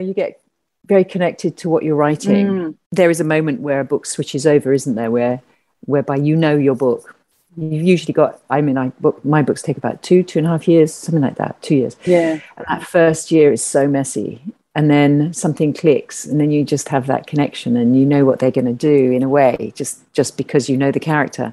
You 0.00 0.14
get 0.14 0.40
very 0.86 1.04
connected 1.04 1.56
to 1.58 1.68
what 1.68 1.84
you're 1.84 1.96
writing. 1.96 2.46
Mm. 2.46 2.74
There 2.90 3.10
is 3.10 3.20
a 3.20 3.24
moment 3.24 3.60
where 3.60 3.80
a 3.80 3.84
book 3.84 4.06
switches 4.06 4.46
over, 4.46 4.72
isn't 4.72 4.94
there? 4.94 5.10
Where 5.10 5.40
whereby 5.86 6.16
you 6.16 6.36
know 6.36 6.56
your 6.56 6.74
book. 6.74 7.14
You've 7.56 7.82
usually 7.82 8.14
got. 8.14 8.40
I 8.48 8.60
mean, 8.60 8.78
I 8.78 8.88
book 9.00 9.24
my 9.24 9.42
books 9.42 9.62
take 9.62 9.76
about 9.76 10.02
two, 10.02 10.22
two 10.22 10.38
and 10.38 10.46
a 10.46 10.50
half 10.50 10.68
years, 10.68 10.94
something 10.94 11.22
like 11.22 11.36
that. 11.36 11.60
Two 11.62 11.76
years. 11.76 11.96
Yeah. 12.04 12.40
And 12.56 12.66
that 12.68 12.84
first 12.84 13.30
year 13.30 13.52
is 13.52 13.62
so 13.62 13.88
messy, 13.88 14.40
and 14.74 14.90
then 14.90 15.32
something 15.32 15.72
clicks, 15.72 16.24
and 16.24 16.40
then 16.40 16.50
you 16.50 16.64
just 16.64 16.88
have 16.88 17.06
that 17.08 17.26
connection, 17.26 17.76
and 17.76 17.98
you 17.98 18.06
know 18.06 18.24
what 18.24 18.38
they're 18.38 18.50
going 18.50 18.66
to 18.66 18.72
do 18.72 19.10
in 19.12 19.22
a 19.22 19.28
way, 19.28 19.72
just 19.74 20.00
just 20.12 20.36
because 20.36 20.68
you 20.68 20.76
know 20.76 20.90
the 20.90 21.00
character. 21.00 21.52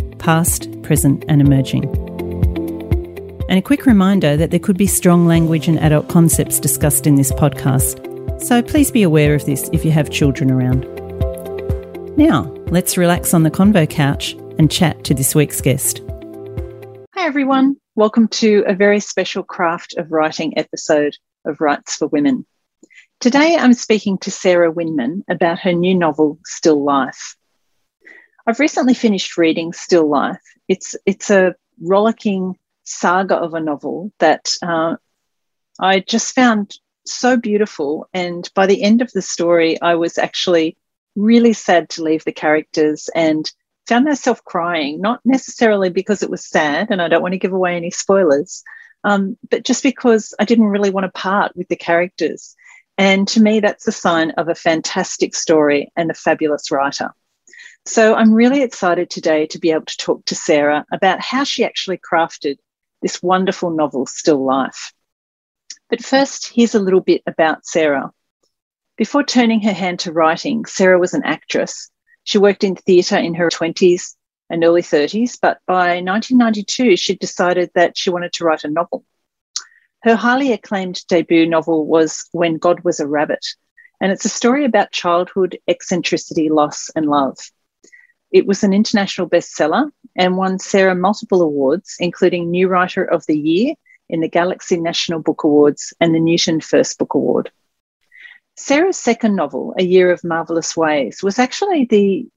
past, 0.21 0.69
present, 0.83 1.25
and 1.27 1.41
emerging. 1.41 1.83
And 3.49 3.59
a 3.59 3.61
quick 3.61 3.85
reminder 3.85 4.37
that 4.37 4.51
there 4.51 4.59
could 4.59 4.77
be 4.77 4.87
strong 4.87 5.25
language 5.25 5.67
and 5.67 5.77
adult 5.79 6.07
concepts 6.07 6.59
discussed 6.59 7.05
in 7.05 7.15
this 7.15 7.33
podcast, 7.33 8.41
so 8.41 8.61
please 8.61 8.91
be 8.91 9.03
aware 9.03 9.35
of 9.35 9.45
this 9.45 9.69
if 9.73 9.83
you 9.83 9.91
have 9.91 10.09
children 10.09 10.49
around. 10.49 10.85
Now, 12.17 12.43
let's 12.67 12.97
relax 12.97 13.33
on 13.33 13.43
the 13.43 13.51
convo 13.51 13.89
couch 13.89 14.33
and 14.57 14.71
chat 14.71 15.03
to 15.03 15.13
this 15.13 15.35
week's 15.35 15.59
guest. 15.59 16.01
Hi, 17.13 17.25
everyone. 17.25 17.75
Welcome 17.95 18.29
to 18.29 18.63
a 18.67 18.73
very 18.73 18.99
special 19.01 19.43
craft 19.43 19.95
of 19.97 20.11
writing 20.11 20.57
episode 20.57 21.17
of 21.45 21.59
Writes 21.59 21.95
for 21.95 22.07
Women. 22.07 22.45
Today, 23.19 23.57
I'm 23.57 23.73
speaking 23.73 24.17
to 24.19 24.31
Sarah 24.31 24.71
Winman 24.71 25.23
about 25.29 25.59
her 25.59 25.73
new 25.73 25.93
novel, 25.93 26.39
Still 26.45 26.83
Life. 26.83 27.35
I've 28.45 28.59
recently 28.59 28.93
finished 28.93 29.37
reading 29.37 29.73
Still 29.73 30.09
Life. 30.09 30.41
It's 30.67 30.95
it's 31.05 31.29
a 31.29 31.55
rollicking 31.79 32.57
saga 32.83 33.35
of 33.35 33.53
a 33.53 33.59
novel 33.59 34.11
that 34.19 34.51
uh, 34.61 34.95
I 35.79 35.99
just 35.99 36.33
found 36.33 36.75
so 37.05 37.37
beautiful. 37.37 38.07
And 38.13 38.49
by 38.55 38.65
the 38.65 38.81
end 38.81 39.01
of 39.01 39.11
the 39.11 39.21
story, 39.21 39.79
I 39.81 39.95
was 39.95 40.17
actually 40.17 40.77
really 41.15 41.53
sad 41.53 41.89
to 41.89 42.03
leave 42.03 42.23
the 42.23 42.31
characters 42.31 43.09
and 43.13 43.51
found 43.87 44.05
myself 44.05 44.43
crying, 44.43 45.01
not 45.01 45.19
necessarily 45.25 45.89
because 45.89 46.23
it 46.23 46.29
was 46.29 46.45
sad, 46.47 46.89
and 46.91 47.01
I 47.01 47.07
don't 47.07 47.21
want 47.21 47.33
to 47.33 47.39
give 47.39 47.53
away 47.53 47.75
any 47.75 47.91
spoilers, 47.91 48.63
um, 49.03 49.37
but 49.49 49.63
just 49.63 49.83
because 49.83 50.33
I 50.39 50.45
didn't 50.45 50.67
really 50.67 50.91
want 50.91 51.05
to 51.05 51.11
part 51.11 51.55
with 51.55 51.67
the 51.67 51.75
characters. 51.75 52.55
And 52.97 53.27
to 53.29 53.41
me, 53.41 53.59
that's 53.59 53.87
a 53.87 53.91
sign 53.91 54.31
of 54.31 54.47
a 54.47 54.55
fantastic 54.55 55.35
story 55.35 55.91
and 55.95 56.11
a 56.11 56.13
fabulous 56.13 56.71
writer. 56.71 57.13
So 57.85 58.13
I'm 58.13 58.31
really 58.31 58.61
excited 58.61 59.09
today 59.09 59.47
to 59.47 59.59
be 59.59 59.71
able 59.71 59.85
to 59.85 59.97
talk 59.97 60.23
to 60.25 60.35
Sarah 60.35 60.85
about 60.91 61.19
how 61.19 61.43
she 61.43 61.65
actually 61.65 61.97
crafted 61.97 62.57
this 63.01 63.23
wonderful 63.23 63.71
novel, 63.71 64.05
Still 64.05 64.45
Life. 64.45 64.93
But 65.89 66.03
first, 66.03 66.51
here's 66.53 66.75
a 66.75 66.79
little 66.79 67.01
bit 67.01 67.23
about 67.25 67.65
Sarah. 67.65 68.11
Before 68.97 69.23
turning 69.23 69.61
her 69.61 69.73
hand 69.73 69.99
to 70.01 70.13
writing, 70.13 70.65
Sarah 70.65 70.99
was 70.99 71.15
an 71.15 71.23
actress. 71.25 71.89
She 72.23 72.37
worked 72.37 72.63
in 72.63 72.75
theatre 72.75 73.17
in 73.17 73.33
her 73.33 73.49
20s 73.49 74.15
and 74.51 74.63
early 74.63 74.83
30s, 74.83 75.39
but 75.41 75.57
by 75.65 76.01
1992, 76.01 76.97
she 76.97 77.15
decided 77.15 77.71
that 77.73 77.97
she 77.97 78.11
wanted 78.11 78.31
to 78.33 78.45
write 78.45 78.63
a 78.63 78.69
novel. 78.69 79.03
Her 80.03 80.15
highly 80.15 80.53
acclaimed 80.53 81.01
debut 81.07 81.47
novel 81.47 81.87
was 81.87 82.29
When 82.31 82.57
God 82.57 82.81
Was 82.83 82.99
a 82.99 83.07
Rabbit, 83.07 83.43
and 83.99 84.11
it's 84.11 84.25
a 84.25 84.29
story 84.29 84.65
about 84.65 84.91
childhood, 84.91 85.57
eccentricity, 85.67 86.49
loss, 86.49 86.91
and 86.95 87.07
love. 87.07 87.39
It 88.31 88.47
was 88.47 88.63
an 88.63 88.73
international 88.73 89.29
bestseller 89.29 89.91
and 90.15 90.37
won 90.37 90.59
Sarah 90.59 90.95
multiple 90.95 91.41
awards, 91.41 91.95
including 91.99 92.49
New 92.49 92.67
Writer 92.67 93.03
of 93.03 93.25
the 93.25 93.37
Year 93.37 93.75
in 94.09 94.21
the 94.21 94.29
Galaxy 94.29 94.79
National 94.79 95.19
Book 95.19 95.43
Awards 95.43 95.93
and 95.99 96.13
the 96.13 96.19
Newton 96.19 96.61
First 96.61 96.97
Book 96.97 97.13
Award. 97.13 97.51
Sarah's 98.55 98.97
second 98.97 99.35
novel, 99.35 99.73
A 99.77 99.83
Year 99.83 100.11
of 100.11 100.23
Marvelous 100.23 100.75
Ways, 100.77 101.23
was 101.23 101.39
actually 101.39 101.85
the 101.85 102.27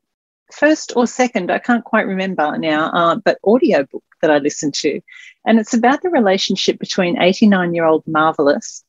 first 0.52 0.92
or 0.96 1.06
second, 1.06 1.50
I 1.50 1.58
can't 1.58 1.84
quite 1.84 2.06
remember 2.06 2.56
now, 2.58 2.90
uh, 2.92 3.16
but 3.16 3.38
audiobook 3.44 4.04
that 4.20 4.30
I 4.30 4.38
listened 4.38 4.74
to. 4.74 5.00
And 5.44 5.58
it's 5.58 5.74
about 5.74 6.02
the 6.02 6.10
relationship 6.10 6.78
between 6.78 7.20
89 7.20 7.74
year 7.74 7.84
old 7.84 8.04
Marvelous, 8.06 8.84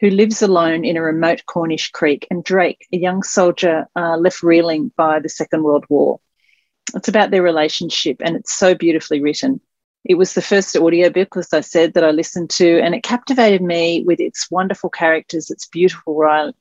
who 0.00 0.10
lives 0.10 0.42
alone 0.42 0.84
in 0.84 0.96
a 0.96 1.02
remote 1.02 1.44
Cornish 1.46 1.90
creek, 1.90 2.26
and 2.30 2.42
Drake, 2.42 2.86
a 2.92 2.96
young 2.96 3.22
soldier 3.22 3.86
uh, 3.94 4.16
left 4.16 4.42
reeling 4.42 4.90
by 4.96 5.20
the 5.20 5.28
Second 5.28 5.62
World 5.62 5.84
War. 5.88 6.20
It's 6.94 7.08
about 7.08 7.30
their 7.30 7.42
relationship 7.42 8.18
and 8.20 8.36
it's 8.36 8.52
so 8.52 8.74
beautifully 8.74 9.20
written. 9.20 9.60
It 10.04 10.16
was 10.16 10.34
the 10.34 10.42
first 10.42 10.76
audiobook, 10.76 11.36
as 11.36 11.52
I 11.52 11.60
said, 11.60 11.94
that 11.94 12.04
I 12.04 12.10
listened 12.10 12.50
to, 12.50 12.80
and 12.80 12.94
it 12.94 13.02
captivated 13.02 13.62
me 13.62 14.04
with 14.04 14.20
its 14.20 14.50
wonderful 14.50 14.90
characters, 14.90 15.50
its 15.50 15.66
beautiful 15.66 16.14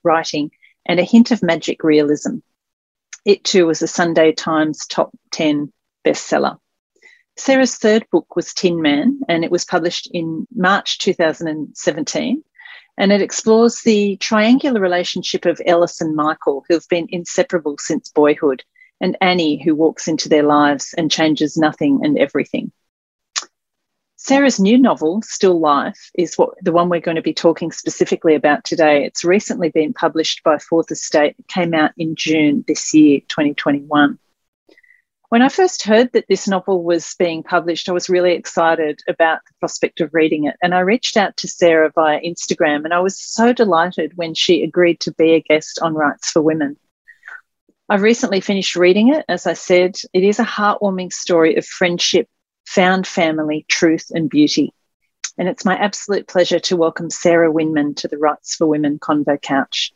writing, 0.03 0.51
and 0.85 0.99
a 0.99 1.03
hint 1.03 1.31
of 1.31 1.43
magic 1.43 1.83
realism. 1.83 2.37
It 3.25 3.43
too 3.43 3.65
was 3.65 3.81
a 3.81 3.87
Sunday 3.87 4.31
Times 4.31 4.87
top 4.87 5.11
10 5.31 5.73
bestseller. 6.05 6.57
Sarah's 7.35 7.75
third 7.75 8.05
book 8.11 8.35
was 8.35 8.53
Tin 8.53 8.81
Man, 8.81 9.19
and 9.27 9.43
it 9.43 9.51
was 9.51 9.65
published 9.65 10.07
in 10.13 10.47
March 10.55 10.99
2017. 10.99 12.43
And 12.97 13.11
it 13.11 13.21
explores 13.21 13.81
the 13.81 14.17
triangular 14.17 14.79
relationship 14.79 15.45
of 15.45 15.61
Ellis 15.65 15.99
and 15.99 16.15
Michael, 16.15 16.63
who 16.67 16.75
have 16.75 16.87
been 16.89 17.07
inseparable 17.09 17.77
since 17.79 18.09
boyhood, 18.09 18.63
and 19.03 19.17
Annie, 19.19 19.61
who 19.61 19.75
walks 19.75 20.07
into 20.07 20.29
their 20.29 20.43
lives 20.43 20.95
and 20.97 21.11
changes 21.11 21.57
nothing 21.57 21.99
and 22.03 22.17
everything. 22.17 22.71
Sarah's 24.15 24.61
new 24.61 24.77
novel, 24.77 25.21
Still 25.21 25.59
Life, 25.59 26.09
is 26.13 26.37
what 26.37 26.51
the 26.61 26.71
one 26.71 26.87
we're 26.87 27.01
going 27.01 27.17
to 27.17 27.21
be 27.21 27.33
talking 27.33 27.73
specifically 27.73 28.33
about 28.33 28.63
today. 28.63 29.03
It's 29.03 29.25
recently 29.25 29.69
been 29.69 29.91
published 29.91 30.41
by 30.45 30.57
Fourth 30.57 30.89
Estate. 30.89 31.35
It 31.37 31.49
came 31.49 31.73
out 31.73 31.91
in 31.97 32.15
June 32.15 32.63
this 32.65 32.93
year, 32.93 33.19
2021. 33.27 34.17
When 35.27 35.41
I 35.41 35.49
first 35.49 35.83
heard 35.83 36.13
that 36.13 36.27
this 36.29 36.47
novel 36.47 36.81
was 36.81 37.13
being 37.19 37.43
published, 37.43 37.89
I 37.89 37.91
was 37.91 38.07
really 38.07 38.35
excited 38.35 39.01
about 39.09 39.39
the 39.45 39.53
prospect 39.59 39.99
of 39.99 40.13
reading 40.13 40.45
it. 40.45 40.55
And 40.63 40.73
I 40.73 40.79
reached 40.79 41.17
out 41.17 41.35
to 41.37 41.49
Sarah 41.49 41.91
via 41.93 42.21
Instagram, 42.21 42.85
and 42.85 42.93
I 42.93 43.01
was 43.01 43.19
so 43.19 43.51
delighted 43.51 44.13
when 44.15 44.33
she 44.33 44.63
agreed 44.63 45.01
to 45.01 45.11
be 45.11 45.33
a 45.33 45.41
guest 45.41 45.79
on 45.81 45.93
Writes 45.93 46.31
for 46.31 46.41
Women. 46.41 46.77
I've 47.89 48.01
recently 48.01 48.39
finished 48.39 48.75
reading 48.75 49.13
it. 49.13 49.25
As 49.27 49.45
I 49.45 49.53
said, 49.53 49.97
it 50.13 50.23
is 50.23 50.39
a 50.39 50.45
heartwarming 50.45 51.11
story 51.11 51.55
of 51.55 51.65
friendship, 51.65 52.27
found 52.65 53.05
family, 53.05 53.65
truth, 53.67 54.05
and 54.11 54.29
beauty. 54.29 54.73
And 55.37 55.49
it's 55.49 55.65
my 55.65 55.75
absolute 55.75 56.27
pleasure 56.27 56.59
to 56.59 56.77
welcome 56.77 57.09
Sarah 57.09 57.51
Winman 57.51 57.95
to 57.97 58.07
the 58.07 58.17
Writes 58.17 58.55
for 58.55 58.67
Women 58.67 58.99
Convo 58.99 59.41
Couch. 59.41 59.91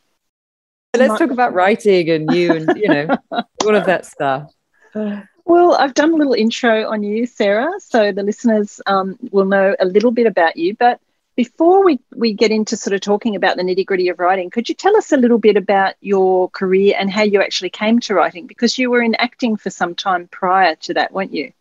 Let's 0.96 1.18
talk 1.18 1.30
about 1.30 1.54
writing 1.54 2.10
and 2.10 2.32
you 2.34 2.52
and, 2.52 2.76
you 2.76 2.88
know, 2.88 3.16
all 3.64 3.74
of 3.74 3.86
that 3.86 4.04
stuff. 4.04 4.52
Well, 4.94 5.74
I've 5.74 5.94
done 5.94 6.12
a 6.12 6.16
little 6.16 6.34
intro 6.34 6.90
on 6.90 7.02
you, 7.02 7.24
Sarah, 7.24 7.72
so 7.78 8.12
the 8.12 8.22
listeners 8.22 8.82
um, 8.86 9.16
will 9.30 9.46
know 9.46 9.74
a 9.80 9.86
little 9.86 10.10
bit 10.10 10.26
about 10.26 10.56
you. 10.56 10.76
But 10.76 11.00
before 11.38 11.84
we, 11.84 12.00
we 12.16 12.32
get 12.32 12.50
into 12.50 12.76
sort 12.76 12.92
of 12.92 13.00
talking 13.00 13.36
about 13.36 13.56
the 13.56 13.62
nitty 13.62 13.86
gritty 13.86 14.08
of 14.08 14.18
writing, 14.18 14.50
could 14.50 14.68
you 14.68 14.74
tell 14.74 14.96
us 14.96 15.12
a 15.12 15.16
little 15.16 15.38
bit 15.38 15.56
about 15.56 15.94
your 16.00 16.50
career 16.50 16.96
and 16.98 17.12
how 17.12 17.22
you 17.22 17.40
actually 17.40 17.70
came 17.70 18.00
to 18.00 18.12
writing? 18.12 18.48
Because 18.48 18.76
you 18.76 18.90
were 18.90 19.00
in 19.00 19.14
acting 19.20 19.56
for 19.56 19.70
some 19.70 19.94
time 19.94 20.26
prior 20.32 20.74
to 20.74 20.94
that, 20.94 21.12
weren't 21.12 21.32
you? 21.32 21.52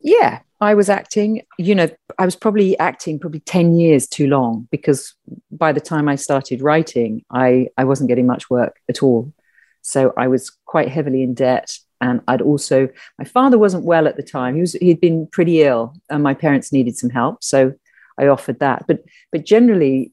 Yeah, 0.00 0.40
I 0.62 0.72
was 0.72 0.88
acting. 0.88 1.42
You 1.58 1.74
know, 1.74 1.90
I 2.18 2.24
was 2.24 2.34
probably 2.34 2.78
acting 2.78 3.18
probably 3.18 3.40
10 3.40 3.74
years 3.74 4.06
too 4.06 4.26
long 4.26 4.66
because 4.70 5.14
by 5.52 5.72
the 5.72 5.82
time 5.82 6.08
I 6.08 6.16
started 6.16 6.62
writing, 6.62 7.22
I, 7.30 7.68
I 7.76 7.84
wasn't 7.84 8.08
getting 8.08 8.26
much 8.26 8.48
work 8.48 8.80
at 8.88 9.02
all. 9.02 9.34
So 9.82 10.14
I 10.16 10.28
was 10.28 10.50
quite 10.64 10.88
heavily 10.88 11.22
in 11.22 11.34
debt. 11.34 11.78
And 12.00 12.22
I'd 12.26 12.40
also, 12.40 12.88
my 13.18 13.26
father 13.26 13.58
wasn't 13.58 13.84
well 13.84 14.08
at 14.08 14.16
the 14.16 14.22
time. 14.22 14.54
He 14.54 14.62
was, 14.62 14.72
he'd 14.72 15.02
been 15.02 15.26
pretty 15.26 15.60
ill 15.60 15.92
and 16.08 16.22
my 16.22 16.32
parents 16.32 16.72
needed 16.72 16.96
some 16.96 17.10
help. 17.10 17.44
So 17.44 17.74
I 18.20 18.28
offered 18.28 18.58
that. 18.60 18.86
But 18.86 19.04
but 19.32 19.44
generally, 19.44 20.12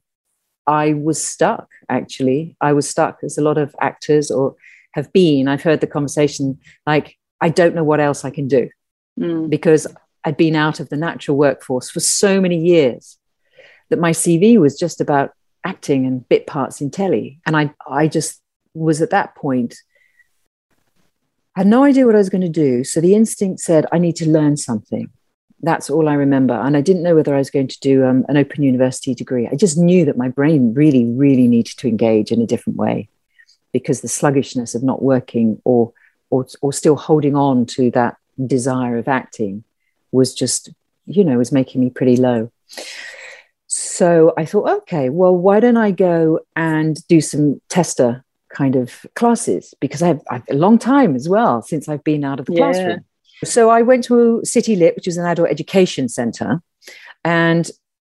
I 0.65 0.93
was 0.93 1.23
stuck. 1.23 1.67
Actually, 1.89 2.55
I 2.61 2.73
was 2.73 2.89
stuck, 2.89 3.19
as 3.23 3.37
a 3.37 3.41
lot 3.41 3.57
of 3.57 3.75
actors 3.81 4.31
or 4.31 4.55
have 4.93 5.11
been. 5.13 5.47
I've 5.47 5.63
heard 5.63 5.81
the 5.81 5.87
conversation 5.87 6.59
like, 6.85 7.15
I 7.39 7.49
don't 7.49 7.75
know 7.75 7.83
what 7.83 7.99
else 7.99 8.25
I 8.25 8.31
can 8.31 8.47
do 8.47 8.69
mm. 9.19 9.49
because 9.49 9.85
I'd 10.23 10.37
been 10.37 10.55
out 10.55 10.79
of 10.79 10.89
the 10.89 10.97
natural 10.97 11.37
workforce 11.37 11.89
for 11.89 11.99
so 11.99 12.41
many 12.41 12.57
years. 12.57 13.17
that 13.89 13.99
my 13.99 14.11
CV 14.11 14.59
was 14.59 14.77
just 14.77 14.99
about 14.99 15.31
acting 15.63 16.05
and 16.05 16.27
bit 16.27 16.45
parts 16.45 16.81
in 16.81 16.91
telly. 16.91 17.39
And 17.45 17.55
I, 17.55 17.73
I 17.89 18.07
just 18.07 18.41
was 18.73 19.01
at 19.01 19.11
that 19.11 19.35
point, 19.35 19.75
I 21.55 21.61
had 21.61 21.67
no 21.67 21.83
idea 21.83 22.05
what 22.05 22.15
I 22.15 22.19
was 22.19 22.29
going 22.29 22.41
to 22.41 22.49
do. 22.49 22.83
So 22.83 22.99
the 22.99 23.15
instinct 23.15 23.61
said, 23.61 23.85
I 23.91 23.97
need 23.97 24.15
to 24.17 24.29
learn 24.29 24.57
something. 24.57 25.09
That's 25.61 25.89
all 25.89 26.07
I 26.07 26.13
remember. 26.13 26.53
And 26.53 26.77
I 26.77 26.81
didn't 26.81 27.03
know 27.03 27.15
whether 27.15 27.33
I 27.33 27.39
was 27.39 27.49
going 27.49 27.67
to 27.67 27.79
do 27.79 28.05
um, 28.05 28.25
an 28.29 28.37
open 28.37 28.63
university 28.63 29.15
degree. 29.15 29.47
I 29.47 29.55
just 29.55 29.77
knew 29.77 30.05
that 30.05 30.17
my 30.17 30.29
brain 30.29 30.73
really, 30.73 31.05
really 31.05 31.47
needed 31.47 31.77
to 31.77 31.87
engage 31.87 32.31
in 32.31 32.41
a 32.41 32.47
different 32.47 32.77
way 32.77 33.09
because 33.73 34.01
the 34.01 34.07
sluggishness 34.07 34.75
of 34.75 34.83
not 34.83 35.01
working 35.01 35.59
or, 35.65 35.93
or, 36.29 36.45
or 36.61 36.71
still 36.71 36.95
holding 36.95 37.35
on 37.35 37.65
to 37.65 37.89
that 37.91 38.17
desire 38.45 38.97
of 38.97 39.07
acting 39.07 39.63
was 40.11 40.33
just, 40.33 40.69
you 41.05 41.23
know, 41.23 41.37
was 41.37 41.51
making 41.51 41.81
me 41.81 41.89
pretty 41.89 42.17
low. 42.17 42.51
So 43.67 44.33
I 44.37 44.45
thought, 44.45 44.69
okay, 44.81 45.09
well, 45.09 45.35
why 45.35 45.59
don't 45.59 45.77
I 45.77 45.91
go 45.91 46.39
and 46.55 46.97
do 47.07 47.19
some 47.19 47.61
tester 47.67 48.23
kind 48.49 48.75
of 48.75 49.05
classes? 49.15 49.73
Because 49.79 50.01
I 50.01 50.07
have, 50.07 50.21
I 50.29 50.33
have 50.35 50.45
a 50.49 50.55
long 50.55 50.77
time 50.77 51.15
as 51.15 51.27
well 51.27 51.61
since 51.61 51.89
I've 51.89 52.03
been 52.03 52.23
out 52.23 52.39
of 52.39 52.45
the 52.45 52.53
yeah. 52.53 52.59
classroom. 52.59 53.05
So 53.43 53.69
I 53.69 53.81
went 53.81 54.03
to 54.05 54.41
City 54.43 54.75
Lit, 54.75 54.95
which 54.95 55.07
is 55.07 55.17
an 55.17 55.25
adult 55.25 55.49
education 55.49 56.09
center. 56.09 56.61
And 57.23 57.69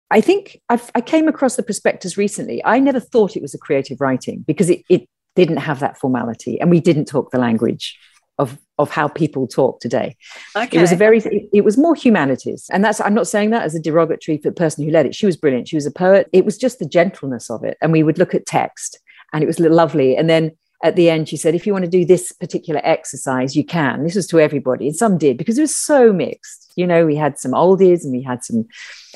I 0.10 0.22
think 0.22 0.62
I've, 0.70 0.90
i 0.96 1.02
came 1.02 1.28
across 1.28 1.56
the 1.56 1.64
prospectus 1.64 2.18
recently. 2.18 2.64
I 2.64 2.80
never 2.80 3.00
thought 3.00 3.36
it 3.36 3.42
was 3.42 3.54
a 3.54 3.58
creative 3.58 4.00
writing 4.00 4.44
because 4.48 4.70
it, 4.70 4.84
it 4.90 5.08
didn't 5.36 5.58
have 5.58 5.80
that 5.80 5.98
formality 5.98 6.60
and 6.60 6.70
we 6.70 6.80
didn't 6.80 7.06
talk 7.06 7.32
the 7.32 7.40
language 7.40 7.98
of 8.38 8.58
of 8.78 8.92
how 8.92 9.08
people 9.08 9.48
talk 9.48 9.80
today. 9.80 10.16
Okay. 10.56 10.78
It 10.78 10.82
was 10.82 10.92
a 10.92 10.96
very 10.96 11.18
it, 11.18 11.50
it, 11.52 11.66
was 11.66 11.78
more 11.78 11.96
humanities. 11.96 12.68
And 12.72 12.84
that's 12.84 13.02
I'm 13.02 13.16
not 13.16 13.28
saying 13.28 13.50
that 13.50 13.64
as 13.64 13.74
a 13.74 13.82
derogatory 13.82 14.38
for 14.38 14.50
the 14.50 14.56
person 14.56 14.84
who 14.84 14.92
led 14.92 15.08
it. 15.08 15.16
She 15.16 15.26
was 15.26 15.36
brilliant. 15.36 15.68
She 15.68 15.76
was 15.76 15.88
a 15.88 15.92
poet. 15.92 16.30
It 16.32 16.46
was 16.46 16.58
just 16.58 16.78
the 16.78 16.88
gentleness 16.88 17.50
of 17.50 17.64
it. 17.64 17.78
And 17.82 17.92
we 17.92 18.04
would 18.04 18.20
look 18.20 18.36
at 18.36 18.46
text 18.46 19.00
and 19.34 19.44
it 19.44 19.48
was 19.48 19.60
lovely. 19.60 20.16
And 20.16 20.30
then 20.30 20.52
at 20.84 20.96
the 20.96 21.10
end, 21.10 21.28
she 21.28 21.38
said, 21.38 21.56
if 21.56 21.66
you 21.66 21.74
want 21.74 21.86
to 21.86 21.92
do 21.92 22.06
this 22.06 22.32
particular 22.32 22.80
exercise, 22.84 23.56
you 23.56 23.64
can. 23.64 24.04
This 24.04 24.16
was 24.16 24.28
to 24.28 24.40
everybody. 24.40 24.88
And 24.88 24.96
some 24.96 25.18
did 25.18 25.38
because 25.38 25.58
it 25.58 25.62
was 25.62 25.76
so 25.76 26.14
mixed. 26.14 26.72
You 26.76 26.86
know, 26.86 27.06
we 27.06 27.16
had 27.16 27.40
some 27.40 27.52
oldies 27.52 28.04
and 28.04 28.12
we 28.12 28.22
had 28.22 28.44
some, 28.44 28.68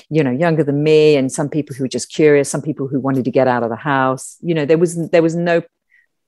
you 0.09 0.23
know, 0.23 0.31
younger 0.31 0.63
than 0.63 0.81
me, 0.81 1.15
and 1.15 1.31
some 1.31 1.49
people 1.49 1.75
who 1.75 1.83
were 1.83 1.87
just 1.87 2.11
curious, 2.11 2.49
some 2.49 2.63
people 2.63 2.87
who 2.87 2.99
wanted 2.99 3.25
to 3.25 3.31
get 3.31 3.47
out 3.47 3.63
of 3.63 3.69
the 3.69 3.75
house. 3.75 4.37
You 4.41 4.55
know, 4.55 4.65
there 4.65 4.79
was 4.79 5.09
there 5.09 5.21
was 5.21 5.35
no 5.35 5.61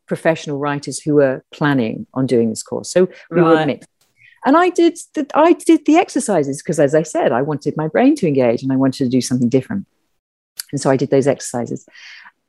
professional 0.08 0.60
writers 0.60 1.00
who 1.00 1.16
were 1.16 1.44
planning 1.52 2.06
on 2.14 2.28
doing 2.28 2.50
this 2.50 2.62
course. 2.62 2.92
So 2.92 3.08
we 3.32 3.42
right. 3.42 3.60
were 3.60 3.66
mixed. 3.66 3.90
And 4.46 4.58
I 4.58 4.70
did 4.70 5.00
the, 5.14 5.26
I 5.34 5.54
did 5.54 5.86
the 5.86 5.96
exercises 5.96 6.62
because, 6.62 6.80
as 6.80 6.94
I 6.94 7.04
said, 7.04 7.32
I 7.32 7.42
wanted 7.42 7.76
my 7.78 7.88
brain 7.88 8.16
to 8.16 8.28
engage 8.28 8.62
and 8.62 8.72
I 8.72 8.76
wanted 8.76 9.06
to 9.06 9.10
do 9.10 9.22
something 9.22 9.50
different. 9.50 9.88
And 10.72 10.82
so 10.82 10.90
I 10.90 10.98
did 10.98 11.10
those 11.10 11.28
exercises. 11.28 11.88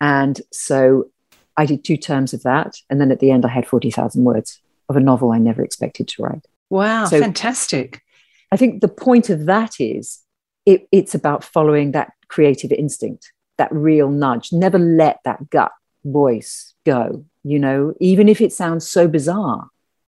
And 0.01 0.41
so 0.53 1.11
I 1.57 1.67
did 1.67 1.85
two 1.85 1.97
terms 1.97 2.35
of 2.35 2.43
that. 2.43 2.77
And 2.91 3.01
then 3.01 3.11
at 3.11 3.21
the 3.21 3.31
end, 3.31 3.45
I 3.45 3.49
had 3.49 3.67
40,000 3.67 4.25
words 4.25 4.61
of 4.89 4.97
a 4.97 5.01
novel 5.01 5.33
I 5.33 5.39
never 5.39 5.63
expected 5.63 6.09
to 6.09 6.23
write. 6.23 6.47
Wow, 6.71 7.07
so 7.07 7.21
fantastic. 7.21 8.03
I 8.51 8.57
think 8.57 8.81
the 8.81 8.89
point 8.89 9.31
of 9.31 9.47
that 9.47 9.81
is 9.81 10.21
it, 10.67 10.89
it's 10.93 11.15
about 11.15 11.45
following 11.45 11.93
that 11.93 12.13
creative 12.29 12.73
instinct, 12.73 13.33
that 13.59 13.73
real 13.73 14.11
nudge. 14.11 14.53
Never 14.53 14.79
let 14.79 15.21
that 15.25 15.51
gut 15.51 15.73
voice 16.05 16.75
go 16.85 17.25
you 17.45 17.59
know 17.59 17.95
even 18.01 18.29
if 18.29 18.41
it 18.41 18.53
sounds 18.53 18.89
so 18.89 19.07
bizarre 19.07 19.69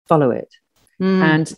follow 0.07 0.31
it 0.31 0.55
mm. 1.01 1.21
and 1.23 1.55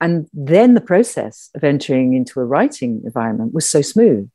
and 0.00 0.28
then 0.32 0.74
the 0.74 0.80
process 0.80 1.50
of 1.54 1.64
entering 1.64 2.12
into 2.12 2.38
a 2.38 2.44
writing 2.44 3.00
environment 3.04 3.52
was 3.52 3.68
so 3.68 3.80
smooth 3.80 4.30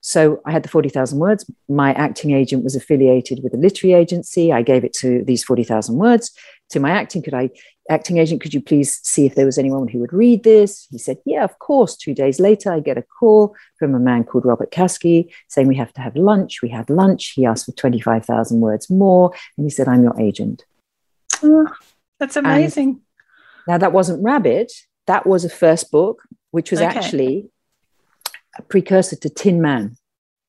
so 0.00 0.40
I 0.46 0.50
had 0.50 0.62
the 0.62 0.68
40,000 0.68 1.18
words. 1.18 1.50
My 1.68 1.92
acting 1.92 2.30
agent 2.30 2.64
was 2.64 2.74
affiliated 2.74 3.42
with 3.42 3.52
a 3.52 3.58
literary 3.58 3.94
agency. 3.94 4.52
I 4.52 4.62
gave 4.62 4.84
it 4.84 4.94
to 4.94 5.22
these 5.24 5.44
40,000 5.44 5.96
words 5.96 6.32
to 6.70 6.80
my 6.80 6.90
acting. 6.90 7.22
Could 7.22 7.34
I, 7.34 7.50
acting 7.90 8.16
agent, 8.16 8.40
could 8.40 8.54
you 8.54 8.62
please 8.62 8.98
see 9.02 9.26
if 9.26 9.34
there 9.34 9.44
was 9.44 9.58
anyone 9.58 9.88
who 9.88 9.98
would 9.98 10.12
read 10.12 10.42
this? 10.42 10.86
He 10.90 10.96
said, 10.96 11.18
Yeah, 11.26 11.44
of 11.44 11.58
course. 11.58 11.96
Two 11.96 12.14
days 12.14 12.40
later, 12.40 12.72
I 12.72 12.80
get 12.80 12.96
a 12.96 13.02
call 13.02 13.54
from 13.78 13.94
a 13.94 13.98
man 13.98 14.24
called 14.24 14.46
Robert 14.46 14.70
Caskie 14.70 15.32
saying 15.48 15.68
we 15.68 15.76
have 15.76 15.92
to 15.94 16.00
have 16.00 16.16
lunch. 16.16 16.62
We 16.62 16.70
had 16.70 16.88
lunch. 16.88 17.32
He 17.32 17.44
asked 17.44 17.66
for 17.66 17.72
25,000 17.72 18.60
words 18.60 18.88
more. 18.88 19.32
And 19.58 19.66
he 19.66 19.70
said, 19.70 19.86
I'm 19.86 20.02
your 20.02 20.18
agent. 20.18 20.64
Oh, 21.42 21.68
that's 22.18 22.36
amazing. 22.36 22.88
And 22.88 23.00
now, 23.68 23.78
that 23.78 23.92
wasn't 23.92 24.24
Rabbit. 24.24 24.72
That 25.06 25.26
was 25.26 25.44
a 25.44 25.50
first 25.50 25.90
book, 25.90 26.22
which 26.52 26.70
was 26.70 26.80
okay. 26.80 26.98
actually 26.98 27.50
a 28.60 28.62
precursor 28.62 29.16
to 29.16 29.30
Tin 29.30 29.60
Man. 29.60 29.96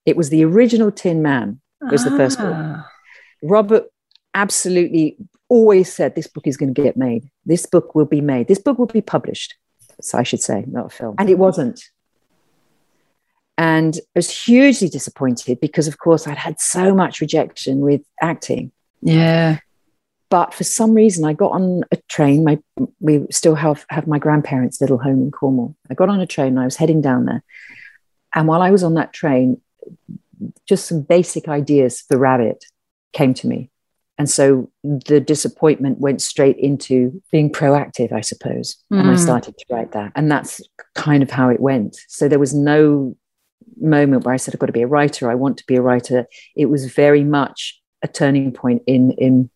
It 0.06 0.18
was 0.18 0.30
the 0.30 0.44
original 0.44 0.92
Tin 0.92 1.22
Man, 1.22 1.62
was 1.92 2.04
the 2.04 2.12
first 2.12 2.38
book. 2.38 2.54
Ah. 2.54 2.88
Robert 3.42 3.86
absolutely 4.34 5.18
always 5.50 5.92
said 5.92 6.16
this 6.16 6.28
book 6.28 6.48
is 6.48 6.58
going 6.58 6.74
to 6.74 6.82
get 6.82 6.98
made. 6.98 7.30
This 7.46 7.66
book 7.66 7.96
will 7.96 8.06
be 8.06 8.22
made. 8.22 8.48
This 8.48 8.60
book 8.60 8.78
will 8.78 8.86
be 8.86 9.02
published. 9.02 9.56
So 10.02 10.18
I 10.18 10.24
should 10.24 10.42
say, 10.42 10.66
not 10.68 10.88
a 10.88 10.90
film. 10.90 11.16
And 11.18 11.30
it 11.30 11.38
wasn't. 11.38 11.84
And 13.58 13.98
I 13.98 14.20
was 14.20 14.30
hugely 14.46 14.90
disappointed 14.90 15.60
because, 15.60 15.88
of 15.88 16.00
course, 16.00 16.28
I'd 16.28 16.38
had 16.38 16.60
so 16.60 16.96
much 16.96 17.22
rejection 17.22 17.80
with 17.82 18.02
acting. 18.22 18.72
Yeah. 19.02 19.60
But 20.30 20.54
for 20.54 20.64
some 20.64 20.94
reason, 20.94 21.26
I 21.26 21.34
got 21.34 21.52
on 21.52 21.84
a 21.92 21.98
train. 22.08 22.44
My 22.46 22.58
we 23.02 23.28
still 23.30 23.56
have 23.56 23.86
have 23.90 24.08
my 24.08 24.18
grandparents' 24.18 24.80
little 24.80 24.98
home 24.98 25.22
in 25.22 25.30
Cornwall. 25.30 25.76
I 25.90 25.94
got 25.94 26.10
on 26.10 26.22
a 26.22 26.26
train 26.26 26.54
and 26.54 26.60
I 26.62 26.66
was 26.66 26.78
heading 26.78 27.02
down 27.02 27.26
there, 27.26 27.44
and 28.34 28.48
while 28.48 28.62
I 28.62 28.72
was 28.72 28.84
on 28.84 28.94
that 28.96 29.14
train, 29.14 29.62
just 30.68 30.88
some 30.88 31.02
basic 31.02 31.48
ideas 31.48 32.02
for 32.02 32.18
Rabbit 32.18 32.66
came 33.14 33.34
to 33.36 33.48
me. 33.48 33.70
And 34.18 34.30
so 34.30 34.72
the 34.84 35.20
disappointment 35.20 36.00
went 36.00 36.22
straight 36.22 36.58
into 36.58 37.22
being 37.32 37.52
proactive, 37.52 38.12
I 38.12 38.22
suppose. 38.22 38.78
Mm. 38.94 39.00
And 39.00 39.10
I 39.10 39.14
mm. 39.16 39.20
started 39.20 39.58
to 39.58 39.66
write 39.72 39.94
that. 39.94 40.12
And 40.16 40.32
that's 40.32 40.62
kind 40.94 41.24
of 41.24 41.32
how 41.32 41.50
it 41.50 41.60
went. 41.60 41.98
So 42.08 42.28
there 42.28 42.40
was 42.40 42.54
no 42.54 43.16
moment 43.80 44.24
where 44.26 44.34
I 44.34 44.38
said, 44.38 44.54
I've 44.54 44.60
got 44.60 44.68
to 44.68 44.74
be 44.74 44.84
a 44.84 44.88
writer. 44.88 45.32
I 45.32 45.36
want 45.36 45.58
to 45.58 45.66
be 45.66 45.76
a 45.76 45.82
writer. 45.82 46.28
It 46.56 46.68
was 46.68 46.94
very 46.94 47.24
much 47.24 47.82
a 48.04 48.08
turning 48.08 48.52
point 48.52 48.84
in, 48.86 49.12
in 49.14 49.50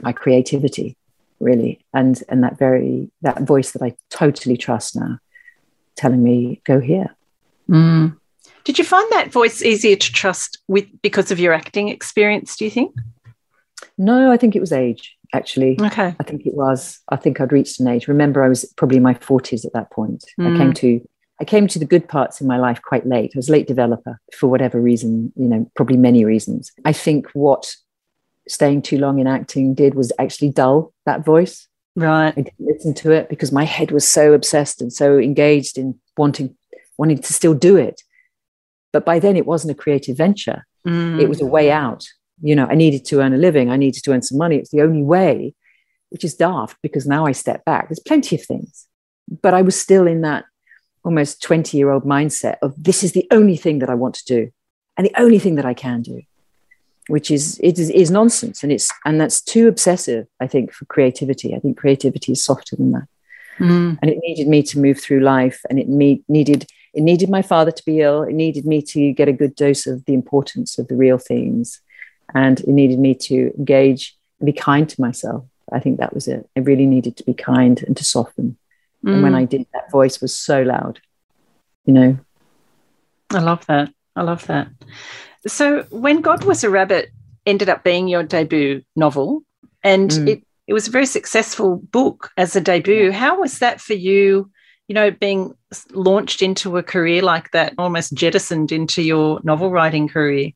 my 0.00 0.12
creativity, 0.12 0.96
really. 1.38 1.84
And, 1.92 2.22
and 2.28 2.42
that 2.42 2.58
very, 2.58 3.10
that 3.22 3.42
voice 3.42 3.72
that 3.72 3.82
I 3.82 3.96
totally 4.08 4.56
trust 4.56 4.96
now 4.96 5.18
telling 5.96 6.22
me, 6.22 6.62
go 6.64 6.80
here. 6.80 7.14
Mm. 7.70 8.16
Did 8.64 8.78
you 8.78 8.84
find 8.84 9.10
that 9.12 9.32
voice 9.32 9.62
easier 9.62 9.96
to 9.96 10.12
trust 10.12 10.58
with 10.68 10.86
because 11.02 11.30
of 11.30 11.40
your 11.40 11.52
acting 11.52 11.88
experience? 11.88 12.56
Do 12.56 12.64
you 12.64 12.70
think? 12.70 12.94
No, 13.96 14.30
I 14.30 14.36
think 14.36 14.56
it 14.56 14.60
was 14.60 14.72
age. 14.72 15.16
Actually, 15.32 15.78
okay. 15.80 16.14
I 16.18 16.24
think 16.24 16.44
it 16.44 16.54
was. 16.54 16.98
I 17.08 17.16
think 17.16 17.40
I'd 17.40 17.52
reached 17.52 17.78
an 17.78 17.86
age. 17.86 18.08
Remember, 18.08 18.42
I 18.42 18.48
was 18.48 18.64
probably 18.76 18.96
in 18.96 19.02
my 19.04 19.14
forties 19.14 19.64
at 19.64 19.72
that 19.74 19.90
point. 19.92 20.24
Mm. 20.40 20.54
I 20.54 20.58
came 20.58 20.72
to 20.72 21.08
I 21.40 21.44
came 21.44 21.66
to 21.68 21.78
the 21.78 21.86
good 21.86 22.08
parts 22.08 22.40
in 22.40 22.46
my 22.46 22.58
life 22.58 22.82
quite 22.82 23.06
late. 23.06 23.32
I 23.34 23.38
was 23.38 23.48
a 23.48 23.52
late 23.52 23.66
developer 23.66 24.20
for 24.36 24.48
whatever 24.48 24.80
reason, 24.80 25.32
you 25.36 25.46
know, 25.46 25.70
probably 25.74 25.96
many 25.96 26.24
reasons. 26.24 26.70
I 26.84 26.92
think 26.92 27.30
what 27.32 27.74
staying 28.46 28.82
too 28.82 28.98
long 28.98 29.18
in 29.18 29.26
acting 29.26 29.74
did 29.74 29.94
was 29.94 30.12
actually 30.18 30.50
dull 30.50 30.92
that 31.06 31.24
voice. 31.24 31.66
Right. 31.96 32.28
I 32.28 32.42
didn't 32.42 32.54
listen 32.58 32.94
to 32.94 33.12
it 33.12 33.28
because 33.28 33.52
my 33.52 33.64
head 33.64 33.90
was 33.90 34.06
so 34.06 34.32
obsessed 34.34 34.82
and 34.82 34.92
so 34.92 35.18
engaged 35.18 35.78
in 35.78 35.98
wanting 36.16 36.56
wanting 37.00 37.18
to 37.18 37.32
still 37.32 37.54
do 37.54 37.76
it. 37.76 38.02
But 38.92 39.06
by 39.06 39.18
then, 39.18 39.34
it 39.36 39.46
wasn't 39.46 39.72
a 39.72 39.82
creative 39.82 40.18
venture. 40.18 40.66
Mm. 40.86 41.18
It 41.18 41.28
was 41.30 41.40
a 41.40 41.46
way 41.46 41.70
out. 41.70 42.06
You 42.42 42.54
know, 42.54 42.66
I 42.66 42.74
needed 42.74 43.06
to 43.06 43.20
earn 43.20 43.32
a 43.32 43.38
living. 43.38 43.70
I 43.70 43.78
needed 43.78 44.04
to 44.04 44.12
earn 44.12 44.22
some 44.22 44.36
money. 44.36 44.56
It's 44.56 44.70
the 44.70 44.82
only 44.82 45.02
way, 45.02 45.54
which 46.10 46.24
is 46.24 46.34
daft 46.34 46.76
because 46.82 47.06
now 47.06 47.24
I 47.24 47.32
step 47.32 47.64
back. 47.64 47.88
There's 47.88 48.00
plenty 48.00 48.36
of 48.36 48.44
things. 48.44 48.86
But 49.42 49.54
I 49.54 49.62
was 49.62 49.80
still 49.80 50.06
in 50.06 50.20
that 50.22 50.44
almost 51.02 51.42
20 51.42 51.78
year 51.78 51.90
old 51.90 52.04
mindset 52.04 52.56
of 52.60 52.74
this 52.76 53.02
is 53.02 53.12
the 53.12 53.26
only 53.30 53.56
thing 53.56 53.78
that 53.78 53.88
I 53.88 53.94
want 53.94 54.14
to 54.16 54.24
do 54.26 54.50
and 54.98 55.06
the 55.06 55.18
only 55.18 55.38
thing 55.38 55.54
that 55.54 55.64
I 55.64 55.72
can 55.72 56.02
do, 56.02 56.20
which 57.06 57.30
is, 57.30 57.58
it 57.62 57.78
is, 57.78 57.88
is 57.88 58.10
nonsense. 58.10 58.62
And 58.62 58.70
it's, 58.70 58.90
and 59.06 59.18
that's 59.18 59.40
too 59.40 59.68
obsessive, 59.68 60.26
I 60.38 60.46
think, 60.46 60.72
for 60.72 60.84
creativity. 60.84 61.54
I 61.54 61.60
think 61.60 61.78
creativity 61.78 62.32
is 62.32 62.44
softer 62.44 62.76
than 62.76 62.92
that. 62.92 63.08
Mm. 63.58 63.98
And 64.02 64.10
it 64.10 64.18
needed 64.22 64.48
me 64.48 64.62
to 64.64 64.78
move 64.78 65.00
through 65.00 65.20
life 65.20 65.60
and 65.70 65.78
it 65.78 65.88
me- 65.88 66.24
needed 66.28 66.66
it 66.92 67.02
needed 67.02 67.30
my 67.30 67.42
father 67.42 67.70
to 67.70 67.84
be 67.84 68.00
ill. 68.00 68.22
It 68.22 68.34
needed 68.34 68.66
me 68.66 68.82
to 68.82 69.12
get 69.12 69.28
a 69.28 69.32
good 69.32 69.54
dose 69.54 69.86
of 69.86 70.04
the 70.06 70.14
importance 70.14 70.78
of 70.78 70.88
the 70.88 70.96
real 70.96 71.18
things. 71.18 71.80
And 72.34 72.60
it 72.60 72.68
needed 72.68 72.98
me 72.98 73.14
to 73.14 73.52
engage 73.56 74.16
and 74.38 74.46
be 74.46 74.52
kind 74.52 74.88
to 74.88 75.00
myself. 75.00 75.44
I 75.72 75.78
think 75.78 75.98
that 75.98 76.14
was 76.14 76.26
it. 76.26 76.48
I 76.56 76.60
really 76.60 76.86
needed 76.86 77.16
to 77.18 77.24
be 77.24 77.34
kind 77.34 77.82
and 77.84 77.96
to 77.96 78.04
soften. 78.04 78.56
Mm. 79.04 79.12
And 79.12 79.22
when 79.22 79.32
mm. 79.32 79.36
I 79.38 79.44
did, 79.44 79.66
that 79.72 79.90
voice 79.90 80.20
was 80.20 80.34
so 80.34 80.62
loud, 80.62 81.00
you 81.84 81.94
know. 81.94 82.18
I 83.30 83.38
love 83.38 83.64
that. 83.66 83.92
I 84.16 84.22
love 84.22 84.46
that. 84.48 84.68
So, 85.46 85.84
when 85.90 86.20
God 86.20 86.44
Was 86.44 86.64
a 86.64 86.70
Rabbit 86.70 87.10
ended 87.46 87.68
up 87.68 87.84
being 87.84 88.08
your 88.08 88.22
debut 88.22 88.82
novel, 88.96 89.42
and 89.82 90.10
mm. 90.10 90.28
it, 90.28 90.44
it 90.66 90.72
was 90.72 90.88
a 90.88 90.90
very 90.90 91.06
successful 91.06 91.76
book 91.76 92.30
as 92.36 92.56
a 92.56 92.60
debut, 92.60 93.12
how 93.12 93.40
was 93.40 93.60
that 93.60 93.80
for 93.80 93.94
you? 93.94 94.50
You 94.88 94.94
know, 94.94 95.10
being 95.10 95.54
launched 95.92 96.42
into 96.42 96.76
a 96.76 96.82
career 96.82 97.22
like 97.22 97.50
that, 97.52 97.74
almost 97.78 98.14
jettisoned 98.14 98.72
into 98.72 99.02
your 99.02 99.40
novel 99.42 99.70
writing 99.70 100.08
career? 100.08 100.52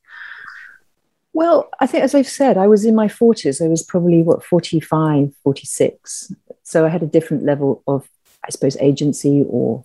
Well, 1.34 1.68
I 1.80 1.86
think, 1.86 2.04
as 2.04 2.14
I've 2.14 2.28
said, 2.28 2.56
I 2.56 2.68
was 2.68 2.84
in 2.84 2.94
my 2.94 3.08
40s. 3.08 3.64
I 3.64 3.68
was 3.68 3.82
probably, 3.82 4.22
what, 4.22 4.44
45, 4.44 5.34
46. 5.42 6.32
So 6.62 6.86
I 6.86 6.88
had 6.88 7.02
a 7.02 7.06
different 7.06 7.44
level 7.44 7.82
of, 7.88 8.08
I 8.44 8.50
suppose, 8.50 8.76
agency 8.76 9.44
or 9.48 9.84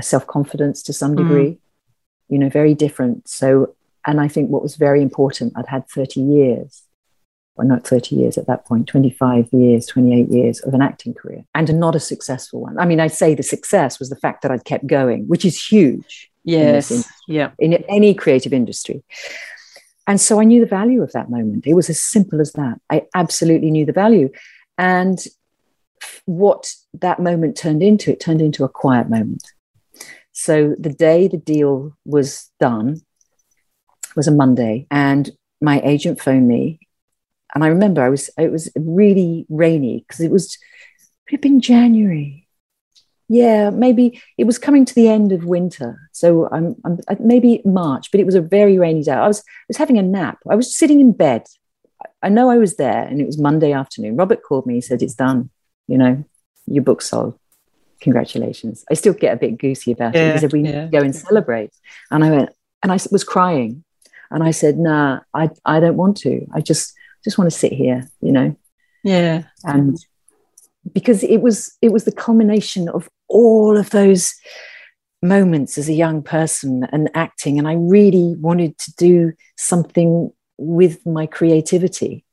self 0.00 0.26
confidence 0.26 0.82
to 0.84 0.92
some 0.92 1.14
mm. 1.14 1.16
degree, 1.16 1.50
mm. 1.50 1.58
you 2.28 2.38
know, 2.38 2.48
very 2.48 2.74
different. 2.74 3.28
So, 3.28 3.74
and 4.06 4.20
I 4.20 4.28
think 4.28 4.50
what 4.50 4.62
was 4.62 4.76
very 4.76 5.02
important, 5.02 5.54
I'd 5.56 5.66
had 5.66 5.88
30 5.88 6.20
years, 6.20 6.83
well, 7.56 7.68
not 7.68 7.86
30 7.86 8.16
years 8.16 8.36
at 8.36 8.46
that 8.46 8.64
point, 8.64 8.88
25 8.88 9.48
years, 9.52 9.86
28 9.86 10.28
years 10.28 10.60
of 10.60 10.74
an 10.74 10.82
acting 10.82 11.14
career 11.14 11.44
and 11.54 11.78
not 11.78 11.94
a 11.94 12.00
successful 12.00 12.60
one. 12.60 12.78
I 12.78 12.84
mean, 12.84 13.00
I'd 13.00 13.12
say 13.12 13.34
the 13.34 13.42
success 13.42 13.98
was 13.98 14.10
the 14.10 14.16
fact 14.16 14.42
that 14.42 14.50
I'd 14.50 14.64
kept 14.64 14.86
going, 14.86 15.26
which 15.28 15.44
is 15.44 15.64
huge. 15.64 16.30
Yes. 16.44 16.90
In 16.90 17.02
yeah. 17.28 17.50
In 17.58 17.74
any 17.88 18.14
creative 18.14 18.52
industry. 18.52 19.02
And 20.06 20.20
so 20.20 20.40
I 20.40 20.44
knew 20.44 20.60
the 20.60 20.66
value 20.66 21.02
of 21.02 21.12
that 21.12 21.30
moment. 21.30 21.66
It 21.66 21.74
was 21.74 21.88
as 21.88 22.00
simple 22.00 22.40
as 22.40 22.52
that. 22.52 22.80
I 22.90 23.06
absolutely 23.14 23.70
knew 23.70 23.86
the 23.86 23.92
value. 23.92 24.30
And 24.76 25.24
what 26.26 26.74
that 26.94 27.20
moment 27.20 27.56
turned 27.56 27.82
into, 27.82 28.10
it 28.10 28.20
turned 28.20 28.42
into 28.42 28.64
a 28.64 28.68
quiet 28.68 29.08
moment. 29.08 29.44
So 30.32 30.74
the 30.78 30.92
day 30.92 31.28
the 31.28 31.38
deal 31.38 31.96
was 32.04 32.50
done 32.60 33.00
was 34.16 34.28
a 34.28 34.32
Monday, 34.32 34.86
and 34.90 35.30
my 35.60 35.80
agent 35.80 36.20
phoned 36.20 36.48
me. 36.48 36.80
And 37.54 37.64
I 37.64 37.68
remember 37.68 38.02
I 38.02 38.08
was 38.08 38.30
it 38.38 38.50
was 38.50 38.70
really 38.76 39.46
rainy 39.48 40.04
because 40.06 40.20
it 40.20 40.30
was 40.30 40.58
it 41.26 41.32
had 41.32 41.40
been 41.40 41.60
January. 41.60 42.46
Yeah, 43.28 43.70
maybe 43.70 44.20
it 44.36 44.44
was 44.44 44.58
coming 44.58 44.84
to 44.84 44.94
the 44.94 45.08
end 45.08 45.32
of 45.32 45.44
winter. 45.44 46.10
So 46.12 46.48
I'm, 46.52 46.76
I'm 46.84 46.98
maybe 47.18 47.62
March, 47.64 48.10
but 48.10 48.20
it 48.20 48.26
was 48.26 48.34
a 48.34 48.42
very 48.42 48.78
rainy 48.78 49.02
day. 49.02 49.12
I 49.12 49.26
was 49.26 49.40
I 49.40 49.66
was 49.68 49.76
having 49.78 49.98
a 49.98 50.02
nap. 50.02 50.38
I 50.48 50.56
was 50.56 50.76
sitting 50.76 51.00
in 51.00 51.12
bed. 51.12 51.46
I 52.22 52.28
know 52.28 52.50
I 52.50 52.58
was 52.58 52.76
there, 52.76 53.04
and 53.04 53.20
it 53.20 53.26
was 53.26 53.38
Monday 53.38 53.72
afternoon. 53.72 54.16
Robert 54.16 54.42
called 54.42 54.66
me. 54.66 54.74
He 54.74 54.80
said, 54.80 55.02
"It's 55.02 55.14
done. 55.14 55.50
You 55.88 55.98
know, 55.98 56.24
your 56.66 56.84
book's 56.84 57.08
sold." 57.10 57.38
congratulations. 58.04 58.84
I 58.90 58.94
still 58.94 59.14
get 59.14 59.32
a 59.32 59.36
bit 59.36 59.58
goosey 59.58 59.92
about 59.92 60.14
yeah, 60.14 60.28
it. 60.28 60.32
He 60.34 60.38
said, 60.40 60.52
we 60.52 60.62
need 60.62 60.72
to 60.72 60.88
go 60.92 60.98
and 60.98 61.16
celebrate. 61.16 61.72
And 62.10 62.22
I 62.22 62.30
went, 62.30 62.50
and 62.82 62.92
I 62.92 62.98
was 63.10 63.24
crying. 63.24 63.82
And 64.30 64.44
I 64.44 64.52
said, 64.52 64.78
nah, 64.78 65.20
I, 65.32 65.50
I 65.64 65.80
don't 65.80 65.96
want 65.96 66.18
to. 66.18 66.46
I 66.52 66.60
just, 66.60 66.92
just 67.24 67.38
want 67.38 67.50
to 67.50 67.58
sit 67.58 67.72
here, 67.72 68.08
you 68.20 68.32
know? 68.32 68.56
Yeah. 69.02 69.44
And 69.64 69.98
because 70.92 71.24
it 71.24 71.38
was, 71.38 71.76
it 71.82 71.92
was 71.92 72.04
the 72.04 72.12
culmination 72.12 72.88
of 72.88 73.08
all 73.28 73.76
of 73.76 73.90
those 73.90 74.34
moments 75.22 75.78
as 75.78 75.88
a 75.88 75.94
young 75.94 76.22
person 76.22 76.86
and 76.92 77.10
acting. 77.14 77.58
And 77.58 77.66
I 77.66 77.74
really 77.74 78.34
wanted 78.38 78.78
to 78.78 78.94
do 78.96 79.32
something 79.56 80.30
with 80.58 81.04
my 81.06 81.26
creativity. 81.26 82.24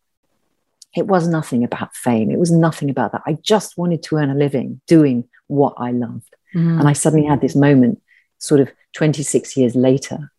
It 0.95 1.07
was 1.07 1.27
nothing 1.27 1.63
about 1.63 1.95
fame. 1.95 2.31
It 2.31 2.39
was 2.39 2.51
nothing 2.51 2.89
about 2.89 3.13
that. 3.13 3.21
I 3.25 3.37
just 3.41 3.77
wanted 3.77 4.03
to 4.03 4.17
earn 4.17 4.29
a 4.29 4.35
living 4.35 4.81
doing 4.87 5.23
what 5.47 5.73
I 5.77 5.91
loved. 5.91 6.35
Mm. 6.53 6.79
And 6.79 6.87
I 6.87 6.93
suddenly 6.93 7.25
had 7.25 7.39
this 7.39 7.55
moment, 7.55 8.01
sort 8.39 8.59
of 8.59 8.69
26 8.95 9.55
years 9.55 9.75
later. 9.75 10.31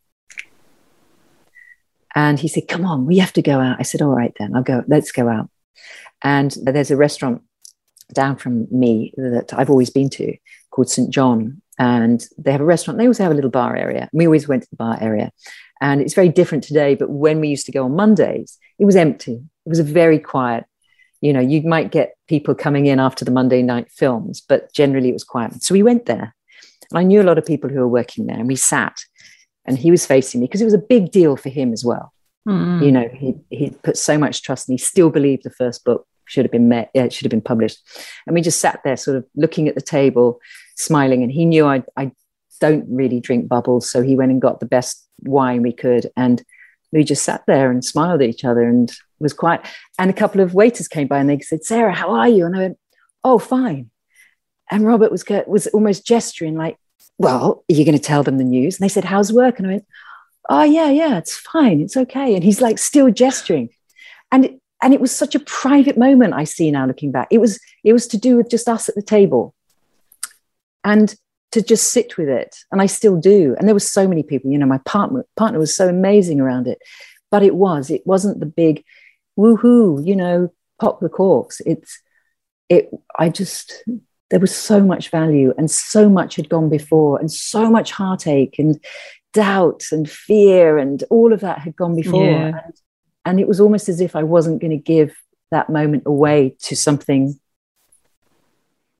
And 2.14 2.38
he 2.38 2.48
said, 2.48 2.68
Come 2.68 2.84
on, 2.84 3.06
we 3.06 3.18
have 3.18 3.32
to 3.34 3.42
go 3.42 3.60
out. 3.60 3.76
I 3.78 3.82
said, 3.82 4.02
All 4.02 4.14
right, 4.14 4.34
then, 4.38 4.54
I'll 4.54 4.62
go, 4.62 4.84
let's 4.86 5.12
go 5.12 5.28
out. 5.28 5.50
And 6.22 6.54
there's 6.62 6.90
a 6.90 6.96
restaurant 6.96 7.42
down 8.12 8.36
from 8.36 8.68
me 8.70 9.12
that 9.16 9.52
I've 9.52 9.70
always 9.70 9.90
been 9.90 10.10
to 10.10 10.36
called 10.70 10.90
St. 10.90 11.10
John. 11.10 11.60
And 11.78 12.24
they 12.38 12.52
have 12.52 12.60
a 12.60 12.64
restaurant. 12.66 12.98
They 12.98 13.06
also 13.06 13.22
have 13.22 13.32
a 13.32 13.34
little 13.34 13.50
bar 13.50 13.74
area. 13.74 14.08
We 14.12 14.26
always 14.26 14.46
went 14.46 14.62
to 14.62 14.70
the 14.70 14.76
bar 14.76 14.98
area. 15.00 15.32
And 15.80 16.00
it's 16.00 16.14
very 16.14 16.28
different 16.28 16.62
today. 16.62 16.94
But 16.94 17.10
when 17.10 17.40
we 17.40 17.48
used 17.48 17.66
to 17.66 17.72
go 17.72 17.84
on 17.84 17.96
Mondays, 17.96 18.58
it 18.78 18.84
was 18.84 18.94
empty. 18.94 19.42
It 19.66 19.68
was 19.68 19.78
a 19.78 19.84
very 19.84 20.18
quiet 20.18 20.64
you 21.22 21.32
know, 21.32 21.40
you 21.40 21.62
might 21.62 21.92
get 21.92 22.16
people 22.26 22.54
coming 22.54 22.86
in 22.86 22.98
after 22.98 23.24
the 23.24 23.30
Monday 23.30 23.62
night 23.62 23.90
films, 23.90 24.42
but 24.46 24.72
generally 24.74 25.08
it 25.08 25.14
was 25.14 25.24
quiet. 25.24 25.62
So 25.62 25.72
we 25.72 25.84
went 25.84 26.06
there. 26.06 26.34
And 26.90 26.98
I 26.98 27.04
knew 27.04 27.22
a 27.22 27.24
lot 27.24 27.38
of 27.38 27.46
people 27.46 27.70
who 27.70 27.78
were 27.78 27.88
working 27.88 28.26
there, 28.26 28.36
and 28.36 28.48
we 28.48 28.56
sat, 28.56 28.96
and 29.64 29.78
he 29.78 29.90
was 29.90 30.06
facing 30.06 30.40
me 30.40 30.46
because 30.46 30.60
it 30.60 30.66
was 30.66 30.74
a 30.74 30.78
big 30.78 31.10
deal 31.10 31.36
for 31.36 31.48
him 31.48 31.72
as 31.72 31.84
well. 31.84 32.12
Mm-hmm. 32.48 32.84
You 32.84 32.92
know, 32.92 33.08
he 33.12 33.34
he 33.50 33.70
put 33.70 33.96
so 33.96 34.18
much 34.18 34.42
trust, 34.42 34.68
and 34.68 34.74
he 34.74 34.78
still 34.78 35.10
believed 35.10 35.44
the 35.44 35.50
first 35.50 35.84
book 35.84 36.06
should 36.24 36.44
have 36.44 36.52
been 36.52 36.68
met, 36.68 36.90
yeah, 36.94 37.04
it 37.04 37.12
should 37.12 37.24
have 37.24 37.30
been 37.30 37.40
published. 37.40 37.78
And 38.26 38.34
we 38.34 38.40
just 38.40 38.60
sat 38.60 38.80
there, 38.84 38.96
sort 38.96 39.16
of 39.18 39.26
looking 39.36 39.68
at 39.68 39.74
the 39.74 39.82
table, 39.82 40.40
smiling. 40.76 41.22
And 41.22 41.30
he 41.30 41.44
knew 41.44 41.66
I 41.66 41.84
I 41.96 42.12
don't 42.60 42.86
really 42.88 43.20
drink 43.20 43.48
bubbles, 43.48 43.90
so 43.90 44.02
he 44.02 44.16
went 44.16 44.32
and 44.32 44.42
got 44.42 44.60
the 44.60 44.66
best 44.66 45.08
wine 45.20 45.62
we 45.62 45.72
could, 45.72 46.10
and 46.16 46.42
we 46.92 47.04
just 47.04 47.24
sat 47.24 47.42
there 47.46 47.70
and 47.70 47.84
smiled 47.84 48.22
at 48.22 48.28
each 48.28 48.44
other 48.44 48.62
and 48.62 48.92
was 49.18 49.32
quiet. 49.32 49.62
And 49.98 50.10
a 50.10 50.14
couple 50.14 50.40
of 50.40 50.54
waiters 50.54 50.88
came 50.88 51.06
by 51.06 51.18
and 51.18 51.30
they 51.30 51.38
said, 51.40 51.64
Sarah, 51.64 51.94
how 51.94 52.10
are 52.10 52.28
you? 52.28 52.44
And 52.44 52.54
I 52.54 52.58
went, 52.58 52.78
oh, 53.24 53.38
fine. 53.38 53.90
And 54.70 54.86
Robert 54.86 55.10
was, 55.10 55.24
was 55.46 55.66
almost 55.68 56.06
gesturing 56.06 56.56
like, 56.56 56.76
well, 57.22 57.64
are 57.70 57.74
you 57.74 57.84
going 57.84 57.96
to 57.96 58.02
tell 58.02 58.22
them 58.22 58.38
the 58.38 58.44
news? 58.44 58.78
And 58.78 58.84
they 58.84 58.92
said, 58.92 59.04
how's 59.04 59.32
work? 59.32 59.58
And 59.58 59.68
I 59.68 59.70
went, 59.70 59.86
oh, 60.50 60.64
yeah, 60.64 60.90
yeah, 60.90 61.18
it's 61.18 61.36
fine. 61.36 61.80
It's 61.80 61.96
okay. 61.96 62.34
And 62.34 62.42
he's 62.42 62.60
like 62.60 62.78
still 62.78 63.10
gesturing. 63.10 63.70
And 64.32 64.44
it, 64.46 64.60
and 64.82 64.92
it 64.92 65.00
was 65.00 65.14
such 65.14 65.36
a 65.36 65.40
private 65.40 65.96
moment 65.96 66.34
I 66.34 66.42
see 66.44 66.70
now 66.72 66.84
looking 66.84 67.12
back. 67.12 67.28
It 67.30 67.38
was, 67.38 67.60
it 67.84 67.92
was 67.92 68.08
to 68.08 68.18
do 68.18 68.36
with 68.36 68.50
just 68.50 68.68
us 68.68 68.88
at 68.88 68.96
the 68.96 69.02
table. 69.02 69.54
And 70.82 71.14
to 71.52 71.62
just 71.62 71.92
sit 71.92 72.16
with 72.16 72.28
it 72.28 72.56
and 72.72 72.80
i 72.80 72.86
still 72.86 73.14
do 73.14 73.54
and 73.58 73.68
there 73.68 73.74
were 73.74 73.78
so 73.80 74.08
many 74.08 74.22
people 74.22 74.50
you 74.50 74.58
know 74.58 74.64
my 74.64 74.78
partner 74.86 75.24
partner 75.36 75.58
was 75.58 75.76
so 75.76 75.86
amazing 75.86 76.40
around 76.40 76.66
it 76.66 76.78
but 77.30 77.42
it 77.42 77.54
was 77.54 77.90
it 77.90 78.06
wasn't 78.06 78.40
the 78.40 78.46
big 78.46 78.82
woohoo 79.38 80.04
you 80.04 80.16
know 80.16 80.50
pop 80.80 80.98
the 81.00 81.10
corks 81.10 81.60
it's 81.66 82.00
it 82.70 82.90
i 83.18 83.28
just 83.28 83.84
there 84.32 84.40
was 84.40 84.54
so 84.54 84.82
much 84.82 85.10
value 85.10 85.54
and 85.56 85.70
so 85.70 86.08
much 86.08 86.34
had 86.34 86.48
gone 86.48 86.68
before 86.68 87.20
and 87.20 87.30
so 87.30 87.70
much 87.70 87.92
heartache 87.92 88.58
and 88.58 88.82
doubt 89.32 89.84
and 89.92 90.10
fear 90.10 90.78
and 90.78 91.04
all 91.10 91.32
of 91.32 91.40
that 91.40 91.60
had 91.60 91.76
gone 91.76 91.94
before 91.94 92.24
yeah. 92.24 92.60
and, 92.64 92.74
and 93.24 93.40
it 93.40 93.46
was 93.46 93.60
almost 93.60 93.88
as 93.88 94.00
if 94.00 94.16
i 94.16 94.22
wasn't 94.22 94.60
going 94.60 94.70
to 94.70 94.76
give 94.76 95.14
that 95.50 95.70
moment 95.70 96.02
away 96.06 96.56
to 96.60 96.74
something 96.74 97.38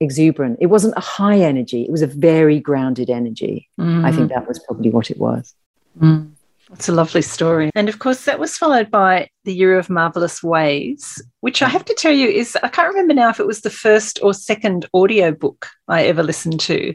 exuberant. 0.02 0.58
It 0.60 0.66
wasn't 0.66 0.94
a 0.96 1.00
high 1.00 1.38
energy, 1.38 1.82
it 1.82 1.90
was 1.90 2.02
a 2.02 2.06
very 2.06 2.60
grounded 2.60 3.08
energy. 3.08 3.68
Mm. 3.80 4.04
I 4.04 4.12
think 4.12 4.30
that 4.30 4.46
was 4.46 4.58
probably 4.58 4.90
what 4.90 5.10
it 5.10 5.18
was. 5.18 5.54
Mm. 5.98 6.32
It's 6.72 6.88
a 6.88 6.92
lovely 6.92 7.22
story. 7.22 7.70
And 7.74 7.88
of 7.88 7.98
course, 7.98 8.24
that 8.24 8.38
was 8.38 8.56
followed 8.56 8.90
by 8.90 9.28
The 9.44 9.54
Year 9.54 9.78
of 9.78 9.90
Marvelous 9.90 10.42
Ways, 10.42 11.22
which 11.40 11.62
I 11.62 11.68
have 11.68 11.84
to 11.84 11.94
tell 11.94 12.12
you 12.12 12.28
is, 12.28 12.56
I 12.62 12.68
can't 12.68 12.88
remember 12.88 13.14
now 13.14 13.28
if 13.28 13.40
it 13.40 13.46
was 13.46 13.60
the 13.60 13.70
first 13.70 14.18
or 14.22 14.32
second 14.32 14.86
audio 14.94 15.32
book 15.32 15.68
I 15.88 16.04
ever 16.04 16.22
listened 16.22 16.60
to. 16.60 16.94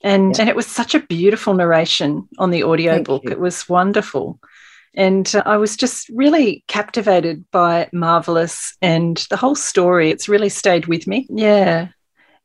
And, 0.00 0.36
yeah. 0.36 0.42
and 0.42 0.48
it 0.48 0.56
was 0.56 0.66
such 0.66 0.94
a 0.94 1.00
beautiful 1.00 1.54
narration 1.54 2.28
on 2.38 2.50
the 2.50 2.62
audio 2.62 3.02
book. 3.02 3.24
It 3.24 3.40
was 3.40 3.68
wonderful. 3.68 4.38
And 4.94 5.32
uh, 5.34 5.42
I 5.44 5.56
was 5.56 5.76
just 5.76 6.08
really 6.10 6.64
captivated 6.68 7.44
by 7.50 7.88
Marvelous 7.92 8.76
and 8.80 9.16
the 9.30 9.36
whole 9.36 9.54
story. 9.54 10.10
It's 10.10 10.28
really 10.28 10.48
stayed 10.48 10.86
with 10.86 11.06
me. 11.06 11.26
Yeah. 11.28 11.88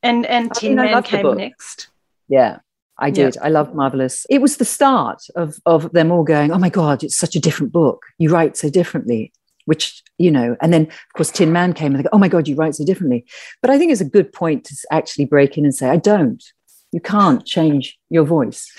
And 0.01 0.25
and 0.25 0.53
Tin 0.53 0.75
Man 0.75 1.01
came 1.03 1.37
next. 1.37 1.87
Yeah. 2.27 2.59
I 2.99 3.09
did. 3.09 3.35
Yeah. 3.35 3.45
I 3.45 3.49
loved 3.49 3.73
Marvelous. 3.73 4.25
It 4.29 4.41
was 4.41 4.57
the 4.57 4.65
start 4.65 5.23
of 5.35 5.57
of 5.65 5.91
them 5.93 6.11
all 6.11 6.23
going, 6.23 6.51
"Oh 6.51 6.57
my 6.57 6.69
god, 6.69 7.03
it's 7.03 7.17
such 7.17 7.35
a 7.35 7.39
different 7.39 7.71
book. 7.71 8.03
You 8.17 8.29
write 8.29 8.57
so 8.57 8.69
differently." 8.69 9.33
Which 9.65 10.03
you 10.17 10.29
know, 10.29 10.55
and 10.61 10.73
then 10.73 10.83
of 10.83 11.13
course 11.15 11.31
Tin 11.31 11.51
Man 11.51 11.73
came 11.73 11.93
and 11.93 11.99
they 11.99 12.03
go, 12.03 12.09
"Oh 12.13 12.17
my 12.17 12.27
god, 12.27 12.47
you 12.47 12.55
write 12.55 12.75
so 12.75 12.85
differently." 12.85 13.25
But 13.61 13.71
I 13.71 13.77
think 13.77 13.91
it's 13.91 14.01
a 14.01 14.05
good 14.05 14.31
point 14.31 14.65
to 14.65 14.75
actually 14.91 15.25
break 15.25 15.57
in 15.57 15.65
and 15.65 15.73
say, 15.73 15.89
"I 15.89 15.97
don't. 15.97 16.43
You 16.91 16.99
can't 16.99 17.43
change 17.45 17.97
your 18.09 18.23
voice. 18.23 18.69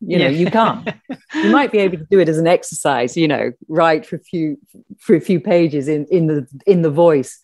You 0.00 0.18
know, 0.18 0.28
yeah. 0.28 0.38
you 0.38 0.50
can't. 0.50 0.88
you 1.34 1.50
might 1.52 1.70
be 1.70 1.78
able 1.78 1.98
to 1.98 2.06
do 2.10 2.18
it 2.18 2.28
as 2.28 2.38
an 2.38 2.46
exercise. 2.46 3.16
You 3.16 3.28
know, 3.28 3.52
write 3.68 4.06
for 4.06 4.16
a 4.16 4.20
few 4.20 4.56
for 4.98 5.14
a 5.14 5.20
few 5.20 5.40
pages 5.40 5.86
in 5.88 6.06
in 6.10 6.26
the 6.26 6.46
in 6.66 6.82
the 6.82 6.90
voice 6.90 7.38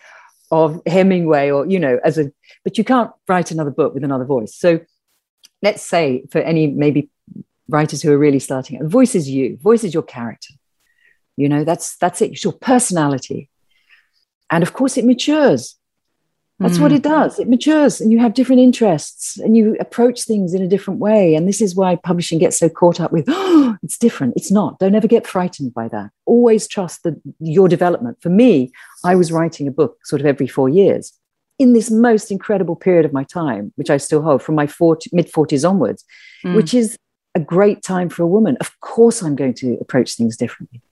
of 0.51 0.81
Hemingway 0.87 1.51
or 1.51 1.67
you 1.67 1.79
know 1.79 1.99
as 2.05 2.19
a 2.19 2.31
but 2.65 2.79
you 2.79 2.85
can't 2.85 3.11
write 3.29 3.51
another 3.51 3.71
book 3.71 3.95
with 3.95 4.05
another 4.05 4.25
voice 4.25 4.55
so 4.55 4.79
let's 5.67 5.83
say 5.83 6.25
for 6.31 6.41
any 6.53 6.65
maybe 6.69 7.11
writers 7.69 8.01
who 8.01 8.13
are 8.13 8.25
really 8.27 8.43
starting 8.49 8.79
out 8.79 8.85
voice 8.99 9.15
is 9.19 9.29
you 9.29 9.57
voice 9.69 9.83
is 9.83 9.93
your 9.93 10.03
character 10.17 10.55
you 11.37 11.49
know 11.49 11.65
that's 11.65 11.97
that's 12.03 12.23
it 12.23 12.31
it's 12.33 12.45
your 12.45 12.53
personality 12.73 13.41
and 14.53 14.63
of 14.63 14.73
course 14.79 14.97
it 14.97 15.05
matures 15.05 15.77
that's 16.59 16.79
mm. 16.79 16.83
what 16.83 16.93
it 16.93 17.03
does. 17.03 17.39
It 17.39 17.49
matures 17.49 18.01
and 18.01 18.11
you 18.11 18.19
have 18.19 18.33
different 18.33 18.63
interests 18.63 19.39
and 19.39 19.55
you 19.57 19.77
approach 19.79 20.23
things 20.23 20.55
in 20.55 20.63
a 20.63 20.67
different 20.67 21.01
way. 21.01 21.35
And 21.35 21.47
this 21.47 21.61
is 21.61 21.77
why 21.77 21.97
publishing 21.97 22.39
gets 22.39 22.59
so 22.59 22.71
caught 22.71 22.99
up 22.99 23.13
with, 23.13 23.27
oh, 23.29 23.77
it's 23.83 23.99
different. 23.99 24.35
It's 24.37 24.51
not. 24.51 24.79
Don't 24.79 24.95
ever 24.95 25.07
get 25.07 25.27
frightened 25.27 25.75
by 25.75 25.89
that. 25.89 26.11
Always 26.25 26.67
trust 26.67 27.03
the, 27.03 27.21
your 27.41 27.69
development. 27.69 28.23
For 28.23 28.31
me, 28.31 28.73
I 29.05 29.17
was 29.17 29.31
writing 29.31 29.69
a 29.69 29.71
book 29.71 29.99
sort 30.05 30.21
of 30.21 30.27
every 30.27 30.47
four 30.47 30.71
years. 30.71 31.13
In 31.59 31.73
this 31.73 31.91
most 31.91 32.31
incredible 32.31 32.77
period 32.77 33.05
of 33.05 33.13
my 33.13 33.25
time, 33.25 33.73
which 33.77 33.91
I 33.91 33.97
still 33.97 34.23
hold 34.23 34.43
from 34.43 34.55
my 34.55 34.67
40, 34.67 35.11
mid 35.13 35.33
40s 35.33 35.69
onwards, 35.69 36.05
mm. 36.45 36.55
which 36.55 36.75
is 36.75 36.99
a 37.35 37.41
great 37.41 37.83
time 37.83 38.09
for 38.09 38.23
a 38.23 38.27
woman. 38.27 38.57
Of 38.61 38.79
course, 38.81 39.23
I'm 39.23 39.37
going 39.37 39.55
to 39.55 39.79
approach 39.81 40.15
things 40.15 40.37
differently. 40.37 40.83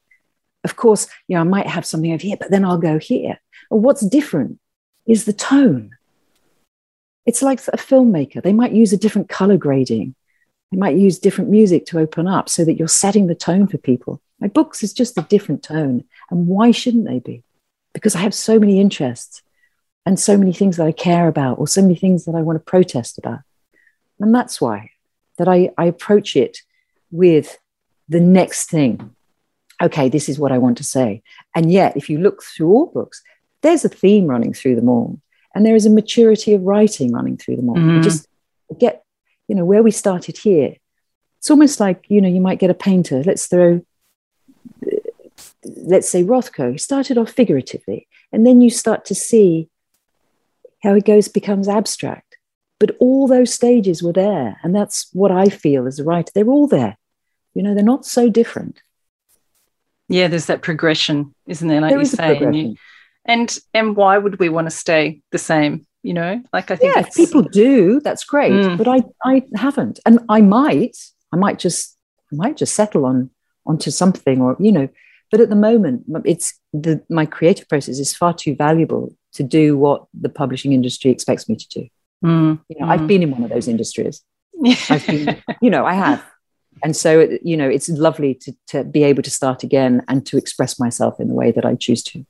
Of 0.63 0.77
course, 0.77 1.07
you 1.29 1.35
know, 1.35 1.41
I 1.41 1.45
might 1.45 1.67
have 1.67 1.85
something 1.85 2.13
over 2.13 2.23
here, 2.23 2.37
but 2.39 2.51
then 2.51 2.65
I'll 2.65 2.79
go 2.79 2.99
here. 2.99 3.39
And 3.71 3.83
what's 3.83 4.07
different 4.07 4.59
is 5.07 5.25
the 5.25 5.33
tone. 5.33 5.91
It's 7.27 7.43
like 7.43 7.61
a 7.69 7.77
filmmaker. 7.77 8.43
They 8.43 8.53
might 8.53 8.73
use 8.73 8.93
a 8.93 8.99
different 8.99 9.29
color 9.29 9.57
grading. 9.57 10.15
They 10.71 10.79
might 10.79 10.97
use 10.97 11.19
different 11.19 11.51
music 11.51 11.87
to 11.87 11.99
open 11.99 12.27
up 12.27 12.49
so 12.49 12.65
that 12.65 12.75
you're 12.75 12.89
setting 12.89 13.27
the 13.27 13.35
tone 13.35 13.67
for 13.67 13.79
people. 13.79 14.21
My 14.41 14.49
books 14.49 14.83
is 14.83 14.93
just 14.93 15.19
a 15.19 15.23
different 15.23 15.63
tone. 15.63 16.05
And 16.31 16.47
why 16.47 16.71
shouldn't 16.71 17.07
they 17.07 17.21
be? 17.21 17.43
Because 17.93 18.15
I 18.15 18.21
have 18.21 18.35
so 18.35 18.59
many 18.59 18.81
interests 18.81 19.43
and 20.07 20.19
so 20.19 20.37
many 20.37 20.53
things 20.53 20.77
that 20.77 20.87
I 20.87 20.93
care 20.93 21.29
about, 21.29 21.59
or 21.59 21.67
so 21.67 21.83
many 21.83 21.95
things 21.95 22.25
that 22.25 22.35
I 22.35 22.43
want 22.43 22.57
to 22.59 22.65
protest 22.65 23.19
about. 23.19 23.41
And 24.21 24.35
that's 24.35 24.61
why 24.61 24.91
that 25.39 25.49
I, 25.49 25.71
I 25.77 25.87
approach 25.87 26.37
it 26.37 26.59
with 27.11 27.59
the 28.09 28.21
next 28.21 28.71
thing. 28.71 29.15
Okay, 29.83 30.09
this 30.09 30.29
is 30.29 30.39
what 30.39 30.53
I 30.53 30.59
want 30.59 30.77
to 30.79 30.85
say. 30.85 31.23
And 31.55 31.73
yet, 31.73 31.97
if 31.97 32.09
you 32.09 32.19
look 32.19 32.43
through 32.43 32.69
all 32.69 32.87
books, 32.87 33.23
there's 33.63 33.85
a 33.85 33.89
theme 33.89 34.27
running 34.27 34.53
through 34.53 34.77
them 34.77 34.89
all. 34.89 35.19
And 35.55 35.65
there 35.65 35.75
is 35.75 35.87
a 35.87 35.91
maturity 35.91 36.55
of 36.55 36.63
writing 36.63 37.13
running 37.13 37.37
through 37.37 37.57
them 37.57 37.69
all. 37.69 37.77
Mm. 37.77 38.03
just 38.03 38.29
get, 38.79 39.05
you 39.49 39.55
know, 39.55 39.65
where 39.65 39.83
we 39.83 39.91
started 39.91 40.37
here. 40.39 40.77
It's 41.39 41.51
almost 41.51 41.81
like, 41.81 42.05
you 42.09 42.21
know, 42.21 42.29
you 42.29 42.41
might 42.41 42.59
get 42.59 42.71
a 42.71 42.75
painter. 42.75 43.23
Let's 43.23 43.47
throw, 43.47 43.85
let's 45.65 46.09
say 46.09 46.25
Rothko. 46.25 46.73
He 46.73 46.79
started 46.79 47.19
off 47.19 47.31
figuratively. 47.31 48.07
And 48.33 48.47
then 48.47 48.61
you 48.61 48.71
start 48.71 49.05
to 49.07 49.15
see 49.15 49.69
how 50.85 50.95
it 50.95 51.05
goes 51.05 51.27
becomes 51.29 51.69
abstract. 51.69 52.37
But 52.79 52.97
all 53.01 53.27
those 53.27 53.53
stages 53.53 54.03
were 54.03 54.13
there. 54.13 54.59
And 54.63 54.75
that's 54.75 55.09
what 55.13 55.31
I 55.31 55.49
feel 55.49 55.87
as 55.87 55.99
a 55.99 56.05
writer. 56.05 56.31
They're 56.35 56.47
all 56.49 56.69
there. 56.69 56.97
You 57.55 57.63
know, 57.63 57.75
they're 57.75 57.83
not 57.83 58.05
so 58.05 58.29
different. 58.29 58.81
Yeah, 60.09 60.29
there's 60.29 60.47
that 60.47 60.63
progression, 60.63 61.35
isn't 61.47 61.67
there? 61.67 61.81
Like 61.81 61.91
there 61.91 61.99
you 61.99 62.05
say. 62.05 62.37
And, 62.37 62.57
you, 62.57 62.77
and 63.25 63.59
and 63.73 63.97
why 63.97 64.19
would 64.19 64.39
we 64.39 64.51
want 64.51 64.67
to 64.67 64.71
stay 64.71 65.23
the 65.33 65.39
same? 65.39 65.87
You 66.03 66.13
know, 66.13 66.43
like 66.53 66.71
I 66.71 66.77
think 66.77 66.95
yeah, 66.95 67.09
people 67.15 67.41
do. 67.43 68.01
That's 68.01 68.25
great, 68.25 68.53
mm. 68.53 68.77
but 68.77 68.87
I 68.87 69.03
I 69.25 69.43
haven't, 69.57 70.01
and 70.05 70.19
I 70.29 70.43
might. 70.43 70.99
I 71.33 71.37
might 71.37 71.59
just 71.59 71.97
I 72.31 72.37
might 72.37 72.59
just 72.59 72.75
settle 72.75 73.07
on 73.07 73.31
onto 73.65 73.91
something, 73.91 74.43
or 74.43 74.57
you 74.61 74.73
know. 74.73 74.89
But 75.31 75.41
at 75.41 75.49
the 75.49 75.57
moment, 75.57 76.05
it's 76.27 76.53
the 76.75 77.03
my 77.09 77.25
creative 77.25 77.67
process 77.67 77.99
is 77.99 78.15
far 78.15 78.35
too 78.35 78.55
valuable 78.55 79.17
to 79.35 79.43
do 79.43 79.77
what 79.77 80.07
the 80.15 80.29
publishing 80.29 80.73
industry 80.73 81.11
expects 81.11 81.49
me 81.49 81.57
to 81.57 81.69
do. 81.69 81.89
Mm, 82.25 82.61
you 82.69 82.81
know, 82.81 82.87
mm. 82.87 82.91
I've 82.91 83.07
been 83.07 83.23
in 83.23 83.31
one 83.31 83.45
of 83.45 83.51
those 83.51 83.69
industries. 83.69 84.23
I've 84.89 85.07
been, 85.07 85.43
you 85.61 85.71
know, 85.71 85.85
I 85.85 85.95
have. 85.95 86.25
And 86.83 86.97
so, 86.97 87.29
you 87.43 87.57
know, 87.57 87.69
it's 87.69 87.89
lovely 87.89 88.35
to, 88.35 88.53
to 88.69 88.85
be 88.85 89.05
able 89.05 89.23
to 89.23 89.31
start 89.31 89.63
again 89.63 90.03
and 90.09 90.25
to 90.27 90.37
express 90.37 90.79
myself 90.79 91.21
in 91.21 91.29
the 91.29 91.35
way 91.35 91.51
that 91.53 91.65
I 91.65 91.75
choose 91.75 92.03
to. 92.05 92.25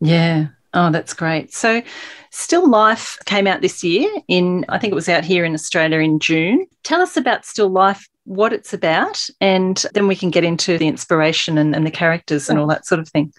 Yeah. 0.00 0.48
Oh, 0.74 0.90
that's 0.90 1.14
great. 1.14 1.54
So, 1.54 1.82
Still 2.30 2.68
Life 2.68 3.18
came 3.24 3.46
out 3.46 3.62
this 3.62 3.82
year 3.82 4.10
in, 4.28 4.66
I 4.68 4.78
think 4.78 4.92
it 4.92 4.94
was 4.94 5.08
out 5.08 5.24
here 5.24 5.44
in 5.44 5.54
Australia 5.54 5.98
in 6.00 6.18
June. 6.18 6.66
Tell 6.82 7.00
us 7.00 7.16
about 7.16 7.46
Still 7.46 7.70
Life, 7.70 8.06
what 8.24 8.52
it's 8.52 8.74
about, 8.74 9.26
and 9.40 9.82
then 9.94 10.06
we 10.06 10.16
can 10.16 10.30
get 10.30 10.44
into 10.44 10.76
the 10.76 10.86
inspiration 10.86 11.56
and, 11.56 11.74
and 11.74 11.86
the 11.86 11.90
characters 11.90 12.50
and 12.50 12.58
all 12.58 12.66
that 12.66 12.84
sort 12.84 13.00
of 13.00 13.08
thing. 13.08 13.32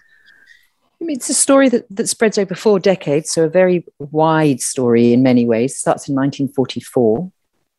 It's 1.00 1.28
a 1.28 1.34
story 1.34 1.68
that, 1.68 1.86
that 1.90 2.08
spreads 2.08 2.38
over 2.38 2.54
four 2.54 2.80
decades, 2.80 3.30
so 3.30 3.44
a 3.44 3.48
very 3.48 3.84
wide 3.98 4.60
story 4.60 5.12
in 5.12 5.22
many 5.22 5.46
ways. 5.46 5.76
Starts 5.76 6.08
in 6.08 6.14
1944, 6.14 7.30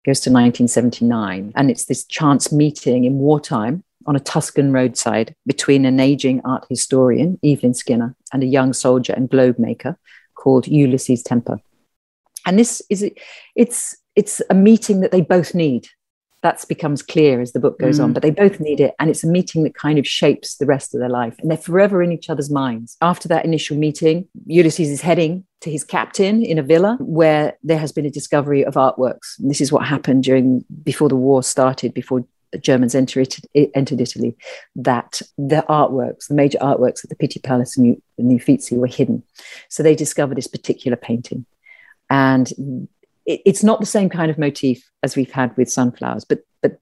goes 0.05 0.21
to 0.21 0.29
1979, 0.29 1.51
and 1.55 1.69
it's 1.69 1.85
this 1.85 2.05
chance 2.05 2.51
meeting 2.51 3.03
in 3.03 3.15
wartime 3.17 3.83
on 4.05 4.15
a 4.15 4.19
Tuscan 4.19 4.71
roadside 4.71 5.35
between 5.45 5.85
an 5.85 5.99
aging 5.99 6.41
art 6.45 6.65
historian, 6.69 7.37
Evelyn 7.43 7.73
Skinner, 7.73 8.15
and 8.31 8.41
a 8.41 8.47
young 8.47 8.71
soldier 8.71 9.13
and 9.13 9.29
globe 9.29 9.59
maker 9.59 9.97
called 10.35 10.67
Ulysses 10.67 11.21
Temper. 11.21 11.59
And 12.45 12.57
this 12.57 12.81
is 12.89 13.05
it's 13.55 13.97
it's 14.15 14.41
a 14.49 14.53
meeting 14.53 15.01
that 15.01 15.11
they 15.11 15.21
both 15.21 15.53
need 15.53 15.87
that 16.41 16.63
becomes 16.69 17.01
clear 17.01 17.41
as 17.41 17.51
the 17.51 17.59
book 17.59 17.79
goes 17.79 17.99
mm. 17.99 18.05
on 18.05 18.13
but 18.13 18.23
they 18.23 18.29
both 18.29 18.59
need 18.59 18.79
it 18.79 18.93
and 18.99 19.09
it's 19.09 19.23
a 19.23 19.27
meeting 19.27 19.63
that 19.63 19.75
kind 19.75 19.99
of 19.99 20.07
shapes 20.07 20.55
the 20.57 20.65
rest 20.65 20.93
of 20.93 20.99
their 20.99 21.09
life 21.09 21.35
and 21.39 21.49
they're 21.49 21.57
forever 21.57 22.01
in 22.01 22.11
each 22.11 22.29
other's 22.29 22.49
minds 22.49 22.97
after 23.01 23.27
that 23.27 23.45
initial 23.45 23.77
meeting 23.77 24.27
ulysses 24.45 24.89
is 24.89 25.01
heading 25.01 25.43
to 25.61 25.69
his 25.69 25.83
captain 25.83 26.43
in 26.43 26.57
a 26.57 26.63
villa 26.63 26.97
where 27.01 27.57
there 27.63 27.77
has 27.77 27.91
been 27.91 28.05
a 28.05 28.11
discovery 28.11 28.63
of 28.63 28.75
artworks 28.75 29.37
and 29.39 29.49
this 29.49 29.61
is 29.61 29.71
what 29.71 29.85
happened 29.85 30.23
during 30.23 30.63
before 30.83 31.09
the 31.09 31.15
war 31.15 31.43
started 31.43 31.93
before 31.93 32.23
the 32.51 32.57
Germans 32.57 32.95
entered, 32.95 33.35
entered 33.53 34.01
Italy, 34.01 34.35
that 34.75 35.21
the 35.37 35.63
artworks, 35.69 36.27
the 36.27 36.33
major 36.33 36.57
artworks 36.59 37.03
at 37.03 37.09
the 37.09 37.15
Pitti 37.15 37.39
Palace 37.39 37.77
in 37.77 38.01
the 38.17 38.35
Uffizi 38.35 38.77
were 38.77 38.87
hidden. 38.87 39.23
So 39.69 39.83
they 39.83 39.95
discovered 39.95 40.35
this 40.35 40.47
particular 40.47 40.97
painting. 40.97 41.45
And 42.09 42.51
it, 43.29 43.41
it's 43.45 43.63
not 43.63 43.79
the 43.79 43.85
same 43.85 44.09
kind 44.09 44.31
of 44.31 44.37
motif 44.37 44.89
as 45.03 45.15
we've 45.15 45.31
had 45.31 45.55
with 45.55 45.71
sunflowers, 45.71 46.25
but 46.25 46.39
but 46.61 46.79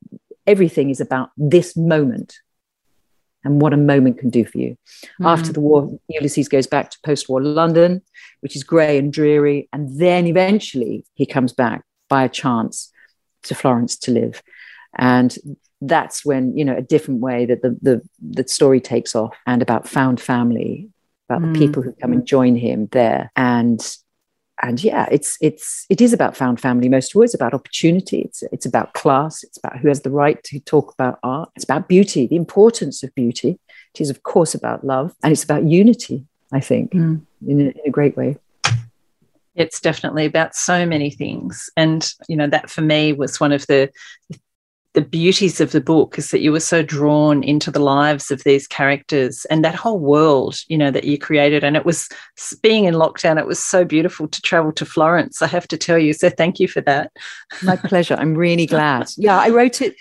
everything 0.48 0.90
is 0.90 1.02
about 1.02 1.30
this 1.38 1.76
moment 1.76 2.40
and 3.44 3.62
what 3.62 3.74
a 3.74 3.78
moment 3.78 4.18
can 4.18 4.30
do 4.30 4.44
for 4.46 4.58
you. 4.58 4.76
Mm. 5.22 5.28
After 5.28 5.54
the 5.54 5.60
war, 5.60 5.90
Ulysses 6.10 6.48
goes 6.50 6.66
back 6.66 6.90
to 6.90 6.98
post-war 7.06 7.42
London, 7.42 8.02
which 8.40 8.56
is 8.56 8.64
grey 8.64 8.98
and 8.98 9.14
dreary, 9.14 9.70
and 9.72 10.00
then 10.00 10.26
eventually 10.26 11.06
he 11.14 11.26
comes 11.26 11.54
back 11.54 11.84
by 12.10 12.24
a 12.24 12.30
chance 12.30 12.92
to 13.44 13.54
Florence 13.54 13.96
to 13.98 14.12
live, 14.12 14.42
and 14.98 15.38
that's 15.82 16.26
when 16.26 16.58
you 16.58 16.66
know 16.66 16.76
a 16.76 16.82
different 16.82 17.20
way 17.20 17.46
that 17.46 17.62
the 17.62 17.78
the, 17.82 18.02
the 18.20 18.48
story 18.48 18.80
takes 18.80 19.16
off, 19.16 19.36
and 19.46 19.62
about 19.62 19.88
found 19.88 20.20
family, 20.20 20.90
about 21.30 21.42
mm. 21.42 21.54
the 21.54 21.60
people 21.60 21.84
who 21.84 21.92
come 21.94 22.14
and 22.14 22.26
join 22.26 22.56
him 22.56 22.88
there, 22.92 23.32
and 23.36 23.98
and 24.62 24.84
yeah, 24.84 25.08
it's 25.12 25.38
it's 25.42 25.86
it 25.90 26.02
is 26.02 26.14
about 26.14 26.36
found 26.36 26.60
family 26.60 26.90
most 26.90 27.12
of 27.12 27.18
all. 27.18 27.24
It's 27.24 27.34
about 27.34 27.54
opportunity. 27.54 28.22
It's 28.22 28.44
it's 28.52 28.66
about 28.66 28.94
class. 28.94 29.44
It's 29.44 29.58
about 29.58 29.78
who 29.78 29.88
has 29.88 30.02
the 30.02 30.10
right 30.10 30.44
to 30.46 30.60
talk 30.60 30.94
about 30.94 31.20
art. 31.24 31.50
It's 31.56 31.64
about 31.64 31.88
beauty, 31.88 32.28
the 32.28 32.36
importance 32.36 33.04
of 33.04 33.14
beauty. 33.14 33.60
It 33.94 34.02
is 34.02 34.10
of 34.10 34.24
course 34.24 34.56
about 34.56 34.84
love, 34.84 35.14
and 35.24 35.32
it's 35.32 35.44
about 35.44 35.64
unity. 35.64 36.26
I 36.52 36.60
think 36.62 36.94
mm. 36.94 37.22
in, 37.46 37.60
a, 37.60 37.64
in 37.66 37.82
a 37.86 37.92
great 37.92 38.16
way. 38.16 38.38
It's 39.54 39.82
definitely 39.82 40.26
about 40.26 40.56
so 40.56 40.86
many 40.86 41.12
things, 41.12 41.70
and 41.78 42.12
you 42.28 42.36
know 42.36 42.48
that 42.48 42.70
for 42.70 42.82
me 42.82 43.14
was 43.14 43.40
one 43.40 43.52
of 43.52 43.66
the 43.68 43.92
the 44.94 45.02
beauties 45.02 45.62
of 45.62 45.72
the 45.72 45.82
book 45.82 46.18
is 46.18 46.32
that 46.32 46.42
you 46.42 46.52
were 46.52 46.60
so 46.60 46.82
drawn 46.82 47.44
into 47.44 47.70
the 47.70 47.80
lives 47.80 48.32
of 48.32 48.44
these 48.44 48.68
characters 48.68 49.46
and 49.46 49.64
that 49.64 49.76
whole 49.76 50.00
world 50.00 50.58
you 50.68 50.78
know 50.78 50.92
that 50.92 51.04
you 51.04 51.18
created. 51.18 51.64
And 51.64 51.76
it 51.76 51.86
was 51.86 52.10
being 52.62 52.86
in 52.86 52.96
lockdown 52.96 53.40
it 53.40 53.48
was 53.48 53.60
so 53.60 53.84
beautiful 53.86 54.28
to 54.28 54.42
travel 54.42 54.72
to 54.74 54.86
florence 54.86 55.42
i 55.42 55.48
have 55.48 55.68
to 55.68 55.78
tell 55.78 56.00
you. 56.00 56.14
So 56.14 56.30
thank 56.30 56.60
you 56.60 56.68
for 56.68 56.82
that. 56.82 57.12
My 57.64 57.76
pleasure. 57.76 58.16
I'm 58.16 58.36
really 58.36 58.66
glad. 58.76 59.10
Yeah 59.18 59.38
i 59.38 59.50
wrote 59.50 59.82
it 59.82 59.96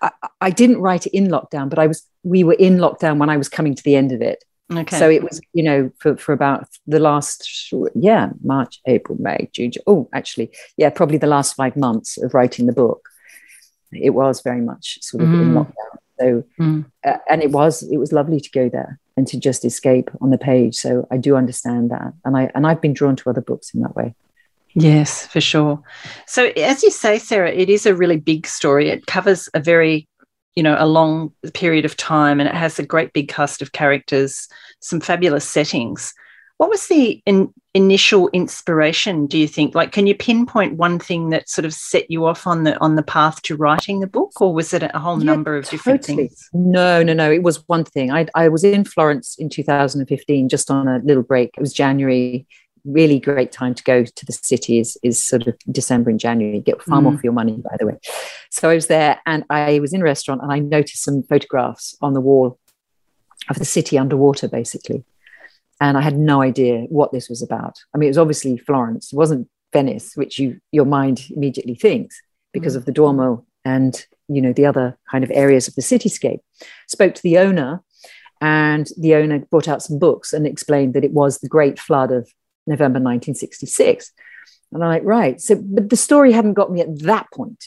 I, 0.00 0.10
I, 0.40 0.50
didn't 0.50 0.78
write 0.78 1.06
it 1.06 1.12
in 1.12 1.26
lockdown 1.26 1.68
but 1.68 1.78
i 1.78 1.88
was 1.88 2.06
we 2.22 2.44
were 2.44 2.54
in 2.54 2.76
lockdown 2.78 3.18
when 3.18 3.30
i 3.30 3.36
was 3.36 3.48
coming 3.48 3.74
to 3.74 3.82
the 3.82 3.96
end 3.96 4.12
of 4.12 4.22
it. 4.22 4.44
Okay. 4.72 4.98
So 4.98 5.10
it 5.10 5.22
was, 5.22 5.40
you 5.52 5.62
know, 5.62 5.90
for, 5.98 6.16
for 6.16 6.32
about 6.32 6.66
the 6.86 6.98
last, 6.98 7.72
yeah, 7.94 8.30
March, 8.42 8.80
April, 8.86 9.18
May, 9.20 9.50
June. 9.52 9.72
Oh, 9.86 10.08
actually, 10.14 10.50
yeah, 10.78 10.88
probably 10.88 11.18
the 11.18 11.26
last 11.26 11.54
five 11.54 11.76
months 11.76 12.16
of 12.22 12.32
writing 12.32 12.66
the 12.66 12.72
book 12.72 13.06
it 13.92 14.10
was 14.10 14.42
very 14.42 14.60
much 14.60 14.98
sort 15.02 15.22
of 15.22 15.28
mm. 15.28 15.42
in 15.42 15.54
lockdown. 15.54 15.98
So, 16.18 16.44
mm. 16.60 16.84
uh, 17.04 17.16
and 17.28 17.42
it 17.42 17.50
was 17.50 17.82
it 17.82 17.96
was 17.96 18.12
lovely 18.12 18.40
to 18.40 18.50
go 18.50 18.68
there 18.68 18.98
and 19.16 19.26
to 19.28 19.38
just 19.38 19.64
escape 19.64 20.10
on 20.20 20.30
the 20.30 20.38
page. 20.38 20.76
So 20.76 21.06
I 21.10 21.16
do 21.16 21.36
understand 21.36 21.90
that, 21.90 22.12
and 22.24 22.36
I 22.36 22.50
and 22.54 22.66
I've 22.66 22.80
been 22.80 22.94
drawn 22.94 23.16
to 23.16 23.30
other 23.30 23.40
books 23.40 23.74
in 23.74 23.80
that 23.80 23.96
way. 23.96 24.14
Yes, 24.74 25.26
for 25.26 25.40
sure. 25.40 25.82
So 26.26 26.46
as 26.56 26.82
you 26.82 26.90
say, 26.90 27.18
Sarah, 27.18 27.50
it 27.50 27.68
is 27.68 27.84
a 27.84 27.94
really 27.94 28.16
big 28.16 28.46
story. 28.46 28.88
It 28.88 29.06
covers 29.06 29.48
a 29.54 29.60
very 29.60 30.08
you 30.54 30.62
know 30.62 30.76
a 30.78 30.86
long 30.86 31.32
period 31.54 31.84
of 31.84 31.96
time 31.96 32.40
and 32.40 32.48
it 32.48 32.54
has 32.54 32.78
a 32.78 32.86
great 32.86 33.12
big 33.12 33.28
cast 33.28 33.62
of 33.62 33.72
characters 33.72 34.48
some 34.80 35.00
fabulous 35.00 35.48
settings 35.48 36.12
what 36.62 36.70
was 36.70 36.86
the 36.86 37.20
in, 37.26 37.52
initial 37.74 38.28
inspiration? 38.28 39.26
Do 39.26 39.36
you 39.36 39.48
think? 39.48 39.74
Like, 39.74 39.90
can 39.90 40.06
you 40.06 40.14
pinpoint 40.14 40.76
one 40.76 41.00
thing 41.00 41.30
that 41.30 41.48
sort 41.48 41.64
of 41.64 41.74
set 41.74 42.08
you 42.08 42.24
off 42.24 42.46
on 42.46 42.62
the 42.62 42.78
on 42.78 42.94
the 42.94 43.02
path 43.02 43.42
to 43.42 43.56
writing 43.56 43.98
the 43.98 44.06
book, 44.06 44.40
or 44.40 44.54
was 44.54 44.72
it 44.72 44.84
a 44.84 44.96
whole 44.96 45.18
yeah, 45.18 45.24
number 45.24 45.56
of 45.56 45.68
different 45.68 46.04
things? 46.04 46.48
No, 46.52 47.02
no, 47.02 47.14
no. 47.14 47.32
It 47.32 47.42
was 47.42 47.66
one 47.66 47.82
thing. 47.82 48.12
I 48.12 48.28
I 48.36 48.46
was 48.46 48.62
in 48.62 48.84
Florence 48.84 49.34
in 49.40 49.48
2015, 49.48 50.48
just 50.48 50.70
on 50.70 50.86
a 50.86 50.98
little 50.98 51.24
break. 51.24 51.50
It 51.56 51.60
was 51.60 51.72
January. 51.72 52.46
Really 52.84 53.18
great 53.18 53.50
time 53.50 53.74
to 53.74 53.82
go 53.82 54.04
to 54.04 54.26
the 54.26 54.32
city 54.32 54.78
is, 54.78 54.96
is 55.02 55.20
sort 55.20 55.48
of 55.48 55.56
December 55.70 56.10
and 56.10 56.20
January. 56.20 56.60
Get 56.60 56.80
far 56.80 57.00
mm. 57.00 57.04
more 57.04 57.16
for 57.16 57.22
your 57.24 57.32
money, 57.32 57.56
by 57.56 57.76
the 57.78 57.86
way. 57.86 57.98
So 58.50 58.70
I 58.70 58.74
was 58.74 58.86
there 58.86 59.20
and 59.26 59.44
I 59.50 59.80
was 59.80 59.92
in 59.92 60.00
a 60.00 60.04
restaurant 60.04 60.42
and 60.42 60.52
I 60.52 60.60
noticed 60.60 61.02
some 61.02 61.24
photographs 61.24 61.96
on 62.00 62.12
the 62.12 62.20
wall 62.20 62.60
of 63.48 63.58
the 63.58 63.64
city 63.64 63.98
underwater, 63.98 64.48
basically 64.48 65.04
and 65.82 65.98
I 65.98 66.00
had 66.00 66.16
no 66.16 66.40
idea 66.42 66.82
what 66.90 67.10
this 67.10 67.28
was 67.28 67.42
about. 67.42 67.76
I 67.92 67.98
mean, 67.98 68.06
it 68.06 68.10
was 68.10 68.18
obviously 68.18 68.56
Florence, 68.56 69.12
it 69.12 69.16
wasn't 69.16 69.48
Venice, 69.72 70.12
which 70.14 70.38
you 70.38 70.60
your 70.70 70.84
mind 70.84 71.26
immediately 71.30 71.74
thinks 71.74 72.20
because 72.52 72.74
mm. 72.74 72.76
of 72.76 72.84
the 72.84 72.92
Duomo 72.92 73.44
and 73.64 74.06
you 74.28 74.40
know 74.40 74.52
the 74.52 74.66
other 74.66 74.96
kind 75.10 75.24
of 75.24 75.30
areas 75.32 75.66
of 75.66 75.74
the 75.74 75.82
cityscape. 75.82 76.38
Spoke 76.88 77.14
to 77.16 77.22
the 77.22 77.38
owner, 77.38 77.82
and 78.40 78.88
the 78.96 79.16
owner 79.16 79.40
brought 79.50 79.66
out 79.66 79.82
some 79.82 79.98
books 79.98 80.32
and 80.32 80.46
explained 80.46 80.94
that 80.94 81.04
it 81.04 81.12
was 81.12 81.38
the 81.38 81.48
Great 81.48 81.80
Flood 81.80 82.12
of 82.12 82.30
November 82.66 83.00
1966. 83.00 84.12
And 84.70 84.84
I'm 84.84 84.88
like, 84.88 85.04
right. 85.04 85.40
So, 85.40 85.56
but 85.56 85.90
the 85.90 85.96
story 85.96 86.30
hadn't 86.32 86.54
got 86.54 86.70
me 86.70 86.80
at 86.80 87.00
that 87.00 87.26
point. 87.32 87.64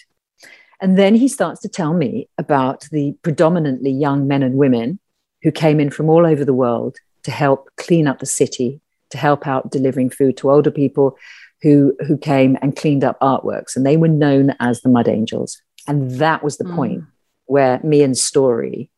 And 0.82 0.98
then 0.98 1.16
he 1.16 1.28
starts 1.28 1.62
to 1.62 1.70
tell 1.70 1.94
me 1.94 2.30
about 2.38 2.88
the 2.92 3.16
predominantly 3.24 3.92
young 3.92 4.28
men 4.28 4.42
and 4.44 4.56
women 4.56 5.00
who 5.42 5.52
came 5.52 5.80
in 5.80 5.90
from 5.90 6.10
all 6.10 6.26
over 6.26 6.46
the 6.46 6.54
world 6.54 6.98
to 7.26 7.32
help 7.32 7.70
clean 7.78 8.08
up 8.08 8.20
the 8.20 8.26
city, 8.28 8.80
to 9.10 9.18
help 9.18 9.48
out 9.48 9.72
delivering 9.72 10.12
food 10.12 10.38
to 10.38 10.52
older 10.52 10.70
people 10.70 11.18
who, 11.64 11.98
who 12.06 12.18
came 12.18 12.56
and 12.62 12.76
cleaned 12.76 13.04
up 13.04 13.20
artworks. 13.20 13.76
And 13.76 13.84
they 13.84 13.98
were 13.98 14.08
known 14.08 14.56
as 14.60 14.82
the 14.82 14.90
Mud 14.90 15.08
Angels. 15.08 15.60
And 15.88 16.12
that 16.20 16.44
was 16.44 16.58
the 16.58 16.66
mm. 16.66 16.76
point 16.76 17.04
where 17.46 17.80
me 17.84 18.04
and 18.04 18.16
Story 18.16 18.92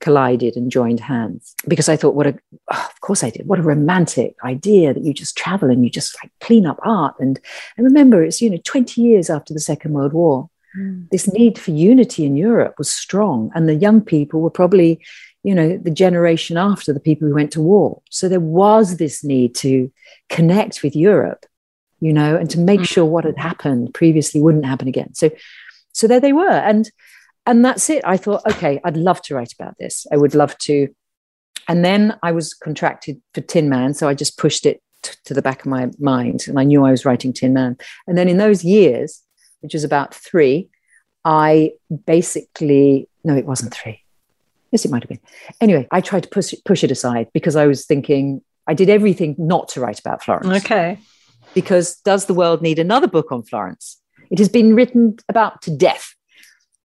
collided 0.00 0.54
and 0.54 0.70
joined 0.70 1.00
hands 1.00 1.56
because 1.66 1.88
I 1.88 1.96
thought, 1.96 2.14
what 2.14 2.28
a, 2.28 2.38
oh, 2.70 2.88
of 2.88 3.00
course 3.00 3.24
I 3.24 3.30
did. 3.30 3.48
What 3.48 3.58
a 3.58 3.62
romantic 3.62 4.36
idea 4.44 4.94
that 4.94 5.02
you 5.02 5.12
just 5.12 5.36
travel 5.36 5.70
and 5.70 5.82
you 5.82 5.90
just 5.90 6.16
like 6.22 6.30
clean 6.40 6.66
up 6.66 6.78
art. 6.84 7.16
And, 7.18 7.40
and 7.76 7.84
remember, 7.84 8.22
it's, 8.22 8.40
you 8.40 8.50
know, 8.50 8.60
20 8.64 9.00
years 9.00 9.28
after 9.28 9.52
the 9.52 9.58
Second 9.58 9.94
World 9.94 10.12
War. 10.12 10.48
Mm. 10.78 11.10
This 11.10 11.32
need 11.32 11.58
for 11.58 11.72
unity 11.72 12.24
in 12.24 12.36
Europe 12.36 12.74
was 12.78 12.92
strong. 12.92 13.50
And 13.56 13.68
the 13.68 13.74
young 13.74 14.00
people 14.00 14.40
were 14.40 14.50
probably, 14.50 15.00
you 15.44 15.54
know, 15.54 15.76
the 15.76 15.90
generation 15.90 16.56
after 16.56 16.92
the 16.92 16.98
people 16.98 17.28
who 17.28 17.34
went 17.34 17.52
to 17.52 17.60
war. 17.60 18.00
So 18.10 18.28
there 18.28 18.40
was 18.40 18.96
this 18.96 19.22
need 19.22 19.54
to 19.56 19.92
connect 20.30 20.82
with 20.82 20.96
Europe, 20.96 21.44
you 22.00 22.14
know, 22.14 22.34
and 22.34 22.48
to 22.50 22.58
make 22.58 22.80
mm. 22.80 22.88
sure 22.88 23.04
what 23.04 23.24
had 23.24 23.36
happened 23.36 23.92
previously 23.92 24.40
wouldn't 24.40 24.64
happen 24.64 24.88
again. 24.88 25.14
So, 25.14 25.30
so 25.92 26.08
there 26.08 26.18
they 26.18 26.32
were. 26.32 26.48
And, 26.48 26.90
and 27.44 27.62
that's 27.62 27.90
it. 27.90 28.02
I 28.06 28.16
thought, 28.16 28.40
okay, 28.46 28.80
I'd 28.84 28.96
love 28.96 29.20
to 29.22 29.34
write 29.34 29.52
about 29.52 29.76
this. 29.78 30.06
I 30.10 30.16
would 30.16 30.34
love 30.34 30.56
to. 30.60 30.88
And 31.68 31.84
then 31.84 32.18
I 32.22 32.32
was 32.32 32.54
contracted 32.54 33.20
for 33.34 33.42
Tin 33.42 33.68
Man. 33.68 33.92
So 33.92 34.08
I 34.08 34.14
just 34.14 34.38
pushed 34.38 34.64
it 34.64 34.82
t- 35.02 35.14
to 35.26 35.34
the 35.34 35.42
back 35.42 35.60
of 35.60 35.66
my 35.66 35.90
mind. 35.98 36.48
And 36.48 36.58
I 36.58 36.64
knew 36.64 36.86
I 36.86 36.90
was 36.90 37.04
writing 37.04 37.34
Tin 37.34 37.52
Man. 37.52 37.76
And 38.06 38.16
then 38.16 38.30
in 38.30 38.38
those 38.38 38.64
years, 38.64 39.20
which 39.60 39.74
was 39.74 39.84
about 39.84 40.14
three, 40.14 40.70
I 41.22 41.72
basically, 42.06 43.10
no, 43.24 43.36
it 43.36 43.46
wasn't 43.46 43.74
three. 43.74 44.03
Yes, 44.74 44.84
it 44.84 44.90
might 44.90 45.04
have 45.04 45.08
been. 45.08 45.20
Anyway, 45.60 45.86
I 45.92 46.00
tried 46.00 46.24
to 46.24 46.28
push 46.28 46.52
it, 46.52 46.64
push 46.64 46.82
it 46.82 46.90
aside 46.90 47.28
because 47.32 47.54
I 47.54 47.68
was 47.68 47.86
thinking 47.86 48.42
I 48.66 48.74
did 48.74 48.90
everything 48.90 49.36
not 49.38 49.68
to 49.68 49.80
write 49.80 50.00
about 50.00 50.24
Florence. 50.24 50.64
Okay. 50.64 50.98
Because 51.54 51.94
does 52.00 52.26
the 52.26 52.34
world 52.34 52.60
need 52.60 52.80
another 52.80 53.06
book 53.06 53.30
on 53.30 53.44
Florence? 53.44 54.02
It 54.32 54.40
has 54.40 54.48
been 54.48 54.74
written 54.74 55.16
about 55.28 55.62
to 55.62 55.76
death. 55.76 56.16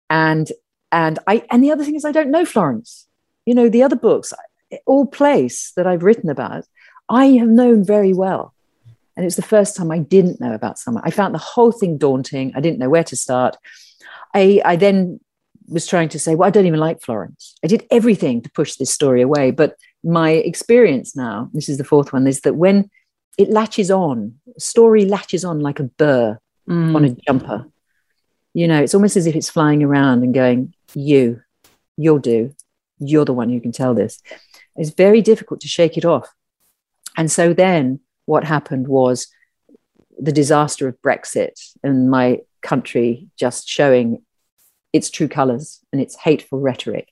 And 0.09 0.51
and 0.91 1.17
I 1.27 1.45
and 1.49 1.63
the 1.63 1.71
other 1.71 1.85
thing 1.85 1.95
is 1.95 2.03
I 2.03 2.11
don't 2.11 2.29
know 2.29 2.43
Florence. 2.43 3.07
You 3.45 3.55
know, 3.55 3.69
the 3.69 3.83
other 3.83 3.95
books, 3.95 4.33
all 4.85 5.05
place 5.05 5.71
that 5.77 5.87
I've 5.87 6.03
written 6.03 6.29
about, 6.29 6.65
I 7.07 7.27
have 7.27 7.47
known 7.47 7.85
very 7.85 8.11
well. 8.11 8.53
And 9.15 9.23
it 9.23 9.27
was 9.27 9.37
the 9.37 9.43
first 9.43 9.77
time 9.77 9.91
I 9.91 9.99
didn't 9.99 10.41
know 10.41 10.53
about 10.53 10.77
someone. 10.77 11.03
I 11.05 11.11
found 11.11 11.33
the 11.33 11.39
whole 11.39 11.71
thing 11.71 11.97
daunting. 11.97 12.51
I 12.53 12.59
didn't 12.59 12.79
know 12.79 12.89
where 12.89 13.05
to 13.05 13.15
start. 13.15 13.55
I, 14.33 14.61
I 14.65 14.75
then 14.75 15.21
was 15.67 15.85
trying 15.85 16.09
to 16.09 16.19
say, 16.19 16.35
well, 16.35 16.47
I 16.47 16.51
don't 16.51 16.65
even 16.65 16.79
like 16.79 17.01
Florence. 17.01 17.55
I 17.63 17.67
did 17.67 17.85
everything 17.91 18.41
to 18.41 18.51
push 18.51 18.75
this 18.75 18.91
story 18.91 19.21
away. 19.21 19.51
But 19.51 19.75
my 20.03 20.31
experience 20.31 21.15
now, 21.15 21.49
this 21.53 21.69
is 21.69 21.77
the 21.77 21.83
fourth 21.83 22.13
one, 22.13 22.27
is 22.27 22.41
that 22.41 22.55
when 22.55 22.89
it 23.37 23.49
latches 23.49 23.91
on, 23.91 24.35
story 24.57 25.05
latches 25.05 25.45
on 25.45 25.59
like 25.59 25.79
a 25.79 25.83
burr 25.83 26.39
mm. 26.67 26.95
on 26.95 27.05
a 27.05 27.09
jumper. 27.09 27.67
You 28.53 28.67
know, 28.67 28.81
it's 28.81 28.95
almost 28.95 29.17
as 29.17 29.27
if 29.27 29.35
it's 29.35 29.49
flying 29.49 29.83
around 29.83 30.23
and 30.23 30.33
going, 30.33 30.73
you, 30.93 31.41
you'll 31.95 32.19
do. 32.19 32.55
You're 32.99 33.25
the 33.25 33.33
one 33.33 33.49
who 33.49 33.61
can 33.61 33.71
tell 33.71 33.93
this. 33.93 34.19
It's 34.75 34.89
very 34.89 35.21
difficult 35.21 35.61
to 35.61 35.67
shake 35.67 35.97
it 35.97 36.05
off. 36.05 36.33
And 37.15 37.31
so 37.31 37.53
then 37.53 37.99
what 38.25 38.43
happened 38.43 38.87
was 38.87 39.27
the 40.17 40.31
disaster 40.31 40.87
of 40.87 41.01
Brexit 41.01 41.53
and 41.83 42.09
my 42.09 42.41
country 42.61 43.27
just 43.37 43.67
showing 43.67 44.23
its 44.93 45.09
true 45.09 45.27
colors 45.27 45.79
and 45.91 46.01
its 46.01 46.15
hateful 46.15 46.59
rhetoric. 46.59 47.09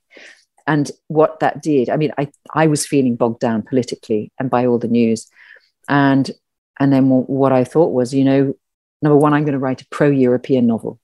And 0.68 0.90
what 1.08 1.40
that 1.42 1.62
did, 1.62 1.90
I 1.90 1.98
mean, 1.98 2.12
I, 2.18 2.30
I 2.54 2.68
was 2.68 2.88
feeling 2.88 3.16
bogged 3.16 3.40
down 3.40 3.62
politically 3.62 4.32
and 4.40 4.50
by 4.50 4.66
all 4.66 4.80
the 4.80 4.88
news. 4.88 5.28
And 5.88 6.32
and 6.80 6.92
then 6.92 7.10
what 7.10 7.54
I 7.54 7.64
thought 7.64 7.94
was, 7.94 8.14
you 8.14 8.26
know, 8.26 8.54
number 9.02 9.16
one, 9.16 9.34
I'm 9.34 9.44
going 9.44 9.54
to 9.54 9.60
write 9.60 9.82
a 9.82 9.88
pro-European 9.92 10.68
novel 10.68 11.00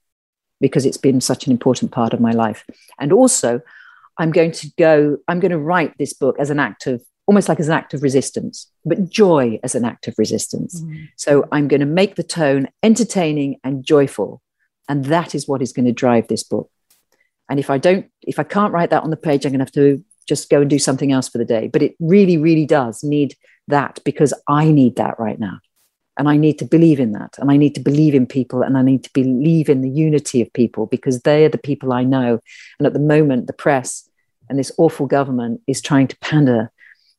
because 0.59 0.85
it's 0.85 0.97
been 0.97 1.21
such 1.21 1.45
an 1.45 1.51
important 1.51 1.91
part 1.91 2.13
of 2.13 2.19
my 2.19 2.31
life. 2.31 2.65
And 2.99 3.13
also, 3.13 3.61
I'm 4.17 4.31
going 4.31 4.51
to 4.51 4.69
go, 4.77 5.17
I'm 5.27 5.39
going 5.39 5.51
to 5.51 5.57
write 5.57 5.97
this 5.97 6.13
book 6.13 6.35
as 6.39 6.49
an 6.49 6.59
act 6.59 6.87
of 6.87 7.01
almost 7.25 7.47
like 7.47 7.59
as 7.59 7.69
an 7.69 7.73
act 7.73 7.93
of 7.93 8.03
resistance, 8.03 8.69
but 8.83 9.09
joy 9.09 9.59
as 9.63 9.75
an 9.75 9.85
act 9.85 10.07
of 10.07 10.15
resistance. 10.17 10.81
Mm. 10.81 11.07
So 11.15 11.47
I'm 11.51 11.67
going 11.67 11.79
to 11.79 11.85
make 11.85 12.15
the 12.15 12.23
tone 12.23 12.67
entertaining 12.83 13.57
and 13.63 13.85
joyful. 13.85 14.41
And 14.91 15.05
that 15.05 15.33
is 15.33 15.47
what 15.47 15.61
is 15.61 15.71
going 15.71 15.85
to 15.85 15.93
drive 15.93 16.27
this 16.27 16.43
book. 16.43 16.69
And 17.49 17.61
if 17.61 17.69
I 17.69 17.77
don't, 17.77 18.07
if 18.23 18.39
I 18.39 18.43
can't 18.43 18.73
write 18.73 18.89
that 18.89 19.03
on 19.03 19.09
the 19.09 19.15
page, 19.15 19.45
I'm 19.45 19.53
going 19.53 19.59
to 19.59 19.63
have 19.63 19.71
to 19.71 20.03
just 20.27 20.49
go 20.49 20.59
and 20.59 20.69
do 20.69 20.79
something 20.79 21.13
else 21.13 21.29
for 21.29 21.37
the 21.37 21.45
day. 21.45 21.69
But 21.69 21.81
it 21.81 21.95
really, 22.01 22.37
really 22.37 22.65
does 22.65 23.01
need 23.01 23.35
that 23.69 23.99
because 24.03 24.33
I 24.49 24.69
need 24.69 24.97
that 24.97 25.17
right 25.17 25.39
now. 25.39 25.59
And 26.17 26.27
I 26.27 26.35
need 26.35 26.59
to 26.59 26.65
believe 26.65 26.99
in 26.99 27.13
that. 27.13 27.37
And 27.37 27.49
I 27.49 27.55
need 27.55 27.73
to 27.75 27.79
believe 27.79 28.13
in 28.13 28.27
people. 28.27 28.63
And 28.63 28.77
I 28.77 28.81
need 28.81 29.05
to 29.05 29.09
believe 29.13 29.69
in 29.69 29.79
the 29.79 29.89
unity 29.89 30.41
of 30.41 30.51
people 30.51 30.87
because 30.87 31.21
they 31.21 31.45
are 31.45 31.49
the 31.49 31.57
people 31.57 31.93
I 31.93 32.03
know. 32.03 32.41
And 32.77 32.85
at 32.85 32.91
the 32.91 32.99
moment, 32.99 33.47
the 33.47 33.53
press 33.53 34.09
and 34.49 34.59
this 34.59 34.73
awful 34.77 35.05
government 35.05 35.61
is 35.67 35.81
trying 35.81 36.09
to 36.09 36.17
pander 36.19 36.69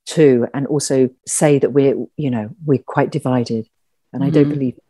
to 0.09 0.47
and 0.53 0.67
also 0.67 1.09
say 1.27 1.59
that 1.59 1.73
we're 1.73 1.95
you 2.19 2.29
know 2.29 2.51
we're 2.67 2.83
quite 2.85 3.13
divided 3.13 3.69
and 4.13 4.21
mm-hmm. 4.21 4.25
i 4.25 4.31
don't 4.31 4.45
mm-hmm. 4.45 4.53
believe 4.53 4.75
it. 4.77 4.85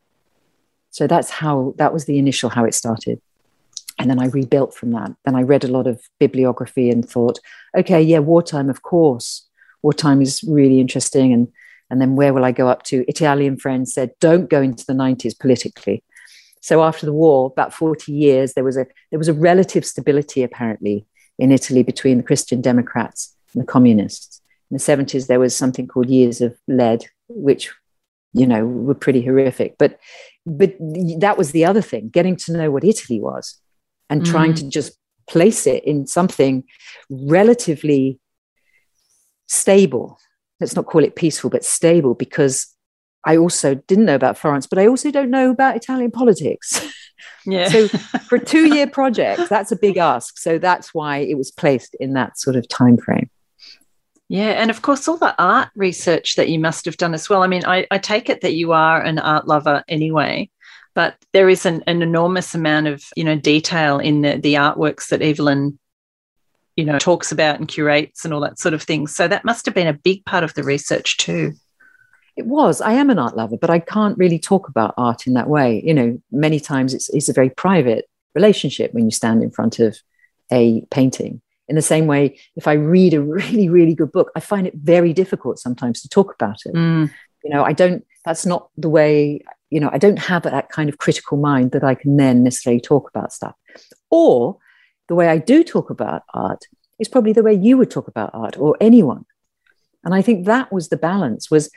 So 0.92 1.06
that's 1.06 1.30
how 1.30 1.74
that 1.78 1.92
was 1.92 2.04
the 2.04 2.18
initial 2.18 2.50
how 2.50 2.64
it 2.64 2.74
started. 2.74 3.20
And 3.98 4.08
then 4.08 4.20
i 4.20 4.26
rebuilt 4.26 4.74
from 4.74 4.92
that. 4.92 5.10
Then 5.24 5.34
i 5.34 5.42
read 5.42 5.64
a 5.64 5.74
lot 5.76 5.86
of 5.86 6.00
bibliography 6.20 6.90
and 6.90 7.08
thought 7.08 7.40
okay 7.76 8.00
yeah 8.00 8.20
wartime 8.20 8.70
of 8.70 8.82
course. 8.82 9.48
Wartime 9.82 10.22
is 10.22 10.44
really 10.44 10.78
interesting. 10.80 11.32
And 11.32 11.48
and 11.90 12.00
then 12.00 12.14
where 12.14 12.32
will 12.32 12.44
i 12.44 12.52
go 12.52 12.68
up 12.68 12.82
to? 12.84 13.04
Italian 13.08 13.56
friends 13.56 13.94
said 13.94 14.12
don't 14.20 14.48
go 14.50 14.60
into 14.62 14.84
the 14.86 14.92
90s 14.92 15.38
politically. 15.38 16.04
So 16.60 16.82
after 16.82 17.06
the 17.06 17.12
war 17.12 17.46
about 17.46 17.72
40 17.72 18.12
years 18.12 18.52
there 18.52 18.64
was 18.64 18.76
a 18.76 18.86
there 19.10 19.18
was 19.18 19.28
a 19.28 19.34
relative 19.34 19.86
stability 19.86 20.42
apparently 20.42 21.06
in 21.38 21.50
italy 21.50 21.82
between 21.82 22.18
the 22.18 22.28
christian 22.30 22.60
democrats 22.60 23.34
and 23.54 23.62
the 23.62 23.66
communists. 23.66 24.42
In 24.70 24.76
the 24.76 24.82
70s 24.82 25.26
there 25.26 25.40
was 25.40 25.56
something 25.56 25.86
called 25.86 26.10
years 26.10 26.42
of 26.42 26.54
lead 26.68 27.06
which 27.28 27.70
you 28.32 28.46
know 28.46 28.64
were 28.66 28.94
pretty 28.94 29.22
horrific. 29.22 29.76
But 29.78 29.98
but 30.44 30.74
that 31.18 31.38
was 31.38 31.52
the 31.52 31.64
other 31.64 31.82
thing 31.82 32.08
getting 32.08 32.36
to 32.36 32.52
know 32.52 32.70
what 32.70 32.84
italy 32.84 33.20
was 33.20 33.60
and 34.10 34.22
mm. 34.22 34.26
trying 34.26 34.54
to 34.54 34.68
just 34.68 34.98
place 35.28 35.66
it 35.66 35.84
in 35.84 36.06
something 36.06 36.64
relatively 37.10 38.18
stable. 39.46 40.18
Let's 40.60 40.76
not 40.76 40.86
call 40.86 41.04
it 41.04 41.16
peaceful 41.16 41.50
but 41.50 41.64
stable 41.64 42.14
because 42.14 42.68
i 43.24 43.36
also 43.36 43.74
didn't 43.74 44.04
know 44.04 44.14
about 44.14 44.36
florence 44.36 44.66
but 44.66 44.78
i 44.78 44.86
also 44.86 45.10
don't 45.10 45.30
know 45.30 45.50
about 45.50 45.76
italian 45.76 46.10
politics. 46.10 46.86
Yeah. 47.46 47.68
So 47.68 47.88
for 48.28 48.36
a 48.36 48.44
two 48.44 48.74
year 48.74 48.88
project 48.88 49.48
that's 49.48 49.70
a 49.70 49.76
big 49.76 49.96
ask. 49.96 50.38
So 50.38 50.58
that's 50.58 50.92
why 50.92 51.18
it 51.18 51.38
was 51.38 51.52
placed 51.52 51.94
in 52.00 52.14
that 52.14 52.36
sort 52.36 52.56
of 52.56 52.66
time 52.66 52.96
frame 52.96 53.30
yeah, 54.32 54.52
and 54.52 54.70
of 54.70 54.80
course, 54.80 55.06
all 55.08 55.18
the 55.18 55.34
art 55.38 55.68
research 55.76 56.36
that 56.36 56.48
you 56.48 56.58
must 56.58 56.86
have 56.86 56.96
done 56.96 57.12
as 57.12 57.28
well. 57.28 57.42
I 57.42 57.46
mean, 57.48 57.66
I, 57.66 57.86
I 57.90 57.98
take 57.98 58.30
it 58.30 58.40
that 58.40 58.54
you 58.54 58.72
are 58.72 58.98
an 58.98 59.18
art 59.18 59.46
lover 59.46 59.84
anyway, 59.88 60.48
but 60.94 61.16
there 61.34 61.50
is 61.50 61.66
an, 61.66 61.84
an 61.86 62.00
enormous 62.00 62.54
amount 62.54 62.86
of 62.86 63.04
you 63.14 63.24
know 63.24 63.36
detail 63.36 63.98
in 63.98 64.22
the, 64.22 64.38
the 64.38 64.54
artworks 64.54 65.10
that 65.10 65.20
Evelyn, 65.20 65.78
you 66.76 66.84
know, 66.86 66.98
talks 66.98 67.30
about 67.30 67.58
and 67.58 67.68
curates 67.68 68.24
and 68.24 68.32
all 68.32 68.40
that 68.40 68.58
sort 68.58 68.72
of 68.72 68.82
thing. 68.82 69.06
So 69.06 69.28
that 69.28 69.44
must 69.44 69.66
have 69.66 69.74
been 69.74 69.86
a 69.86 69.92
big 69.92 70.24
part 70.24 70.44
of 70.44 70.54
the 70.54 70.62
research 70.62 71.18
too. 71.18 71.52
It 72.34 72.46
was. 72.46 72.80
I 72.80 72.94
am 72.94 73.10
an 73.10 73.18
art 73.18 73.36
lover, 73.36 73.58
but 73.58 73.68
I 73.68 73.80
can't 73.80 74.16
really 74.16 74.38
talk 74.38 74.66
about 74.66 74.94
art 74.96 75.26
in 75.26 75.34
that 75.34 75.50
way. 75.50 75.82
You 75.84 75.92
know, 75.92 76.22
many 76.30 76.58
times 76.58 76.94
it's, 76.94 77.10
it's 77.10 77.28
a 77.28 77.34
very 77.34 77.50
private 77.50 78.08
relationship 78.34 78.94
when 78.94 79.04
you 79.04 79.10
stand 79.10 79.42
in 79.42 79.50
front 79.50 79.78
of 79.78 79.98
a 80.50 80.86
painting 80.90 81.42
in 81.72 81.76
the 81.76 81.80
same 81.80 82.06
way, 82.06 82.38
if 82.54 82.68
I 82.68 82.74
read 82.74 83.14
a 83.14 83.22
really, 83.38 83.70
really 83.70 83.94
good 83.94 84.12
book, 84.12 84.30
I 84.36 84.40
find 84.40 84.66
it 84.66 84.74
very 84.74 85.14
difficult 85.14 85.58
sometimes 85.58 86.02
to 86.02 86.08
talk 86.10 86.34
about 86.34 86.58
it. 86.66 86.74
Mm. 86.74 87.10
You 87.42 87.50
know, 87.50 87.64
I 87.64 87.72
don't, 87.72 88.04
that's 88.26 88.44
not 88.44 88.68
the 88.76 88.90
way, 88.90 89.42
you 89.70 89.80
know, 89.80 89.88
I 89.90 89.96
don't 89.96 90.18
have 90.18 90.42
that 90.42 90.68
kind 90.68 90.90
of 90.90 90.98
critical 90.98 91.38
mind 91.38 91.72
that 91.72 91.82
I 91.82 91.94
can 91.94 92.18
then 92.18 92.42
necessarily 92.42 92.78
talk 92.78 93.08
about 93.08 93.32
stuff. 93.32 93.54
Or 94.10 94.58
the 95.08 95.14
way 95.14 95.28
I 95.28 95.38
do 95.38 95.64
talk 95.64 95.88
about 95.88 96.24
art 96.34 96.66
is 96.98 97.08
probably 97.08 97.32
the 97.32 97.42
way 97.42 97.54
you 97.54 97.78
would 97.78 97.90
talk 97.90 98.06
about 98.06 98.30
art 98.34 98.58
or 98.58 98.76
anyone. 98.78 99.24
And 100.04 100.14
I 100.14 100.20
think 100.20 100.44
that 100.44 100.70
was 100.70 100.90
the 100.90 100.98
balance 100.98 101.50
was 101.50 101.70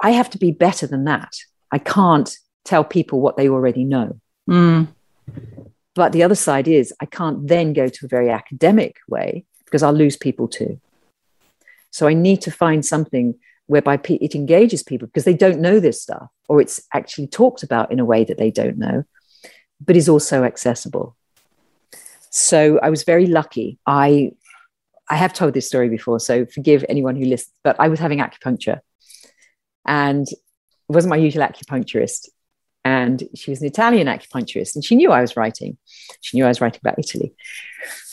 I 0.00 0.12
have 0.12 0.30
to 0.30 0.38
be 0.38 0.50
better 0.50 0.86
than 0.86 1.04
that. 1.04 1.34
I 1.70 1.78
can't 1.78 2.34
tell 2.64 2.84
people 2.84 3.20
what 3.20 3.36
they 3.36 3.50
already 3.50 3.84
know. 3.84 4.18
Mm. 4.48 4.88
But 5.94 6.12
the 6.12 6.22
other 6.22 6.34
side 6.34 6.68
is 6.68 6.94
I 7.00 7.06
can't 7.06 7.46
then 7.46 7.72
go 7.72 7.88
to 7.88 8.06
a 8.06 8.08
very 8.08 8.30
academic 8.30 8.96
way 9.08 9.44
because 9.64 9.82
I'll 9.82 9.92
lose 9.92 10.16
people 10.16 10.48
too. 10.48 10.80
So 11.90 12.06
I 12.06 12.14
need 12.14 12.40
to 12.42 12.50
find 12.50 12.84
something 12.84 13.34
whereby 13.66 14.00
it 14.04 14.34
engages 14.34 14.82
people 14.82 15.06
because 15.06 15.24
they 15.24 15.34
don't 15.34 15.60
know 15.60 15.80
this 15.80 16.02
stuff 16.02 16.28
or 16.48 16.60
it's 16.60 16.80
actually 16.92 17.28
talked 17.28 17.62
about 17.62 17.92
in 17.92 18.00
a 18.00 18.04
way 18.04 18.24
that 18.24 18.38
they 18.38 18.50
don't 18.50 18.78
know, 18.78 19.04
but 19.80 19.96
is 19.96 20.08
also 20.08 20.44
accessible. 20.44 21.16
So 22.30 22.78
I 22.82 22.90
was 22.90 23.04
very 23.04 23.26
lucky. 23.26 23.78
I 23.86 24.32
I 25.08 25.16
have 25.16 25.32
told 25.32 25.54
this 25.54 25.66
story 25.66 25.88
before, 25.88 26.20
so 26.20 26.46
forgive 26.46 26.84
anyone 26.88 27.16
who 27.16 27.24
listens, 27.24 27.52
but 27.64 27.74
I 27.80 27.88
was 27.88 27.98
having 27.98 28.20
acupuncture 28.20 28.78
and 29.84 30.26
wasn't 30.88 31.10
my 31.10 31.16
usual 31.16 31.42
acupuncturist. 31.44 32.28
And 32.84 33.28
she 33.34 33.50
was 33.50 33.60
an 33.60 33.66
Italian 33.66 34.06
acupuncturist, 34.06 34.74
and 34.74 34.84
she 34.84 34.96
knew 34.96 35.12
I 35.12 35.20
was 35.20 35.36
writing. 35.36 35.76
She 36.22 36.36
knew 36.36 36.44
I 36.46 36.48
was 36.48 36.60
writing 36.60 36.80
about 36.82 36.98
Italy. 36.98 37.34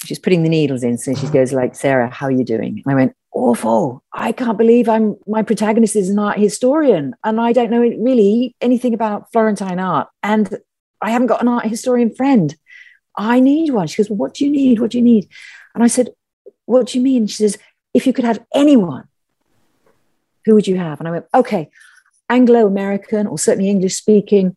She 0.03 0.12
was 0.12 0.19
putting 0.19 0.43
the 0.43 0.49
needles 0.49 0.84
in, 0.84 0.97
so 0.97 1.13
she 1.13 1.27
goes 1.27 1.53
like, 1.53 1.73
"Sarah, 1.73 2.10
how 2.10 2.25
are 2.25 2.32
you 2.32 2.43
doing?" 2.43 2.84
And 2.84 2.91
I 2.91 2.95
went, 2.95 3.15
"Awful! 3.32 4.03
I 4.13 4.34
can't 4.34 4.58
believe 4.58 4.89
I'm 4.89 5.15
my 5.25 5.41
protagonist 5.41 5.95
is 5.95 6.10
an 6.10 6.19
art 6.19 6.38
historian, 6.38 7.15
and 7.23 7.39
I 7.39 7.53
don't 7.53 7.71
know 7.71 7.80
really 7.80 8.56
anything 8.60 8.93
about 8.93 9.32
Florentine 9.32 9.80
art, 9.80 10.10
and 10.21 10.60
I 11.01 11.12
haven't 11.12 11.27
got 11.27 11.41
an 11.41 11.47
art 11.47 11.65
historian 11.65 12.13
friend. 12.13 12.53
I 13.15 13.39
need 13.39 13.71
one." 13.71 13.88
She 13.88 13.97
goes, 14.01 14.10
well, 14.10 14.17
"What 14.17 14.34
do 14.34 14.43
you 14.43 14.51
need? 14.51 14.80
What 14.82 14.91
do 14.91 14.97
you 14.97 15.03
need?" 15.03 15.30
And 15.75 15.84
I 15.84 15.88
said, 15.88 16.10
"What 16.65 16.88
do 16.88 16.97
you 16.97 17.03
mean?" 17.03 17.27
She 17.27 17.38
says, 17.38 17.58
"If 17.93 18.06
you 18.06 18.12
could 18.12 18.25
have 18.25 18.43
anyone, 18.53 19.08
who 20.43 20.56
would 20.56 20.67
you 20.67 20.75
have?" 20.75 20.99
And 20.99 21.08
I 21.08 21.12
went, 21.12 21.25
"Okay." 21.34 21.69
Anglo 22.29 22.67
American 22.67 23.27
or 23.27 23.37
certainly 23.37 23.69
English 23.69 23.95
speaking, 23.95 24.55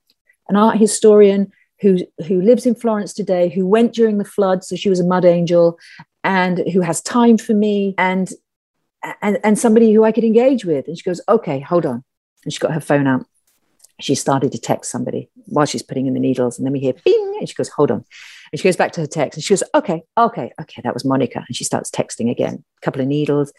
an 0.48 0.56
art 0.56 0.78
historian 0.78 1.52
who, 1.80 1.98
who 2.26 2.42
lives 2.42 2.66
in 2.66 2.74
Florence 2.74 3.12
today, 3.12 3.48
who 3.48 3.66
went 3.66 3.94
during 3.94 4.18
the 4.18 4.24
flood, 4.24 4.64
so 4.64 4.76
she 4.76 4.90
was 4.90 5.00
a 5.00 5.06
mud 5.06 5.24
angel, 5.24 5.78
and 6.22 6.58
who 6.72 6.80
has 6.80 7.00
time 7.00 7.38
for 7.38 7.54
me, 7.54 7.94
and, 7.96 8.30
and, 9.22 9.38
and 9.42 9.58
somebody 9.58 9.92
who 9.92 10.04
I 10.04 10.12
could 10.12 10.24
engage 10.24 10.64
with. 10.64 10.86
And 10.88 10.98
she 10.98 11.04
goes, 11.04 11.20
Okay, 11.28 11.60
hold 11.60 11.86
on. 11.86 12.04
And 12.44 12.52
she 12.52 12.58
got 12.58 12.72
her 12.72 12.80
phone 12.80 13.06
out. 13.06 13.24
She 14.00 14.14
started 14.14 14.52
to 14.52 14.58
text 14.58 14.90
somebody 14.90 15.30
while 15.46 15.66
she's 15.66 15.82
putting 15.82 16.06
in 16.06 16.14
the 16.14 16.20
needles. 16.20 16.58
And 16.58 16.66
then 16.66 16.72
we 16.72 16.80
hear 16.80 16.94
bing, 17.04 17.36
and 17.38 17.48
she 17.48 17.54
goes, 17.54 17.70
Hold 17.70 17.90
on. 17.90 18.04
And 18.52 18.60
she 18.60 18.64
goes 18.64 18.76
back 18.76 18.92
to 18.92 19.00
her 19.00 19.06
text 19.06 19.36
and 19.36 19.44
she 19.44 19.52
goes, 19.52 19.62
Okay, 19.74 20.02
okay, 20.18 20.52
okay, 20.60 20.82
that 20.82 20.94
was 20.94 21.04
Monica. 21.04 21.44
And 21.46 21.56
she 21.56 21.64
starts 21.64 21.90
texting 21.90 22.30
again, 22.30 22.64
a 22.76 22.84
couple 22.84 23.00
of 23.00 23.08
needles, 23.08 23.52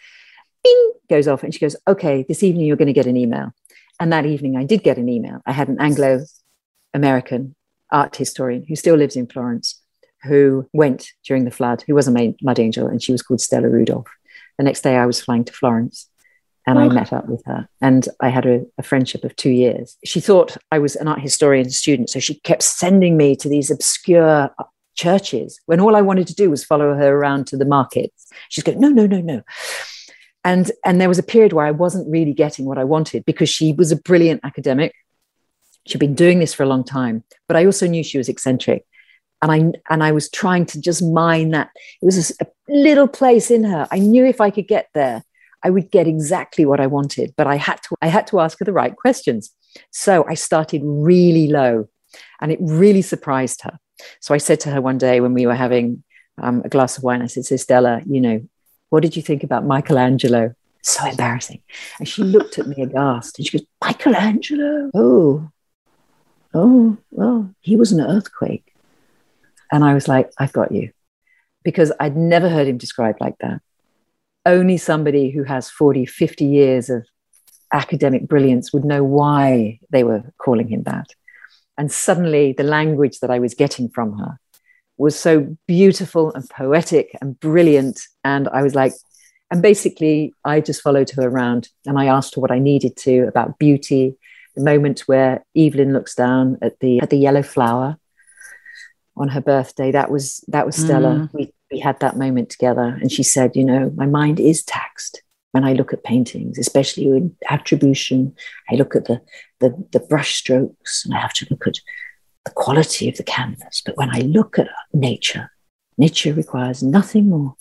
bing, 0.63 0.91
goes 1.09 1.27
off. 1.27 1.43
And 1.43 1.53
she 1.53 1.59
goes, 1.59 1.75
Okay, 1.87 2.23
this 2.27 2.43
evening 2.43 2.65
you're 2.65 2.77
going 2.77 2.87
to 2.87 2.93
get 2.93 3.07
an 3.07 3.17
email. 3.17 3.53
And 4.01 4.11
that 4.11 4.25
evening, 4.25 4.57
I 4.57 4.63
did 4.63 4.81
get 4.81 4.97
an 4.97 5.07
email. 5.07 5.43
I 5.45 5.51
had 5.51 5.67
an 5.69 5.79
Anglo 5.79 6.25
American 6.91 7.55
art 7.91 8.15
historian 8.15 8.65
who 8.67 8.75
still 8.75 8.95
lives 8.95 9.15
in 9.15 9.27
Florence, 9.27 9.79
who 10.23 10.67
went 10.73 11.11
during 11.23 11.45
the 11.45 11.51
flood, 11.51 11.83
who 11.85 11.93
was 11.93 12.07
a 12.07 12.35
mud 12.41 12.59
angel, 12.59 12.87
and 12.87 13.03
she 13.03 13.11
was 13.11 13.21
called 13.21 13.41
Stella 13.41 13.69
Rudolph. 13.69 14.09
The 14.57 14.63
next 14.63 14.81
day, 14.81 14.97
I 14.97 15.05
was 15.05 15.21
flying 15.21 15.45
to 15.45 15.53
Florence 15.53 16.09
and 16.65 16.79
oh. 16.79 16.81
I 16.81 16.89
met 16.89 17.13
up 17.13 17.27
with 17.27 17.43
her 17.45 17.69
and 17.79 18.07
I 18.19 18.29
had 18.29 18.47
a, 18.47 18.65
a, 18.79 18.83
friendship 18.83 19.23
of 19.23 19.35
two 19.35 19.51
years. 19.51 19.97
She 20.03 20.19
thought 20.19 20.57
I 20.71 20.79
was 20.79 20.95
an 20.95 21.07
art 21.07 21.21
historian 21.21 21.69
student, 21.69 22.09
so 22.09 22.19
she 22.19 22.39
kept 22.39 22.63
sending 22.63 23.17
me 23.17 23.35
to 23.35 23.47
these 23.47 23.69
obscure 23.69 24.49
churches 24.95 25.59
when 25.67 25.79
all 25.79 25.95
I 25.95 26.01
wanted 26.01 26.25
to 26.27 26.35
do 26.35 26.49
was 26.49 26.65
follow 26.65 26.95
her 26.95 27.15
around 27.15 27.45
to 27.47 27.57
the 27.57 27.65
markets. 27.65 28.31
She's 28.49 28.63
going, 28.63 28.79
no, 28.79 28.89
no, 28.89 29.05
no, 29.05 29.21
no 29.21 29.43
and 30.43 30.71
and 30.85 30.99
there 30.99 31.09
was 31.09 31.19
a 31.19 31.23
period 31.23 31.53
where 31.53 31.65
i 31.65 31.71
wasn't 31.71 32.09
really 32.09 32.33
getting 32.33 32.65
what 32.65 32.77
i 32.77 32.83
wanted 32.83 33.25
because 33.25 33.49
she 33.49 33.73
was 33.73 33.91
a 33.91 33.95
brilliant 33.95 34.41
academic. 34.43 34.93
She'd 35.87 35.97
been 35.97 36.13
doing 36.13 36.39
this 36.39 36.53
for 36.53 36.63
a 36.63 36.67
long 36.67 36.83
time 36.83 37.23
but 37.47 37.57
i 37.57 37.65
also 37.65 37.87
knew 37.87 38.03
she 38.03 38.17
was 38.17 38.29
eccentric. 38.29 38.85
And 39.41 39.51
i 39.51 39.57
and 39.91 40.03
i 40.03 40.11
was 40.11 40.29
trying 40.29 40.65
to 40.67 40.81
just 40.81 41.03
mine 41.03 41.51
that. 41.51 41.69
It 42.01 42.05
was 42.05 42.31
a, 42.39 42.45
little 42.67 43.07
place 43.07 43.51
in 43.51 43.65
her. 43.65 43.85
I 43.91 43.99
knew 43.99 44.25
if 44.25 44.39
i 44.39 44.49
could 44.49 44.67
get 44.67 44.87
there 44.93 45.23
i 45.63 45.69
would 45.69 45.91
get 45.91 46.07
exactly 46.07 46.65
what 46.65 46.79
i 46.79 46.87
wanted 46.87 47.33
but 47.35 47.47
i 47.47 47.57
had 47.57 47.83
to 47.83 47.95
i 48.01 48.07
had 48.07 48.25
to 48.27 48.39
ask 48.39 48.59
her 48.59 48.65
the 48.65 48.73
right 48.73 48.95
questions. 48.95 49.51
So 49.91 50.25
i 50.27 50.35
started 50.35 50.81
really 50.83 51.47
low 51.47 51.89
and 52.39 52.51
it 52.51 52.59
really 52.61 53.01
surprised 53.01 53.61
her. 53.63 53.77
So 54.19 54.33
i 54.33 54.37
said 54.37 54.59
to 54.61 54.69
her 54.71 54.81
one 54.81 54.97
day 54.97 55.19
when 55.21 55.33
we 55.33 55.45
were 55.45 55.55
having 55.55 56.03
um, 56.41 56.61
a 56.63 56.69
glass 56.69 56.97
of 56.97 57.03
wine 57.03 57.21
i 57.21 57.27
said 57.27 57.45
so 57.45 57.57
stella 57.57 58.01
you 58.07 58.21
know 58.21 58.41
what 58.91 59.01
did 59.01 59.15
you 59.15 59.21
think 59.21 59.41
about 59.43 59.65
Michelangelo? 59.65 60.53
So 60.83 61.07
embarrassing. 61.07 61.61
And 61.97 62.07
she 62.07 62.23
looked 62.23 62.59
at 62.59 62.67
me 62.67 62.83
aghast 62.83 63.39
and 63.39 63.47
she 63.47 63.57
goes, 63.57 63.67
Michelangelo? 63.83 64.91
Oh, 64.93 65.49
oh, 66.53 66.97
well, 67.09 67.49
he 67.61 67.77
was 67.77 67.93
an 67.93 68.01
earthquake. 68.01 68.73
And 69.71 69.85
I 69.85 69.93
was 69.93 70.09
like, 70.09 70.29
I've 70.37 70.51
got 70.51 70.73
you. 70.73 70.91
Because 71.63 71.93
I'd 72.01 72.17
never 72.17 72.49
heard 72.49 72.67
him 72.67 72.77
described 72.77 73.21
like 73.21 73.37
that. 73.39 73.61
Only 74.45 74.75
somebody 74.75 75.31
who 75.31 75.43
has 75.43 75.69
40, 75.69 76.05
50 76.05 76.43
years 76.43 76.89
of 76.89 77.07
academic 77.71 78.27
brilliance 78.27 78.73
would 78.73 78.83
know 78.83 79.05
why 79.05 79.79
they 79.89 80.03
were 80.03 80.23
calling 80.37 80.67
him 80.67 80.83
that. 80.83 81.07
And 81.77 81.89
suddenly, 81.89 82.51
the 82.51 82.63
language 82.63 83.21
that 83.21 83.31
I 83.31 83.39
was 83.39 83.53
getting 83.53 83.87
from 83.87 84.17
her 84.17 84.37
was 85.01 85.19
so 85.19 85.57
beautiful 85.67 86.31
and 86.33 86.47
poetic 86.49 87.09
and 87.21 87.39
brilliant. 87.39 87.99
And 88.23 88.47
I 88.49 88.61
was 88.61 88.75
like, 88.75 88.93
and 89.49 89.61
basically, 89.61 90.33
I 90.45 90.61
just 90.61 90.81
followed 90.81 91.09
her 91.11 91.27
around 91.27 91.69
and 91.85 91.99
I 91.99 92.05
asked 92.05 92.35
her 92.35 92.41
what 92.41 92.51
I 92.51 92.59
needed 92.59 92.95
to 92.97 93.27
about 93.27 93.57
beauty. 93.57 94.15
The 94.55 94.63
moment 94.63 95.01
where 95.07 95.43
Evelyn 95.57 95.91
looks 95.91 96.13
down 96.13 96.57
at 96.61 96.79
the 96.81 96.99
at 97.01 97.09
the 97.09 97.17
yellow 97.17 97.41
flower 97.41 97.97
on 99.17 99.29
her 99.29 99.41
birthday, 99.41 99.91
that 99.91 100.11
was 100.11 100.43
that 100.49 100.65
was 100.65 100.75
Stella. 100.75 101.15
Mm. 101.15 101.33
We 101.33 101.53
we 101.71 101.79
had 101.79 101.99
that 102.01 102.17
moment 102.17 102.49
together, 102.49 102.97
and 103.01 103.11
she 103.11 103.23
said, 103.23 103.55
"You 103.55 103.63
know, 103.63 103.91
my 103.95 104.05
mind 104.05 104.39
is 104.39 104.63
taxed 104.63 105.23
when 105.51 105.63
I 105.63 105.73
look 105.73 105.93
at 105.93 106.03
paintings, 106.03 106.57
especially 106.57 107.05
in 107.05 107.35
attribution. 107.49 108.35
I 108.69 108.75
look 108.75 108.95
at 108.95 109.05
the 109.05 109.21
the, 109.59 109.73
the 109.91 110.01
brush 110.01 110.35
strokes, 110.35 111.05
and 111.05 111.13
I 111.13 111.19
have 111.19 111.33
to 111.35 111.47
look 111.49 111.65
at 111.65 111.75
the 112.45 112.51
quality 112.51 113.09
of 113.09 113.17
the 113.17 113.23
canvas. 113.23 113.81
But 113.85 113.97
when 113.97 114.09
I 114.09 114.19
look 114.19 114.57
at 114.57 114.67
nature, 114.93 115.51
nature 115.97 116.33
requires 116.33 116.81
nothing 116.81 117.29
more 117.29 117.55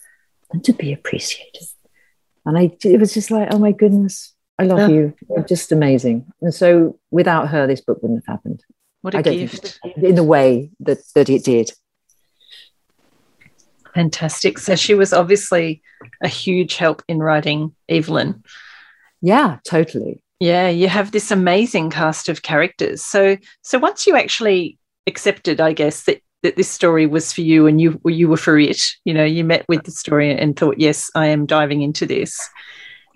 than 0.51 0.62
to 0.62 0.73
be 0.73 0.93
appreciated. 0.93 1.66
And 2.47 2.57
I, 2.59 2.71
it 2.85 2.99
was 2.99 3.12
just 3.12 3.31
like, 3.31 3.49
oh 3.53 3.59
my 3.59 3.73
goodness, 3.73 4.33
I 4.59 4.64
love 4.64 4.90
you. 4.90 5.14
You're 5.29 5.45
just 5.45 5.73
amazing. 5.73 6.33
And 6.40 6.55
so 6.55 6.99
without 7.11 7.49
her, 7.49 7.66
this 7.66 7.81
book 7.81 8.03
wouldn't 8.03 8.25
have 8.27 8.35
happened. 8.37 8.64
What 9.03 9.14
a 9.14 9.23
gift. 9.23 9.79
In 9.97 10.14
the 10.14 10.25
way 10.25 10.71
that, 10.81 10.99
that 11.14 11.29
it 11.29 11.45
did. 11.45 11.73
Fantastic. 13.95 14.59
So 14.59 14.77
she 14.77 14.95
was 14.95 15.12
obviously 15.12 15.83
a 16.23 16.29
huge 16.29 16.77
help 16.77 17.03
in 17.09 17.19
writing 17.19 17.75
Evelyn. 17.88 18.45
Yeah, 19.21 19.59
totally. 19.64 20.23
Yeah, 20.40 20.68
you 20.68 20.88
have 20.88 21.12
this 21.12 21.31
amazing 21.31 21.90
cast 21.90 22.29
of 22.31 22.42
characters. 22.42 23.05
So 23.05 23.37
so 23.62 23.79
once 23.79 24.07
you 24.07 24.16
actually 24.16 24.79
accepted, 25.07 25.61
I 25.61 25.74
guess, 25.74 26.05
that 26.05 26.22
that 26.42 26.57
this 26.57 26.70
story 26.70 27.07
was 27.07 27.33
for 27.33 27.42
you 27.42 27.66
and 27.66 27.81
you 27.81 28.00
you 28.07 28.29
were 28.29 28.38
for 28.38 28.59
it, 28.59 28.81
you 29.05 29.12
know, 29.12 29.24
you 29.24 29.44
met 29.44 29.66
with 29.68 29.85
the 29.85 29.90
story 29.90 30.37
and 30.37 30.57
thought, 30.57 30.79
yes, 30.79 31.11
I 31.14 31.26
am 31.26 31.44
diving 31.44 31.83
into 31.83 32.07
this. 32.07 32.40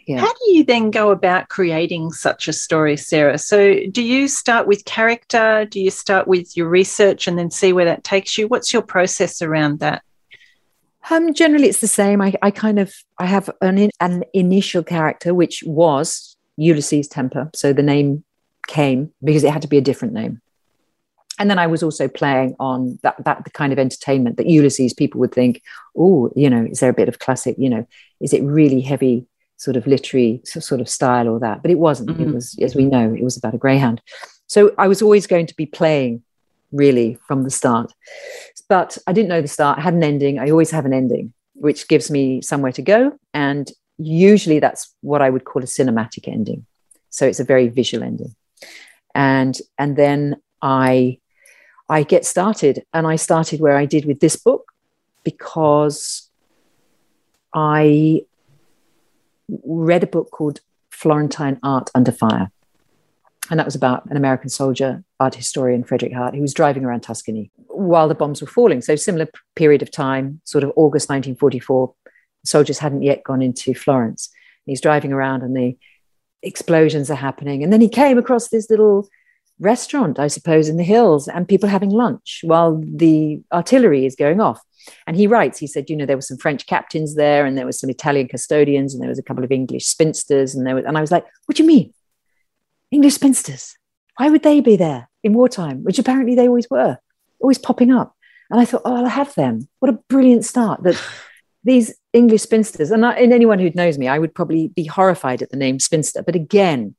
Yeah. 0.06 0.20
How 0.20 0.32
do 0.32 0.52
you 0.52 0.64
then 0.64 0.90
go 0.90 1.10
about 1.10 1.48
creating 1.48 2.12
such 2.12 2.46
a 2.46 2.52
story, 2.52 2.98
Sarah? 2.98 3.38
So, 3.38 3.76
do 3.90 4.02
you 4.02 4.28
start 4.28 4.66
with 4.66 4.84
character? 4.84 5.64
Do 5.64 5.80
you 5.80 5.90
start 5.90 6.28
with 6.28 6.54
your 6.58 6.68
research 6.68 7.26
and 7.26 7.38
then 7.38 7.50
see 7.50 7.72
where 7.72 7.86
that 7.86 8.04
takes 8.04 8.36
you? 8.36 8.46
What's 8.46 8.70
your 8.70 8.82
process 8.82 9.40
around 9.40 9.80
that? 9.80 10.02
Um, 11.10 11.32
generally, 11.32 11.68
it's 11.68 11.80
the 11.80 11.86
same. 11.86 12.20
I, 12.20 12.34
I 12.42 12.50
kind 12.50 12.78
of 12.78 12.94
I 13.18 13.24
have 13.24 13.48
an 13.62 13.90
an 14.00 14.24
initial 14.34 14.82
character, 14.82 15.32
which 15.32 15.62
was 15.64 16.33
Ulysses 16.56 17.08
Temper. 17.08 17.50
So 17.54 17.72
the 17.72 17.82
name 17.82 18.24
came 18.66 19.12
because 19.22 19.44
it 19.44 19.52
had 19.52 19.62
to 19.62 19.68
be 19.68 19.78
a 19.78 19.82
different 19.82 20.14
name. 20.14 20.40
And 21.38 21.50
then 21.50 21.58
I 21.58 21.66
was 21.66 21.82
also 21.82 22.06
playing 22.06 22.54
on 22.60 22.98
that, 23.02 23.16
that 23.24 23.44
the 23.44 23.50
kind 23.50 23.72
of 23.72 23.78
entertainment 23.78 24.36
that 24.36 24.46
Ulysses 24.46 24.94
people 24.94 25.18
would 25.20 25.32
think, 25.32 25.62
oh, 25.98 26.30
you 26.36 26.48
know, 26.48 26.64
is 26.70 26.78
there 26.78 26.90
a 26.90 26.94
bit 26.94 27.08
of 27.08 27.18
classic, 27.18 27.56
you 27.58 27.68
know, 27.68 27.86
is 28.20 28.32
it 28.32 28.42
really 28.42 28.80
heavy 28.80 29.26
sort 29.56 29.76
of 29.76 29.86
literary 29.86 30.40
sort 30.44 30.80
of 30.80 30.88
style 30.88 31.28
or 31.28 31.40
that? 31.40 31.60
But 31.62 31.72
it 31.72 31.78
wasn't. 31.78 32.10
Mm-hmm. 32.10 32.22
It 32.22 32.34
was, 32.34 32.56
as 32.60 32.76
we 32.76 32.84
know, 32.84 33.12
it 33.12 33.24
was 33.24 33.36
about 33.36 33.54
a 33.54 33.58
greyhound. 33.58 34.00
So 34.46 34.72
I 34.78 34.86
was 34.86 35.02
always 35.02 35.26
going 35.26 35.46
to 35.46 35.56
be 35.56 35.66
playing 35.66 36.22
really 36.70 37.18
from 37.26 37.42
the 37.42 37.50
start. 37.50 37.92
But 38.68 38.96
I 39.06 39.12
didn't 39.12 39.28
know 39.28 39.42
the 39.42 39.48
start. 39.48 39.78
I 39.78 39.82
had 39.82 39.94
an 39.94 40.04
ending. 40.04 40.38
I 40.38 40.50
always 40.50 40.70
have 40.70 40.86
an 40.86 40.92
ending, 40.92 41.32
which 41.54 41.88
gives 41.88 42.10
me 42.10 42.42
somewhere 42.42 42.72
to 42.72 42.82
go. 42.82 43.18
And 43.32 43.70
usually 43.98 44.58
that's 44.58 44.94
what 45.00 45.22
I 45.22 45.30
would 45.30 45.44
call 45.44 45.62
a 45.62 45.66
cinematic 45.66 46.28
ending. 46.28 46.66
So 47.10 47.26
it's 47.26 47.40
a 47.40 47.44
very 47.44 47.68
visual 47.68 48.04
ending. 48.04 48.34
And 49.14 49.56
and 49.78 49.96
then 49.96 50.36
I 50.62 51.18
I 51.88 52.02
get 52.02 52.24
started 52.24 52.84
and 52.92 53.06
I 53.06 53.16
started 53.16 53.60
where 53.60 53.76
I 53.76 53.86
did 53.86 54.04
with 54.06 54.20
this 54.20 54.36
book 54.36 54.72
because 55.22 56.28
I 57.54 58.22
read 59.48 60.02
a 60.02 60.08
book 60.08 60.30
called 60.30 60.60
Florentine 60.90 61.58
Art 61.62 61.90
Under 61.94 62.12
Fire. 62.12 62.50
And 63.50 63.60
that 63.60 63.66
was 63.66 63.74
about 63.74 64.06
an 64.06 64.16
American 64.16 64.48
soldier, 64.48 65.04
art 65.20 65.34
historian, 65.34 65.84
Frederick 65.84 66.14
Hartt, 66.14 66.34
who 66.34 66.40
was 66.40 66.54
driving 66.54 66.84
around 66.84 67.02
Tuscany 67.02 67.50
while 67.66 68.08
the 68.08 68.14
bombs 68.14 68.40
were 68.40 68.48
falling. 68.48 68.80
So, 68.80 68.96
similar 68.96 69.28
period 69.54 69.82
of 69.82 69.90
time, 69.90 70.40
sort 70.44 70.64
of 70.64 70.70
August 70.76 71.10
1944, 71.10 71.94
soldiers 72.44 72.78
hadn't 72.78 73.02
yet 73.02 73.24
gone 73.24 73.42
into 73.42 73.74
Florence. 73.74 74.30
And 74.66 74.72
he's 74.72 74.80
driving 74.80 75.12
around 75.12 75.42
and 75.42 75.56
the 75.56 75.76
explosions 76.42 77.10
are 77.10 77.16
happening. 77.16 77.62
And 77.62 77.72
then 77.72 77.80
he 77.80 77.88
came 77.88 78.18
across 78.18 78.48
this 78.48 78.70
little 78.70 79.08
restaurant, 79.60 80.18
I 80.18 80.28
suppose, 80.28 80.68
in 80.68 80.76
the 80.76 80.84
hills, 80.84 81.28
and 81.28 81.48
people 81.48 81.68
having 81.68 81.90
lunch 81.90 82.40
while 82.42 82.82
the 82.84 83.40
artillery 83.52 84.06
is 84.06 84.16
going 84.16 84.40
off. 84.40 84.60
And 85.06 85.16
he 85.16 85.26
writes, 85.26 85.58
he 85.58 85.66
said, 85.66 85.88
you 85.88 85.96
know, 85.96 86.06
there 86.06 86.16
were 86.16 86.22
some 86.22 86.36
French 86.36 86.66
captains 86.66 87.14
there, 87.14 87.46
and 87.46 87.56
there 87.56 87.66
was 87.66 87.78
some 87.78 87.90
Italian 87.90 88.28
custodians, 88.28 88.94
and 88.94 89.02
there 89.02 89.08
was 89.08 89.18
a 89.18 89.22
couple 89.22 89.44
of 89.44 89.52
English 89.52 89.86
spinsters, 89.86 90.54
and 90.54 90.66
there 90.66 90.74
was, 90.74 90.84
and 90.84 90.98
I 90.98 91.00
was 91.00 91.10
like, 91.10 91.24
what 91.46 91.56
do 91.56 91.62
you 91.62 91.66
mean? 91.66 91.92
English 92.90 93.14
spinsters? 93.14 93.76
Why 94.16 94.28
would 94.28 94.42
they 94.42 94.60
be 94.60 94.76
there 94.76 95.08
in 95.22 95.34
wartime? 95.34 95.82
Which 95.82 95.98
apparently 95.98 96.34
they 96.34 96.48
always 96.48 96.68
were, 96.70 96.98
always 97.40 97.58
popping 97.58 97.92
up. 97.92 98.14
And 98.50 98.60
I 98.60 98.64
thought, 98.64 98.82
oh, 98.84 98.96
I'll 98.96 99.06
have 99.06 99.34
them. 99.34 99.68
What 99.80 99.88
a 99.88 99.98
brilliant 100.08 100.44
start 100.44 100.82
that 100.82 101.00
these 101.64 101.94
English 102.14 102.42
spinsters, 102.42 102.90
and, 102.90 103.04
I, 103.04 103.12
and 103.14 103.32
anyone 103.32 103.58
who 103.58 103.70
knows 103.74 103.98
me, 103.98 104.08
I 104.08 104.18
would 104.18 104.34
probably 104.34 104.68
be 104.68 104.84
horrified 104.84 105.42
at 105.42 105.50
the 105.50 105.56
name 105.56 105.80
spinster. 105.80 106.22
But 106.22 106.36
again, 106.36 106.94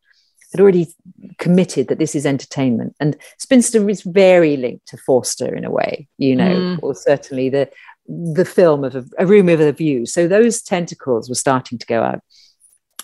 I'd 0.54 0.60
already 0.60 0.93
committed 1.39 1.88
that 1.88 1.99
this 1.99 2.15
is 2.15 2.25
entertainment. 2.25 2.95
And 2.99 3.17
spinster 3.39 3.89
is 3.89 4.01
very 4.04 4.58
linked 4.58 4.88
to 4.89 4.97
Forster 4.97 5.56
in 5.56 5.65
a 5.65 5.71
way, 5.71 6.08
you 6.17 6.36
know, 6.36 6.56
mm. 6.56 6.80
or 6.84 6.93
certainly 6.93 7.49
the 7.49 7.69
the 8.08 8.45
film 8.45 8.84
of 8.84 8.95
a, 8.95 9.06
a 9.17 9.25
room 9.25 9.47
with 9.47 9.62
a 9.62 9.71
view. 9.71 10.06
So 10.06 10.28
those 10.28 10.62
tentacles 10.62 11.28
were 11.28 11.36
starting 11.36 11.80
to 11.80 11.86
go 11.88 12.04
out. 12.04 12.21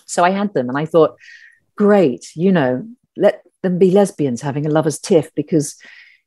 So 0.06 0.24
I 0.24 0.30
had 0.30 0.54
them 0.54 0.70
and 0.70 0.78
I 0.78 0.86
thought, 0.86 1.16
great, 1.76 2.28
you 2.36 2.52
know, 2.52 2.88
let 3.18 3.42
them 3.64 3.80
be 3.80 3.90
lesbians 3.90 4.42
having 4.42 4.66
a 4.66 4.70
lover's 4.70 5.00
tiff 5.00 5.34
because, 5.34 5.76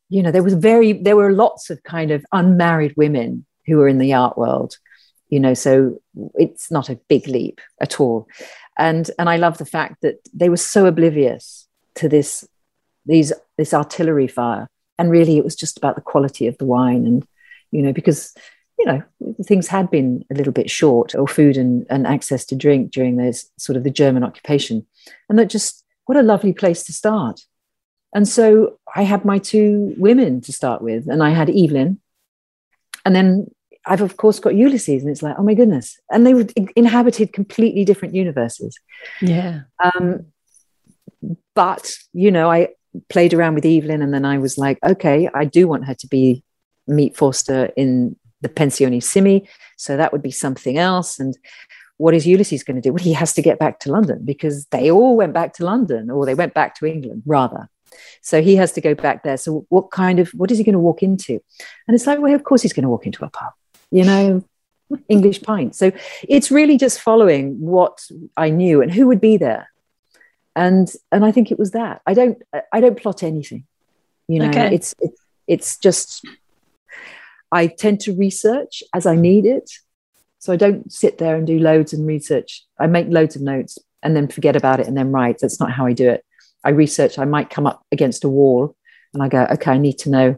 you 0.09 0.23
know, 0.23 0.33
there 0.33 0.43
was 0.43 0.55
very, 0.55 0.93
there 0.93 1.17
were 1.17 1.33
lots 1.33 1.71
of 1.71 1.83
kind 1.85 2.11
of 2.11 2.25
unmarried 2.33 2.95
women 2.97 3.47
who 3.67 3.77
were 3.77 3.89
in 3.89 3.99
the 3.99 4.13
art 4.13 4.37
world, 4.37 4.77
you 5.35 5.41
know, 5.41 5.53
so 5.53 6.01
it's 6.37 6.71
not 6.71 6.89
a 6.89 7.01
big 7.09 7.27
leap 7.27 7.61
at 7.81 7.99
all. 7.99 8.29
And 8.79 9.11
and 9.19 9.29
I 9.29 9.37
love 9.37 9.59
the 9.59 9.67
fact 9.67 10.01
that 10.03 10.17
they 10.33 10.49
were 10.49 10.57
so 10.57 10.87
oblivious 10.87 11.67
to 11.97 12.09
this 12.09 12.47
these 13.05 13.33
this 13.59 13.75
artillery 13.75 14.29
fire, 14.29 14.69
and 14.97 15.11
really 15.11 15.37
it 15.37 15.43
was 15.43 15.57
just 15.57 15.77
about 15.77 15.97
the 15.97 16.09
quality 16.13 16.47
of 16.47 16.57
the 16.59 16.67
wine, 16.67 17.05
and 17.05 17.27
you 17.73 17.83
know 17.83 17.93
because 17.93 18.33
you 18.79 18.87
know 18.87 19.03
things 19.45 19.67
had 19.67 19.91
been 19.91 20.25
a 20.31 20.35
little 20.35 20.53
bit 20.53 20.71
short, 20.71 21.17
or 21.17 21.27
food 21.27 21.57
and, 21.57 21.85
and 21.91 22.07
access 22.07 22.45
to 22.47 22.55
drink 22.55 22.93
during 22.93 23.17
those 23.17 23.51
sort 23.59 23.77
of 23.77 23.83
the 23.83 23.91
German 23.91 24.23
occupation, 24.23 24.87
and 25.29 25.37
that 25.37 25.51
just 25.51 25.85
what 26.07 26.17
a 26.17 26.23
lovely 26.23 26.53
place 26.53 26.85
to 26.85 26.93
start. 26.93 27.41
And 28.15 28.29
so 28.29 28.79
I 28.95 29.03
had 29.03 29.25
my 29.25 29.39
two 29.39 29.95
women 29.99 30.41
to 30.43 30.53
start 30.53 30.81
with, 30.81 31.09
and 31.09 31.25
I 31.25 31.31
had 31.31 31.51
Evelyn, 31.51 31.99
and 33.05 33.17
then 33.17 33.49
I've 33.87 34.01
of 34.01 34.17
course 34.17 34.39
got 34.39 34.55
Ulysses, 34.55 35.03
and 35.03 35.11
it's 35.11 35.23
like, 35.23 35.37
oh 35.39 35.43
my 35.43 35.55
goodness, 35.55 35.99
and 36.11 36.27
they 36.27 36.35
were 36.35 36.47
inhabited 36.77 37.33
completely 37.33 37.85
different 37.85 38.15
universes. 38.15 38.79
Yeah. 39.21 39.63
Um, 39.83 40.27
but 41.55 41.93
you 42.13 42.31
know, 42.31 42.51
I 42.51 42.69
played 43.09 43.35
around 43.35 43.55
with 43.55 43.67
Evelyn, 43.67 44.03
and 44.03 44.15
then 44.15 44.25
I 44.25 44.39
was 44.39 44.57
like, 44.57 44.79
okay, 44.85 45.29
I 45.35 45.45
do 45.45 45.69
want 45.69 45.87
her 45.87 45.95
to 45.95 46.07
be 46.07 46.43
meet 46.87 47.17
Forster 47.17 47.73
in 47.77 48.17
the 48.41 48.49
Pensione 48.49 49.03
Simi, 49.03 49.49
so 49.77 49.97
that 49.97 50.13
would 50.13 50.23
be 50.23 50.31
something 50.31 50.79
else. 50.79 51.19
And 51.19 51.37
what 51.99 52.15
is 52.15 52.27
Ulysses 52.27 52.65
going 52.65 52.77
to 52.77 52.83
do? 52.83 52.93
Well, 52.93 53.05
he 53.05 53.13
has 53.13 53.35
to 53.35 53.43
get 53.43 53.59
back 53.59 53.81
to 53.81 53.93
London 53.93 54.25
because 54.25 54.67
they 54.67 54.91
all 54.91 55.17
went 55.17 55.35
back 55.35 55.55
to 55.55 55.65
London, 55.65 56.11
or 56.11 56.25
they 56.25 56.35
went 56.35 56.55
back 56.55 56.75
to 56.77 56.87
England 56.87 57.23
rather. 57.27 57.69
So 58.23 58.43
he 58.43 58.57
has 58.57 58.73
to 58.73 58.81
go 58.81 58.95
back 58.95 59.23
there. 59.23 59.37
So 59.37 59.67
what 59.69 59.91
kind 59.91 60.19
of 60.19 60.31
what 60.31 60.51
is 60.51 60.59
he 60.59 60.65
going 60.65 60.73
to 60.73 60.79
walk 60.79 61.03
into? 61.03 61.41
And 61.87 61.95
it's 61.95 62.07
like, 62.07 62.19
well, 62.19 62.35
of 62.35 62.45
course 62.45 62.63
he's 62.63 62.73
going 62.73 62.83
to 62.85 62.89
walk 62.89 63.07
into 63.07 63.25
a 63.25 63.31
pub 63.31 63.53
you 63.95 64.05
know, 64.05 64.45
English 65.09 65.41
pint. 65.43 65.77
So 65.77 65.93
it's 66.29 66.51
really 66.51 66.77
just 66.77 67.01
following 67.01 67.61
what 67.61 68.05
I 68.37 68.51
knew 68.51 68.83
and 68.83 68.93
who 68.93 69.07
would 69.07 69.21
be 69.21 69.37
there. 69.37 69.71
And 70.57 70.93
and 71.13 71.25
I 71.25 71.31
think 71.31 71.53
it 71.53 71.59
was 71.61 71.71
that. 71.71 72.03
I 72.05 72.13
don't 72.13 72.43
I 72.73 72.81
don't 72.81 73.01
plot 73.01 73.23
anything. 73.23 73.67
You 74.27 74.41
know, 74.41 74.49
okay. 74.49 74.75
it's, 74.75 74.95
it's 74.99 75.21
it's 75.47 75.79
just 75.79 76.27
I 77.53 77.69
tend 77.69 78.01
to 78.01 78.17
research 78.17 78.83
as 78.93 79.07
I 79.07 79.15
need 79.15 79.47
it. 79.47 79.71
So 80.41 80.53
I 80.53 80.57
don't 80.57 80.93
sit 80.93 81.19
there 81.19 81.37
and 81.37 81.47
do 81.47 81.59
loads 81.61 81.93
and 81.93 82.05
research. 82.05 82.65
I 82.81 82.89
make 82.89 83.07
loads 83.09 83.37
of 83.37 83.43
notes 83.43 83.79
and 84.03 84.17
then 84.17 84.27
forget 84.27 84.57
about 84.57 84.81
it 84.81 84.89
and 84.89 84.97
then 84.97 85.13
write. 85.13 85.39
That's 85.39 85.61
not 85.61 85.73
how 85.73 85.87
I 85.87 85.93
do 85.93 86.11
it. 86.11 86.25
I 86.65 86.71
research, 86.71 87.19
I 87.19 87.27
might 87.27 87.49
come 87.49 87.67
up 87.67 87.83
against 87.93 88.25
a 88.25 88.29
wall 88.29 88.77
and 89.13 89.23
I 89.23 89.29
go, 89.29 89.47
okay, 89.53 89.71
I 89.71 89.79
need 89.79 89.99
to 90.01 90.11
know 90.11 90.37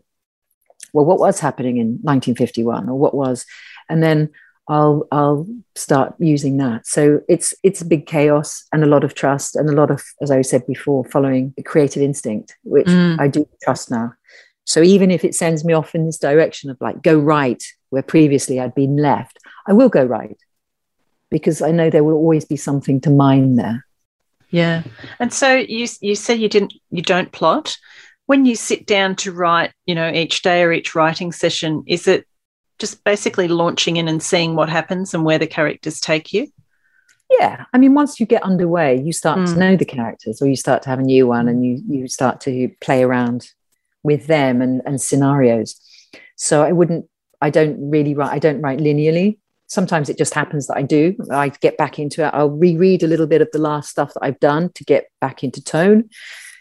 well, 0.93 1.05
what 1.05 1.19
was 1.19 1.41
happening 1.41 1.77
in 1.79 1.99
1951 2.03 2.89
or 2.89 2.99
what 2.99 3.15
was, 3.15 3.45
and 3.89 4.03
then 4.03 4.31
I'll 4.69 5.07
I'll 5.13 5.47
start 5.75 6.15
using 6.19 6.57
that. 6.59 6.87
So 6.87 7.21
it's 7.29 7.55
it's 7.63 7.81
a 7.81 7.87
big 7.87 8.07
chaos 8.07 8.65
and 8.73 8.83
a 8.83 8.89
lot 8.89 9.05
of 9.05 9.15
trust 9.15 9.57
and 9.57 9.69
a 9.69 9.75
lot 9.75 9.91
of, 9.91 10.03
as 10.21 10.31
I 10.31 10.43
said 10.43 10.67
before, 10.67 11.05
following 11.05 11.55
the 11.57 11.63
creative 11.63 12.03
instinct, 12.03 12.57
which 12.65 12.87
mm. 12.87 13.19
I 13.21 13.29
do 13.29 13.49
trust 13.63 13.91
now. 13.91 14.15
So 14.65 14.83
even 14.83 15.13
if 15.13 15.25
it 15.25 15.35
sends 15.35 15.65
me 15.65 15.73
off 15.73 15.95
in 15.95 16.07
this 16.07 16.19
direction 16.19 16.71
of 16.71 16.77
like 16.81 17.03
go 17.03 17.17
right 17.17 17.63
where 17.91 18.03
previously 18.03 18.59
I'd 18.59 18.75
been 18.75 18.97
left, 18.97 19.39
I 19.69 19.73
will 19.73 19.89
go 19.89 20.05
right 20.05 20.37
because 21.31 21.63
I 21.63 21.71
know 21.71 21.89
there 21.89 22.05
will 22.05 22.15
always 22.15 22.45
be 22.45 22.57
something 22.57 23.01
to 23.03 23.11
mine 23.11 23.57
there. 23.57 23.87
Yeah. 24.51 24.83
And 25.21 25.33
so 25.33 25.55
you 25.55 25.87
you 26.01 26.17
said 26.17 26.41
you 26.41 26.49
didn't 26.49 26.73
you 26.91 27.03
don't 27.03 27.31
plot 27.31 27.77
when 28.27 28.45
you 28.45 28.57
sit 28.57 28.87
down 28.87 29.17
to 29.17 29.33
write, 29.33 29.73
you 29.87 29.95
know, 29.95 30.11
each 30.11 30.43
day 30.43 30.63
or 30.63 30.73
each 30.73 30.95
writing 30.95 31.33
session, 31.33 31.85
is 31.87 32.07
it 32.07 32.27
just 32.79 33.03
basically 33.05 33.49
launching 33.49 33.97
in 33.97 34.09
and 34.09 34.23
seeing 34.23 34.55
what 34.55 34.69
happens 34.69 35.15
and 35.15 35.25
where 35.25 35.39
the 35.39 35.47
characters 35.47 36.01
take 36.01 36.33
you? 36.33 36.49
Yeah, 37.39 37.65
I 37.73 37.79
mean, 37.79 37.95
once 37.95 38.21
you 38.21 38.27
get 38.27 38.43
underway, 38.43 39.01
you 39.01 39.13
start 39.13 39.39
mm. 39.39 39.53
to 39.53 39.59
know 39.59 39.77
the 39.77 39.85
characters, 39.85 40.41
or 40.41 40.47
you 40.47 40.55
start 40.55 40.83
to 40.83 40.91
have 40.91 41.01
a 41.01 41.03
new 41.03 41.27
one, 41.27 41.49
and 41.49 41.65
you 41.65 41.83
you 41.89 42.07
start 42.07 42.41
to 42.43 42.71
play 42.81 43.03
around 43.03 43.51
with 44.05 44.29
them 44.29 44.63
and 44.63 44.81
and 44.87 45.01
scenarios. 45.01 45.75
So 46.37 46.63
I 46.63 46.71
wouldn't, 46.71 47.07
I 47.41 47.51
don't 47.51 47.91
really 47.91 48.15
write. 48.15 48.33
I 48.33 48.39
don't 48.39 48.61
write 48.61 48.79
linearly. 48.79 49.39
Sometimes 49.67 50.09
it 50.09 50.19
just 50.19 50.35
happens 50.35 50.69
that 50.69 50.77
I 50.77 50.83
do. 50.83 51.17
I 51.29 51.49
get 51.49 51.77
back 51.77 51.99
into 51.99 52.25
it. 52.25 52.31
I'll 52.33 52.51
reread 52.51 53.03
a 53.03 53.09
little 53.09 53.27
bit 53.27 53.43
of 53.43 53.49
the 53.53 53.59
last 53.59 53.91
stuff 53.91 54.15
that 54.15 54.23
I've 54.23 54.39
done 54.39 54.71
to 54.75 54.85
get 54.85 55.11
back 55.21 55.43
into 55.43 55.61
tone 55.65 56.09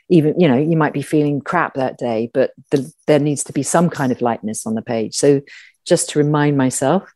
even 0.09 0.39
you 0.39 0.47
know 0.47 0.57
you 0.57 0.77
might 0.77 0.93
be 0.93 1.01
feeling 1.01 1.41
crap 1.41 1.73
that 1.75 1.97
day 1.97 2.29
but 2.33 2.51
the, 2.71 2.91
there 3.07 3.19
needs 3.19 3.43
to 3.43 3.53
be 3.53 3.63
some 3.63 3.89
kind 3.89 4.11
of 4.11 4.21
lightness 4.21 4.65
on 4.65 4.75
the 4.75 4.81
page. 4.81 5.15
So 5.15 5.41
just 5.85 6.09
to 6.09 6.19
remind 6.19 6.57
myself. 6.57 7.11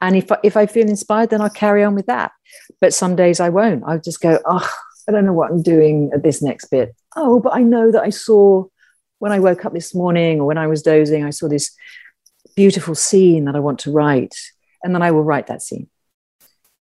And 0.00 0.14
if, 0.14 0.30
if 0.44 0.56
i 0.56 0.66
feel 0.66 0.88
inspired 0.88 1.30
then 1.30 1.40
i'll 1.40 1.50
carry 1.50 1.84
on 1.84 1.94
with 1.94 2.06
that. 2.06 2.32
But 2.80 2.94
some 2.94 3.16
days 3.16 3.40
i 3.40 3.48
won't. 3.48 3.84
I'll 3.86 4.00
just 4.00 4.20
go 4.20 4.38
oh 4.44 4.68
i 5.08 5.12
don't 5.12 5.26
know 5.26 5.32
what 5.32 5.50
i'm 5.50 5.62
doing 5.62 6.10
at 6.12 6.22
this 6.22 6.42
next 6.42 6.66
bit. 6.66 6.94
Oh 7.14 7.40
but 7.40 7.54
i 7.54 7.62
know 7.62 7.90
that 7.90 8.02
i 8.02 8.10
saw 8.10 8.64
when 9.18 9.32
i 9.32 9.38
woke 9.38 9.64
up 9.64 9.72
this 9.72 9.94
morning 9.94 10.40
or 10.40 10.46
when 10.46 10.58
i 10.58 10.66
was 10.66 10.82
dozing 10.82 11.24
i 11.24 11.30
saw 11.30 11.48
this 11.48 11.74
beautiful 12.56 12.94
scene 12.94 13.44
that 13.44 13.56
i 13.56 13.60
want 13.60 13.78
to 13.78 13.92
write 13.92 14.34
and 14.82 14.94
then 14.94 15.02
i 15.02 15.10
will 15.10 15.24
write 15.24 15.46
that 15.46 15.62
scene. 15.62 15.88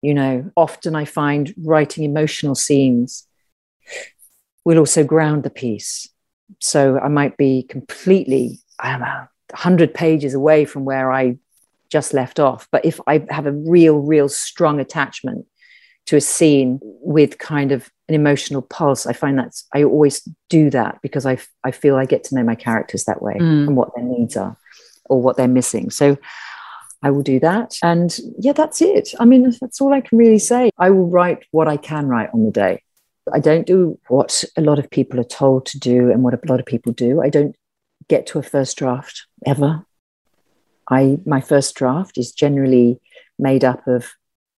You 0.01 0.13
know 0.13 0.51
often 0.56 0.95
i 0.95 1.06
find 1.06 1.53
writing 1.58 2.03
emotional 2.03 2.56
scenes 2.56 3.27
will 4.65 4.78
also 4.78 5.04
ground 5.04 5.43
the 5.43 5.49
piece. 5.49 6.10
So 6.60 6.99
I 6.99 7.08
might 7.08 7.38
be 7.38 7.63
completely, 7.63 8.60
I 8.80 8.91
don't 8.91 9.02
know, 9.02 9.28
100 9.52 9.93
pages 9.93 10.34
away 10.34 10.65
from 10.65 10.86
where 10.86 11.12
I 11.12 11.38
just 11.89 12.13
left 12.13 12.39
off. 12.39 12.67
But 12.71 12.86
if 12.86 12.99
I 13.08 13.26
have 13.30 13.45
a 13.45 13.52
real, 13.52 13.99
real 13.99 14.30
strong 14.30 14.80
attachment 14.80 15.45
to 16.08 16.17
a 16.17 16.21
scene 16.21 16.80
with 16.82 17.38
kind 17.38 17.71
of 17.71 17.89
an 18.10 18.15
emotional 18.15 18.62
pulse, 18.62 19.06
I 19.06 19.13
find 19.13 19.38
that 19.38 19.54
I 19.73 19.84
always 19.84 20.28
do 20.49 20.69
that 20.71 20.99
because 21.02 21.26
I, 21.26 21.38
I 21.63 21.71
feel 21.71 21.95
I 21.95 22.06
get 22.06 22.23
to 22.26 22.36
know 22.36 22.43
my 22.43 22.56
characters 22.56 23.06
that 23.06 23.21
way 23.21 23.36
mm. 23.36 23.67
and 23.67 23.78
what 23.78 23.95
their 23.95 24.04
needs 24.04 24.35
are 24.35 24.58
or 25.06 25.21
what 25.21 25.38
they're 25.38 25.48
missing. 25.48 25.90
So 25.90 26.17
I 27.04 27.12
will 27.12 27.21
do 27.21 27.40
that. 27.42 27.77
And 27.83 28.17
yeah, 28.40 28.54
that's 28.54 28.81
it. 28.81 29.10
I 29.19 29.25
mean, 29.25 29.54
that's 29.62 29.81
all 29.81 29.94
I 29.94 30.02
can 30.02 30.17
really 30.17 30.40
say. 30.40 30.71
I 30.77 30.90
will 30.90 31.10
write 31.10 31.46
what 31.52 31.67
I 31.67 31.77
can 31.77 32.08
write 32.08 32.29
on 32.33 32.46
the 32.46 32.52
day. 32.52 32.83
I 33.32 33.40
don't 33.40 33.65
do 33.65 34.00
what 34.10 34.44
a 34.58 34.62
lot 34.62 34.80
of 34.80 34.90
people 34.90 35.19
are 35.19 35.26
told 35.26 35.65
to 35.67 35.80
do 35.80 36.12
and 36.12 36.24
what 36.24 36.34
a 36.34 36.40
lot 36.48 36.60
of 36.60 36.65
people 36.65 36.92
do. 36.92 37.21
I 37.21 37.30
don't 37.30 37.56
get 38.10 38.28
to 38.28 38.40
a 38.40 38.44
first 38.44 38.78
draft 38.78 39.26
ever. 39.46 39.86
I 40.90 41.19
my 41.26 41.40
first 41.40 41.76
draft 41.76 42.17
is 42.17 42.32
generally 42.32 43.00
made 43.40 43.63
up 43.63 43.88
of 43.88 44.12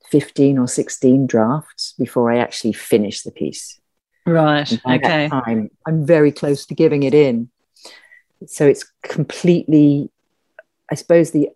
15 0.09 0.57
or 0.57 0.67
16 0.67 1.27
drafts 1.27 1.93
before 1.97 2.31
I 2.31 2.37
actually 2.37 2.73
finish 2.73 3.21
the 3.21 3.31
piece. 3.31 3.79
Right. 4.25 4.71
okay. 4.87 5.29
time, 5.29 5.69
I'm 5.87 6.05
very 6.05 6.31
close 6.31 6.65
to 6.67 6.75
giving 6.75 7.03
it 7.03 7.13
in. 7.13 7.49
So 8.47 8.65
it's 8.65 8.85
completely, 9.03 10.09
I 10.91 10.95
suppose 10.95 11.31
the 11.31 11.49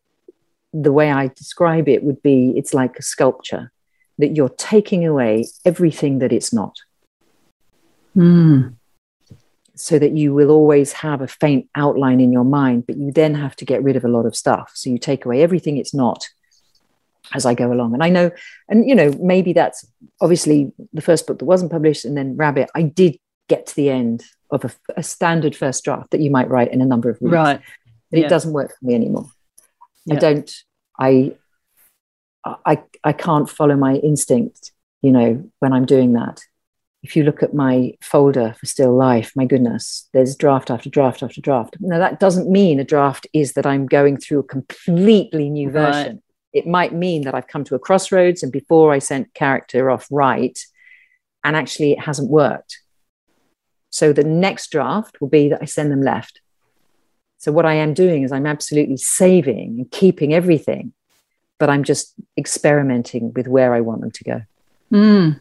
the 0.72 0.94
way 0.94 1.12
I 1.12 1.28
describe 1.30 1.90
it 1.90 2.04
would 2.04 2.22
be 2.22 2.54
it's 2.56 2.76
like 2.76 2.98
a 3.00 3.02
sculpture 3.02 3.72
that 4.20 4.36
you're 4.36 4.50
taking 4.50 5.06
away 5.08 5.48
everything 5.66 6.20
that 6.20 6.32
it's 6.32 6.54
not. 6.54 6.78
Mm. 8.16 8.76
So 9.76 9.98
that 9.98 10.12
you 10.12 10.34
will 10.34 10.52
always 10.52 10.92
have 10.92 11.22
a 11.22 11.28
faint 11.28 11.70
outline 11.74 12.20
in 12.20 12.34
your 12.34 12.44
mind, 12.44 12.86
but 12.86 12.98
you 12.98 13.12
then 13.12 13.36
have 13.36 13.56
to 13.58 13.66
get 13.66 13.82
rid 13.82 13.96
of 13.96 14.04
a 14.04 14.10
lot 14.10 14.26
of 14.26 14.36
stuff. 14.36 14.72
So 14.74 14.90
you 14.90 14.98
take 14.98 15.24
away 15.26 15.42
everything 15.42 15.78
it's 15.78 15.94
not 15.94 16.28
as 17.34 17.46
I 17.46 17.54
go 17.54 17.72
along. 17.72 17.94
And 17.94 18.04
I 18.04 18.10
know, 18.10 18.32
and 18.68 18.88
you 18.88 18.96
know, 18.96 19.16
maybe 19.22 19.54
that's 19.54 19.86
obviously 20.20 20.72
the 20.94 21.02
first 21.02 21.28
book 21.28 21.40
that 21.40 21.46
wasn't 21.46 21.72
published, 21.72 22.04
and 22.04 22.18
then 22.18 22.36
Rabbit, 22.36 22.70
I 22.76 22.82
did 22.82 23.18
get 23.48 23.68
to 23.68 23.76
the 23.76 23.90
end 23.90 24.24
of 24.52 24.66
a, 24.66 24.72
a 24.98 25.04
standard 25.04 25.56
first 25.56 25.84
draft 25.84 26.12
that 26.12 26.22
you 26.22 26.32
might 26.32 26.50
write 26.50 26.72
in 26.74 26.82
a 26.82 26.86
number 26.86 27.10
of 27.10 27.22
weeks. 27.22 27.34
Right. 27.34 27.62
But 28.12 28.20
Yeah. 28.20 28.26
it 28.26 28.30
doesn't 28.30 28.54
work 28.54 28.76
for 28.78 28.86
me 28.86 28.96
anymore. 28.96 29.30
I 30.12 30.16
don't, 30.16 30.52
I, 31.00 31.36
I, 32.44 32.82
I 33.04 33.14
can't 33.14 33.48
follow 33.50 33.76
my 33.76 33.96
instinct, 33.96 34.72
you 35.02 35.12
know, 35.12 35.50
when 35.60 35.72
I'm 35.72 35.86
doing 35.86 36.14
that. 36.14 36.42
If 37.02 37.16
you 37.16 37.24
look 37.24 37.42
at 37.42 37.54
my 37.54 37.94
folder 38.02 38.54
for 38.60 38.66
Still 38.66 38.94
Life, 38.96 39.32
my 39.36 39.46
goodness, 39.46 40.10
there's 40.14 40.36
draft 40.36 40.70
after 40.70 40.90
draft 40.90 41.24
after 41.24 41.40
draft. 41.40 41.78
Now, 41.80 41.98
that 41.98 42.20
doesn't 42.20 42.50
mean 42.50 42.80
a 42.80 42.84
draft 42.84 43.26
is 43.34 43.54
that 43.54 43.66
I'm 43.66 43.86
going 43.86 44.18
through 44.18 44.40
a 44.40 44.44
completely 44.44 45.50
new 45.50 45.70
Right. 45.70 45.94
version. 45.94 46.22
It 46.52 46.68
might 46.68 46.94
mean 46.94 47.24
that 47.24 47.36
I've 47.36 47.48
come 47.48 47.64
to 47.66 47.76
a 47.76 47.80
crossroads 47.80 48.44
and 48.44 48.52
before 48.52 48.92
I 48.92 49.00
sent 49.00 49.34
character 49.34 49.90
off 49.90 50.08
right, 50.12 50.60
and 51.44 51.56
actually 51.56 51.94
it 51.94 52.02
hasn't 52.02 52.30
worked. 52.30 52.80
So 53.92 54.12
the 54.12 54.24
next 54.24 54.70
draft 54.72 55.22
will 55.22 55.30
be 55.30 55.48
that 55.50 55.62
I 55.62 55.66
send 55.66 55.92
them 55.92 56.02
left. 56.02 56.42
So 57.38 57.54
what 57.54 57.66
I 57.66 57.76
am 57.76 57.94
doing 57.94 58.24
is 58.24 58.32
I'm 58.34 58.46
absolutely 58.46 58.98
saving 58.98 59.78
and 59.80 59.92
keeping 59.92 60.34
everything, 60.34 60.92
but 61.60 61.70
I'm 61.70 61.84
just 61.84 62.14
experimenting 62.38 63.32
with 63.34 63.48
where 63.48 63.74
I 63.74 63.80
want 63.80 64.02
them 64.02 64.12
to 64.12 64.24
go. 64.26 64.42
Mm. 64.92 65.40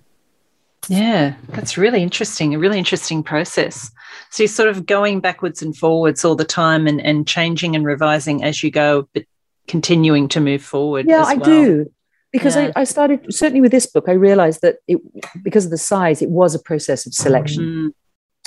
Yeah, 0.89 1.35
that's 1.51 1.77
really 1.77 2.03
interesting. 2.03 2.55
A 2.55 2.59
really 2.59 2.79
interesting 2.79 3.23
process. 3.23 3.91
So 4.31 4.43
you're 4.43 4.49
sort 4.49 4.69
of 4.69 4.87
going 4.87 5.21
backwards 5.21 5.63
and 5.63 5.77
forwards 5.77 6.25
all 6.25 6.35
the 6.35 6.45
time 6.45 6.87
and, 6.87 7.01
and 7.01 7.27
changing 7.27 7.77
and 7.77 7.85
revising 7.85 8.43
as 8.43 8.63
you 8.63 8.71
go, 8.71 9.09
but 9.15 9.25
continuing 9.67 10.29
to 10.29 10.41
move 10.41 10.63
forward. 10.63 11.07
Yeah, 11.07 11.25
I 11.27 11.35
well. 11.35 11.45
do. 11.45 11.93
Because 12.33 12.57
Yeah. 12.57 12.73
I, 12.75 12.81
I 12.81 12.85
started 12.85 13.33
certainly 13.33 13.61
with 13.61 13.73
this 13.73 13.87
book, 13.87 14.05
I 14.09 14.13
realized 14.13 14.61
that 14.63 14.77
it 14.87 14.99
because 15.43 15.65
of 15.65 15.71
the 15.71 15.79
size, 15.79 16.21
it 16.21 16.31
was 16.31 16.55
a 16.55 16.59
process 16.59 17.07
of 17.07 17.15
selection. 17.15 17.65
Mm, 17.65 17.91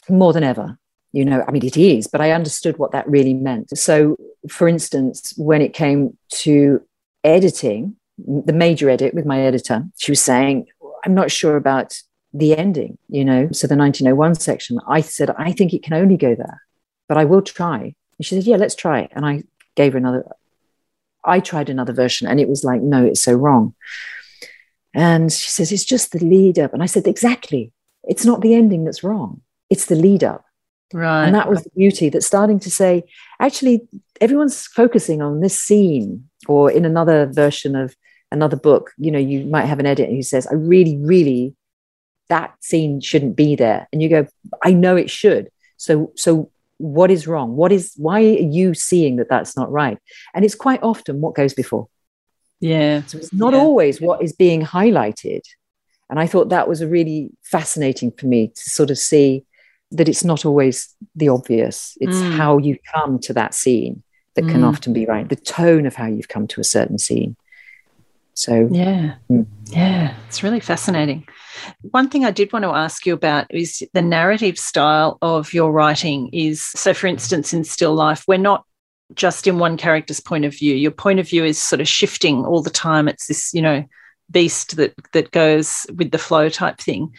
more 0.09 0.33
than 0.33 0.43
ever. 0.43 0.77
You 1.13 1.25
know, 1.25 1.43
I 1.47 1.51
mean, 1.51 1.65
it 1.65 1.77
is, 1.77 2.07
but 2.07 2.21
I 2.21 2.31
understood 2.31 2.77
what 2.77 2.91
that 2.91 3.07
really 3.07 3.33
meant. 3.33 3.77
So, 3.77 4.15
for 4.47 4.67
instance, 4.67 5.33
when 5.35 5.61
it 5.61 5.73
came 5.73 6.17
to 6.43 6.81
editing, 7.23 7.97
the 8.17 8.53
major 8.53 8.89
edit 8.89 9.13
with 9.13 9.25
my 9.25 9.41
editor, 9.41 9.83
she 9.97 10.11
was 10.11 10.21
saying, 10.21 10.67
I'm 11.03 11.13
not 11.13 11.29
sure 11.29 11.57
about 11.57 12.01
the 12.33 12.57
ending, 12.57 12.97
you 13.09 13.25
know. 13.25 13.49
So, 13.51 13.67
the 13.67 13.75
1901 13.75 14.35
section, 14.35 14.79
I 14.87 15.01
said, 15.01 15.29
I 15.37 15.51
think 15.51 15.73
it 15.73 15.83
can 15.83 15.93
only 15.93 16.17
go 16.17 16.35
there, 16.35 16.61
but 17.07 17.17
I 17.17 17.25
will 17.25 17.41
try. 17.41 17.95
And 18.17 18.25
she 18.25 18.35
said, 18.35 18.45
Yeah, 18.45 18.57
let's 18.57 18.75
try. 18.75 19.07
And 19.11 19.25
I 19.25 19.43
gave 19.75 19.93
her 19.93 19.97
another, 19.97 20.25
I 21.23 21.39
tried 21.39 21.69
another 21.69 21.93
version, 21.93 22.27
and 22.27 22.39
it 22.39 22.49
was 22.49 22.63
like, 22.63 22.81
No, 22.81 23.03
it's 23.05 23.21
so 23.21 23.33
wrong. 23.33 23.75
And 24.93 25.31
she 25.31 25.49
says, 25.49 25.71
It's 25.71 25.85
just 25.85 26.11
the 26.11 26.19
lead 26.19 26.59
up. 26.59 26.73
And 26.73 26.83
I 26.83 26.87
said, 26.87 27.07
Exactly. 27.07 27.71
It's 28.03 28.25
not 28.25 28.41
the 28.41 28.55
ending 28.55 28.83
that's 28.83 29.03
wrong 29.03 29.41
it's 29.71 29.85
the 29.85 29.95
lead 29.95 30.23
up. 30.23 30.45
right. 30.93 31.25
And 31.25 31.33
that 31.33 31.49
was 31.49 31.63
the 31.63 31.71
beauty 31.75 32.09
that 32.09 32.23
starting 32.23 32.59
to 32.59 32.69
say, 32.69 33.05
actually, 33.39 33.87
everyone's 34.19 34.67
focusing 34.67 35.21
on 35.21 35.39
this 35.39 35.57
scene, 35.57 36.29
or 36.47 36.69
in 36.69 36.85
another 36.85 37.25
version 37.25 37.75
of 37.75 37.95
another 38.31 38.57
book, 38.57 38.91
you 38.97 39.09
know, 39.09 39.19
you 39.19 39.45
might 39.45 39.65
have 39.65 39.79
an 39.79 39.85
editor 39.85 40.11
who 40.11 40.21
says, 40.21 40.45
I 40.45 40.53
really, 40.55 40.97
really, 40.97 41.55
that 42.31 42.49
scene 42.61 42.99
shouldn't 43.01 43.35
be 43.35 43.55
there. 43.55 43.87
And 43.91 44.01
you 44.01 44.09
go, 44.09 44.25
I 44.63 44.71
know 44.73 44.95
it 44.95 45.09
should. 45.09 45.49
So, 45.77 46.11
so 46.15 46.49
what 46.77 47.11
is 47.11 47.27
wrong? 47.27 47.55
What 47.55 47.71
is, 47.71 47.93
why 47.97 48.19
are 48.21 48.47
you 48.57 48.73
seeing 48.73 49.17
that 49.17 49.29
that's 49.29 49.55
not 49.55 49.71
right? 49.71 49.97
And 50.33 50.43
it's 50.45 50.55
quite 50.55 50.81
often 50.81 51.21
what 51.21 51.35
goes 51.35 51.53
before. 51.53 51.87
yeah. 52.59 53.01
So 53.07 53.17
it's 53.17 53.33
not 53.33 53.53
Yeah. 53.53 53.59
always 53.59 53.99
what 53.99 54.21
is 54.23 54.33
being 54.33 54.61
highlighted. 54.61 55.41
And 56.09 56.19
I 56.19 56.27
thought 56.27 56.49
that 56.49 56.67
was 56.67 56.81
a 56.81 56.87
really 56.87 57.31
fascinating 57.43 58.11
for 58.17 58.27
me 58.27 58.47
to 58.59 58.69
sort 58.69 58.91
of 58.91 58.97
see 58.97 59.45
that 59.97 60.07
it's 60.07 60.23
not 60.23 60.45
always 60.45 60.75
the 61.15 61.29
obvious. 61.29 61.97
It's 61.99 62.21
Mm. 62.21 62.31
how 62.37 62.57
you 62.59 62.77
come 62.93 63.19
to 63.19 63.33
that 63.33 63.53
scene 63.53 64.03
that 64.35 64.47
can 64.51 64.61
Mm. 64.61 64.69
often 64.69 64.93
be 64.93 65.05
right, 65.05 65.27
the 65.27 65.35
tone 65.59 65.85
of 65.85 65.95
how 65.95 66.07
you've 66.07 66.27
come 66.35 66.47
to 66.47 66.61
a 66.61 66.71
certain 66.75 66.97
scene. 67.07 67.35
So, 68.33 68.67
Yeah. 68.71 69.15
Mm. 69.29 69.45
Yeah. 69.65 70.15
It's 70.27 70.43
really 70.43 70.59
fascinating. 70.59 71.27
One 71.81 72.09
thing 72.09 72.25
I 72.25 72.31
did 72.31 72.51
want 72.51 72.63
to 72.63 72.71
ask 72.71 73.05
you 73.05 73.13
about 73.13 73.53
is 73.53 73.83
the 73.93 74.01
narrative 74.01 74.57
style 74.57 75.17
of 75.21 75.53
your 75.53 75.71
writing 75.71 76.29
is 76.33 76.63
so 76.63 76.93
for 76.93 77.07
instance 77.07 77.53
in 77.53 77.63
still 77.63 77.93
life 77.93 78.23
we're 78.27 78.37
not 78.37 78.65
just 79.13 79.47
in 79.47 79.59
one 79.59 79.77
character's 79.77 80.19
point 80.19 80.45
of 80.45 80.55
view 80.55 80.73
your 80.73 80.91
point 80.91 81.19
of 81.19 81.27
view 81.27 81.43
is 81.43 81.59
sort 81.59 81.81
of 81.81 81.87
shifting 81.87 82.45
all 82.45 82.61
the 82.61 82.69
time 82.69 83.07
it's 83.07 83.27
this 83.27 83.53
you 83.53 83.61
know 83.61 83.83
beast 84.31 84.77
that 84.77 84.93
that 85.13 85.31
goes 85.31 85.85
with 85.95 86.11
the 86.11 86.17
flow 86.17 86.49
type 86.49 86.77
thing 86.77 87.13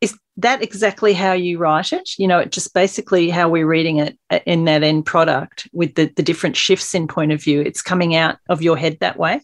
is 0.00 0.16
that 0.36 0.62
exactly 0.62 1.14
how 1.14 1.32
you 1.32 1.58
write 1.58 1.92
it 1.92 2.10
you 2.18 2.28
know 2.28 2.38
it 2.38 2.52
just 2.52 2.74
basically 2.74 3.30
how 3.30 3.48
we're 3.48 3.66
reading 3.66 3.98
it 3.98 4.18
uh, 4.30 4.40
in 4.46 4.64
that 4.64 4.82
end 4.82 5.06
product 5.06 5.66
with 5.72 5.94
the 5.94 6.06
the 6.16 6.22
different 6.22 6.56
shifts 6.56 6.94
in 6.94 7.08
point 7.08 7.32
of 7.32 7.42
view 7.42 7.60
it's 7.60 7.82
coming 7.82 8.14
out 8.14 8.36
of 8.48 8.62
your 8.62 8.76
head 8.76 8.98
that 9.00 9.18
way 9.18 9.40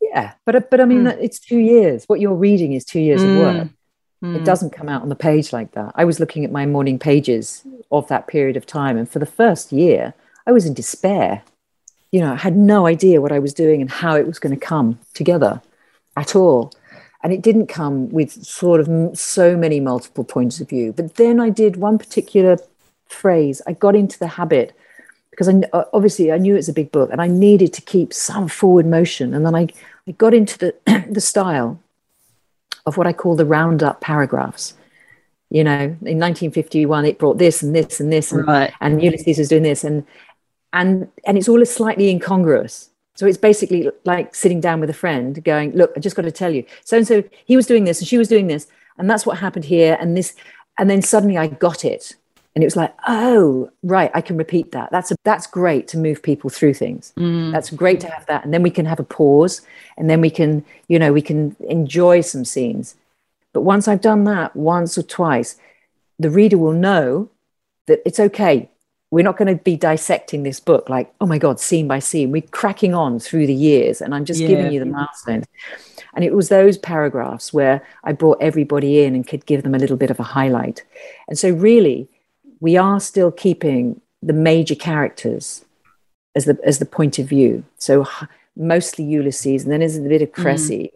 yeah, 0.00 0.32
but, 0.44 0.70
but 0.70 0.80
I 0.80 0.84
mean, 0.84 1.04
Mm. 1.04 1.18
it's 1.20 1.38
two 1.38 1.58
years. 1.58 2.04
What 2.06 2.20
you're 2.20 2.34
reading 2.34 2.72
is 2.72 2.84
two 2.84 3.00
years 3.00 3.22
of 3.22 3.28
Mm. 3.28 3.38
work. 3.40 3.68
Mm. 4.24 4.36
It 4.36 4.44
doesn't 4.44 4.70
come 4.72 4.88
out 4.88 5.02
on 5.02 5.08
the 5.08 5.14
page 5.16 5.52
like 5.52 5.72
that. 5.72 5.92
I 5.94 6.04
was 6.04 6.18
looking 6.20 6.44
at 6.44 6.50
my 6.50 6.64
morning 6.66 6.98
pages 6.98 7.62
of 7.90 8.08
that 8.08 8.26
period 8.26 8.56
of 8.56 8.64
time. 8.66 8.96
And 8.96 9.08
for 9.08 9.18
the 9.18 9.26
first 9.26 9.72
year, 9.72 10.14
I 10.46 10.52
was 10.52 10.64
in 10.66 10.74
despair. 10.74 11.42
You 12.12 12.20
know, 12.20 12.32
I 12.32 12.36
had 12.36 12.56
no 12.56 12.86
idea 12.86 13.20
what 13.20 13.32
I 13.32 13.38
was 13.38 13.52
doing 13.52 13.80
and 13.80 13.90
how 13.90 14.16
it 14.16 14.26
was 14.26 14.38
going 14.38 14.54
to 14.58 14.66
come 14.66 14.98
together 15.12 15.60
at 16.16 16.34
all. 16.34 16.72
And 17.22 17.32
it 17.32 17.42
didn't 17.42 17.66
come 17.66 18.08
with 18.10 18.30
sort 18.44 18.80
of 18.80 18.88
m- 18.88 19.14
so 19.14 19.56
many 19.56 19.80
multiple 19.80 20.24
points 20.24 20.60
of 20.60 20.68
view. 20.68 20.92
But 20.92 21.16
then 21.16 21.40
I 21.40 21.50
did 21.50 21.76
one 21.76 21.98
particular 21.98 22.58
phrase. 23.08 23.60
I 23.66 23.72
got 23.72 23.94
into 23.96 24.18
the 24.18 24.28
habit 24.28 24.72
because 25.36 25.50
I, 25.50 25.60
uh, 25.74 25.84
obviously 25.92 26.32
I 26.32 26.38
knew 26.38 26.56
it's 26.56 26.68
a 26.68 26.72
big 26.72 26.90
book 26.90 27.10
and 27.12 27.20
I 27.20 27.26
needed 27.26 27.74
to 27.74 27.82
keep 27.82 28.14
some 28.14 28.48
forward 28.48 28.86
motion. 28.86 29.34
And 29.34 29.44
then 29.44 29.54
I, 29.54 29.68
I 30.08 30.12
got 30.12 30.32
into 30.32 30.56
the, 30.58 31.04
the 31.10 31.20
style 31.20 31.78
of 32.86 32.96
what 32.96 33.06
I 33.06 33.12
call 33.12 33.36
the 33.36 33.44
roundup 33.44 34.00
paragraphs. 34.00 34.74
You 35.50 35.62
know, 35.62 35.78
in 35.78 36.18
1951, 36.18 37.04
it 37.04 37.18
brought 37.18 37.38
this 37.38 37.62
and 37.62 37.76
this 37.76 38.00
and 38.00 38.10
this, 38.10 38.32
and, 38.32 38.46
right 38.48 38.72
and 38.80 39.00
Ulysses 39.00 39.38
was 39.38 39.48
doing 39.48 39.62
this, 39.62 39.84
and 39.84 40.04
and 40.72 41.08
and 41.24 41.38
it's 41.38 41.48
all 41.48 41.64
slightly 41.64 42.08
incongruous. 42.10 42.90
So 43.14 43.26
it's 43.26 43.38
basically 43.38 43.88
like 44.04 44.34
sitting 44.34 44.60
down 44.60 44.80
with 44.80 44.90
a 44.90 44.94
friend, 44.94 45.42
going, 45.44 45.70
"Look, 45.70 45.92
I 45.96 46.00
just 46.00 46.16
got 46.16 46.22
to 46.22 46.32
tell 46.32 46.52
you, 46.52 46.64
so 46.84 46.96
and 46.96 47.06
so 47.06 47.22
he 47.44 47.54
was 47.54 47.66
doing 47.66 47.84
this 47.84 48.00
and 48.00 48.08
she 48.08 48.18
was 48.18 48.26
doing 48.26 48.48
this, 48.48 48.66
and 48.98 49.08
that's 49.08 49.24
what 49.24 49.38
happened 49.38 49.66
here, 49.66 49.96
and 50.00 50.16
this, 50.16 50.34
and 50.80 50.90
then 50.90 51.00
suddenly 51.00 51.38
I 51.38 51.46
got 51.46 51.84
it, 51.84 52.16
and 52.56 52.64
it 52.64 52.66
was 52.66 52.74
like, 52.74 52.94
oh, 53.06 53.70
right, 53.82 54.10
I 54.14 54.22
can 54.22 54.38
repeat 54.38 54.72
that. 54.72 54.90
That's 54.90 55.10
a, 55.10 55.16
that's 55.24 55.46
great 55.46 55.86
to 55.88 55.98
move 55.98 56.22
people 56.22 56.48
through 56.48 56.72
things. 56.72 57.12
Mm. 57.18 57.52
That's 57.52 57.68
great 57.68 58.00
to 58.00 58.08
have 58.08 58.24
that, 58.26 58.44
and 58.44 58.52
then 58.54 58.62
we 58.62 58.70
can 58.70 58.86
have 58.86 58.98
a 58.98 59.04
pause, 59.04 59.60
and 59.98 60.08
then 60.08 60.22
we 60.22 60.30
can, 60.30 60.64
you 60.88 60.98
know, 60.98 61.12
we 61.12 61.20
can 61.20 61.54
enjoy 61.68 62.22
some 62.22 62.46
scenes. 62.46 62.94
But 63.52 63.60
once 63.60 63.86
I've 63.86 64.00
done 64.00 64.24
that 64.24 64.56
once 64.56 64.96
or 64.96 65.02
twice, 65.02 65.56
the 66.18 66.30
reader 66.30 66.56
will 66.56 66.72
know 66.72 67.28
that 67.88 68.00
it's 68.06 68.18
okay. 68.18 68.70
We're 69.10 69.22
not 69.22 69.36
going 69.36 69.54
to 69.54 69.62
be 69.62 69.76
dissecting 69.76 70.42
this 70.42 70.58
book 70.58 70.88
like, 70.88 71.14
oh 71.20 71.26
my 71.26 71.38
God, 71.38 71.60
scene 71.60 71.86
by 71.86 71.98
scene. 71.98 72.30
We're 72.32 72.40
cracking 72.40 72.94
on 72.94 73.20
through 73.20 73.46
the 73.46 73.54
years, 73.54 74.00
and 74.00 74.14
I'm 74.14 74.24
just 74.24 74.40
Yeah. 74.40 74.48
giving 74.48 74.72
you 74.72 74.80
the 74.80 74.86
milestones. 74.86 75.44
And 76.14 76.24
it 76.24 76.34
was 76.34 76.48
those 76.48 76.78
paragraphs 76.78 77.52
where 77.52 77.82
I 78.02 78.12
brought 78.12 78.38
everybody 78.40 79.02
in 79.02 79.14
and 79.14 79.28
could 79.28 79.44
give 79.44 79.62
them 79.62 79.74
a 79.74 79.78
little 79.78 79.98
bit 79.98 80.10
of 80.10 80.18
a 80.18 80.22
highlight. 80.22 80.82
And 81.28 81.38
so, 81.38 81.50
really, 81.50 82.08
we 82.60 82.76
are 82.76 83.00
still 83.00 83.30
keeping 83.30 84.00
the 84.22 84.32
major 84.32 84.74
characters 84.74 85.64
as 86.34 86.44
the 86.44 86.58
as 86.64 86.78
the 86.78 86.86
point 86.86 87.18
of 87.18 87.26
view. 87.26 87.64
So 87.78 88.06
mostly 88.56 89.04
Ulysses, 89.04 89.62
and 89.62 89.72
then 89.72 89.80
there's 89.80 89.96
a 89.96 90.02
bit 90.02 90.22
of 90.22 90.30
mm. 90.30 90.42
Cressy 90.42 90.92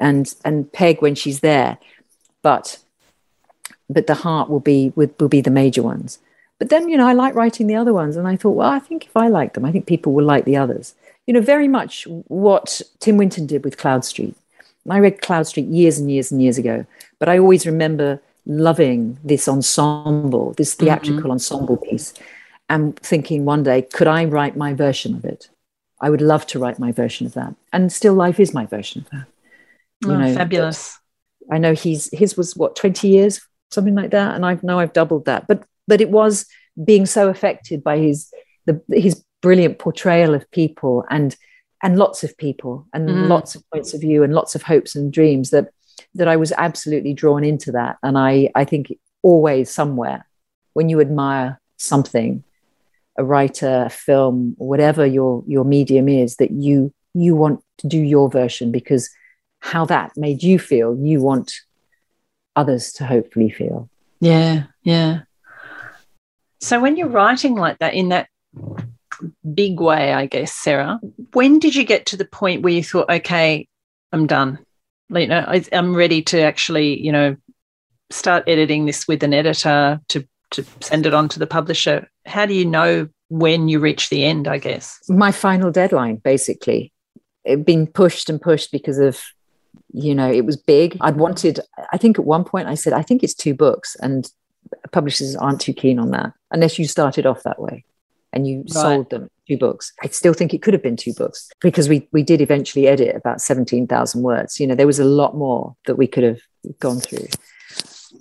and 0.00 0.32
and 0.44 0.72
Peg 0.72 1.02
when 1.02 1.14
she's 1.14 1.40
there, 1.40 1.78
but 2.42 2.78
but 3.90 4.06
the 4.06 4.14
heart 4.14 4.48
will 4.48 4.60
be 4.60 4.92
will 4.96 5.28
be 5.28 5.40
the 5.40 5.50
major 5.50 5.82
ones. 5.82 6.18
But 6.58 6.70
then 6.70 6.88
you 6.88 6.96
know 6.96 7.08
I 7.08 7.12
like 7.12 7.34
writing 7.34 7.66
the 7.66 7.76
other 7.76 7.94
ones, 7.94 8.16
and 8.16 8.28
I 8.28 8.36
thought, 8.36 8.56
well, 8.56 8.70
I 8.70 8.78
think 8.78 9.06
if 9.06 9.16
I 9.16 9.28
like 9.28 9.54
them, 9.54 9.64
I 9.64 9.72
think 9.72 9.86
people 9.86 10.12
will 10.12 10.24
like 10.24 10.44
the 10.44 10.56
others. 10.56 10.94
You 11.26 11.34
know, 11.34 11.40
very 11.40 11.68
much 11.68 12.06
what 12.28 12.80
Tim 13.00 13.18
Winton 13.18 13.46
did 13.46 13.62
with 13.64 13.76
Cloudstreet. 13.76 14.34
I 14.88 14.98
read 14.98 15.20
Cloudstreet 15.20 15.70
years 15.70 15.98
and 15.98 16.10
years 16.10 16.32
and 16.32 16.42
years 16.42 16.56
ago, 16.56 16.86
but 17.18 17.28
I 17.28 17.38
always 17.38 17.66
remember 17.66 18.20
loving 18.48 19.18
this 19.22 19.46
ensemble, 19.46 20.54
this 20.54 20.74
theatrical 20.74 21.30
ensemble 21.30 21.76
piece, 21.76 22.14
and 22.68 22.98
thinking 22.98 23.44
one 23.44 23.62
day, 23.62 23.82
could 23.82 24.08
I 24.08 24.24
write 24.24 24.56
my 24.56 24.72
version 24.72 25.14
of 25.14 25.24
it? 25.24 25.48
I 26.00 26.10
would 26.10 26.20
love 26.20 26.46
to 26.48 26.58
write 26.58 26.78
my 26.78 26.90
version 26.90 27.26
of 27.26 27.34
that. 27.34 27.54
And 27.72 27.92
Still 27.92 28.14
Life 28.14 28.40
is 28.40 28.54
my 28.54 28.66
version 28.66 29.02
of 29.02 29.10
that. 29.10 29.26
You 30.00 30.12
oh, 30.12 30.16
know, 30.16 30.34
fabulous. 30.34 30.98
I 31.50 31.58
know 31.58 31.74
he's 31.74 32.08
his 32.12 32.36
was 32.36 32.56
what 32.56 32.76
20 32.76 33.08
years, 33.08 33.40
something 33.70 33.94
like 33.94 34.10
that. 34.10 34.34
And 34.34 34.44
I 34.44 34.58
know 34.62 34.78
I've 34.78 34.92
doubled 34.92 35.26
that. 35.26 35.46
But 35.46 35.64
but 35.86 36.00
it 36.00 36.10
was 36.10 36.46
being 36.82 37.06
so 37.06 37.28
affected 37.28 37.82
by 37.82 37.98
his 37.98 38.32
the 38.66 38.80
his 38.92 39.24
brilliant 39.42 39.78
portrayal 39.78 40.34
of 40.34 40.48
people 40.50 41.04
and 41.10 41.36
and 41.82 41.98
lots 41.98 42.24
of 42.24 42.36
people 42.36 42.86
and 42.92 43.08
mm. 43.08 43.28
lots 43.28 43.54
of 43.54 43.62
points 43.72 43.94
of 43.94 44.00
view 44.00 44.22
and 44.22 44.34
lots 44.34 44.54
of 44.54 44.62
hopes 44.62 44.94
and 44.94 45.12
dreams 45.12 45.50
that 45.50 45.68
that 46.14 46.28
I 46.28 46.36
was 46.36 46.52
absolutely 46.52 47.14
drawn 47.14 47.44
into 47.44 47.72
that. 47.72 47.96
And 48.02 48.18
I 48.18 48.50
I 48.54 48.64
think 48.64 48.92
always 49.22 49.70
somewhere 49.70 50.26
when 50.74 50.88
you 50.88 51.00
admire 51.00 51.60
something, 51.76 52.44
a 53.16 53.24
writer, 53.24 53.84
a 53.86 53.90
film, 53.90 54.54
whatever 54.58 55.04
your 55.06 55.42
your 55.46 55.64
medium 55.64 56.08
is, 56.08 56.36
that 56.36 56.50
you 56.50 56.92
you 57.14 57.34
want 57.34 57.62
to 57.78 57.88
do 57.88 57.98
your 57.98 58.30
version 58.30 58.70
because 58.70 59.10
how 59.60 59.84
that 59.86 60.12
made 60.16 60.42
you 60.42 60.58
feel, 60.58 60.96
you 60.96 61.20
want 61.20 61.52
others 62.54 62.92
to 62.92 63.04
hopefully 63.04 63.50
feel. 63.50 63.88
Yeah, 64.20 64.64
yeah. 64.82 65.20
So 66.60 66.80
when 66.80 66.96
you're 66.96 67.08
writing 67.08 67.54
like 67.54 67.78
that 67.78 67.94
in 67.94 68.08
that 68.08 68.28
big 69.54 69.80
way, 69.80 70.12
I 70.12 70.26
guess, 70.26 70.52
Sarah, 70.52 71.00
when 71.32 71.58
did 71.58 71.74
you 71.74 71.84
get 71.84 72.06
to 72.06 72.16
the 72.16 72.24
point 72.24 72.62
where 72.62 72.72
you 72.72 72.82
thought, 72.82 73.10
okay, 73.10 73.68
I'm 74.12 74.26
done? 74.26 74.58
You 75.10 75.26
know, 75.26 75.44
I, 75.46 75.64
I'm 75.72 75.94
ready 75.94 76.22
to 76.22 76.40
actually, 76.40 77.00
you 77.00 77.12
know, 77.12 77.36
start 78.10 78.44
editing 78.46 78.86
this 78.86 79.06
with 79.08 79.22
an 79.22 79.34
editor 79.34 80.00
to 80.08 80.26
to 80.50 80.64
send 80.80 81.04
it 81.06 81.12
on 81.12 81.28
to 81.28 81.38
the 81.38 81.46
publisher. 81.46 82.08
How 82.24 82.46
do 82.46 82.54
you 82.54 82.64
know 82.64 83.08
when 83.28 83.68
you 83.68 83.80
reach 83.80 84.08
the 84.08 84.24
end? 84.24 84.48
I 84.48 84.58
guess 84.58 85.00
my 85.08 85.32
final 85.32 85.70
deadline, 85.70 86.16
basically, 86.16 86.92
it 87.44 87.64
been 87.64 87.86
pushed 87.86 88.30
and 88.30 88.40
pushed 88.40 88.72
because 88.72 88.98
of 88.98 89.20
you 89.92 90.14
know 90.14 90.30
it 90.30 90.44
was 90.44 90.56
big. 90.56 90.96
I'd 91.00 91.16
wanted. 91.16 91.60
I 91.92 91.98
think 91.98 92.18
at 92.18 92.24
one 92.24 92.44
point 92.44 92.68
I 92.68 92.74
said 92.74 92.92
I 92.92 93.02
think 93.02 93.22
it's 93.22 93.34
two 93.34 93.54
books, 93.54 93.96
and 94.00 94.30
publishers 94.92 95.36
aren't 95.36 95.60
too 95.60 95.72
keen 95.72 95.98
on 95.98 96.10
that 96.10 96.32
unless 96.50 96.78
you 96.78 96.86
started 96.86 97.26
off 97.26 97.42
that 97.42 97.60
way 97.60 97.84
and 98.32 98.46
you 98.46 98.58
right. 98.58 98.70
sold 98.70 99.10
them 99.10 99.28
two 99.48 99.56
books. 99.56 99.92
I 100.02 100.08
still 100.08 100.34
think 100.34 100.52
it 100.52 100.62
could 100.62 100.74
have 100.74 100.82
been 100.82 100.96
two 100.96 101.14
books 101.14 101.48
because 101.60 101.88
we 101.88 102.08
we 102.12 102.22
did 102.22 102.40
eventually 102.40 102.86
edit 102.86 103.16
about 103.16 103.40
17,000 103.40 104.22
words. 104.22 104.60
You 104.60 104.66
know, 104.66 104.74
there 104.74 104.86
was 104.86 104.98
a 104.98 105.04
lot 105.04 105.36
more 105.36 105.76
that 105.86 105.96
we 105.96 106.06
could 106.06 106.24
have 106.24 106.40
gone 106.80 107.00
through. 107.00 107.26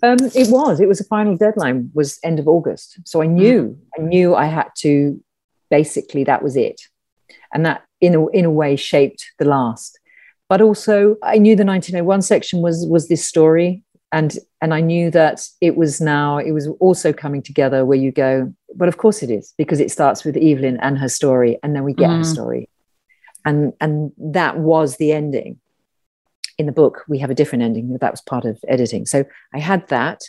Um, 0.03 0.17
it 0.35 0.49
was. 0.49 0.79
It 0.79 0.87
was 0.87 0.99
a 0.99 1.05
final 1.05 1.35
deadline. 1.35 1.91
Was 1.93 2.19
end 2.23 2.39
of 2.39 2.47
August. 2.47 2.99
So 3.05 3.21
I 3.21 3.25
knew. 3.25 3.63
Mm. 3.63 3.77
I 3.97 4.01
knew 4.07 4.35
I 4.35 4.45
had 4.45 4.69
to. 4.79 5.21
Basically, 5.69 6.23
that 6.23 6.43
was 6.43 6.55
it, 6.55 6.81
and 7.53 7.65
that 7.65 7.83
in 7.99 8.15
a 8.15 8.27
in 8.27 8.45
a 8.45 8.51
way 8.51 8.75
shaped 8.75 9.31
the 9.37 9.45
last. 9.45 9.99
But 10.49 10.61
also, 10.61 11.17
I 11.21 11.39
knew 11.39 11.57
the 11.57 11.65
1901 11.65 12.21
section 12.21 12.61
was 12.61 12.85
was 12.85 13.09
this 13.09 13.25
story, 13.25 13.83
and 14.11 14.37
and 14.61 14.73
I 14.73 14.81
knew 14.81 15.11
that 15.11 15.47
it 15.61 15.75
was 15.75 15.99
now. 15.99 16.37
It 16.37 16.51
was 16.51 16.67
also 16.79 17.13
coming 17.13 17.41
together 17.41 17.85
where 17.85 17.97
you 17.97 18.11
go. 18.11 18.53
But 18.75 18.87
of 18.87 18.97
course, 18.97 19.23
it 19.23 19.29
is 19.29 19.53
because 19.57 19.79
it 19.79 19.91
starts 19.91 20.23
with 20.23 20.37
Evelyn 20.37 20.77
and 20.81 20.97
her 20.97 21.09
story, 21.09 21.59
and 21.63 21.75
then 21.75 21.83
we 21.83 21.93
get 21.93 22.09
mm. 22.09 22.17
her 22.17 22.23
story, 22.23 22.69
and 23.45 23.73
and 23.81 24.11
that 24.17 24.57
was 24.57 24.97
the 24.97 25.11
ending 25.11 25.59
in 26.57 26.65
the 26.65 26.71
book 26.71 27.03
we 27.07 27.19
have 27.19 27.29
a 27.29 27.35
different 27.35 27.63
ending 27.63 27.97
that 27.99 28.11
was 28.11 28.21
part 28.21 28.45
of 28.45 28.59
editing 28.67 29.05
so 29.05 29.23
i 29.53 29.59
had 29.59 29.87
that 29.87 30.21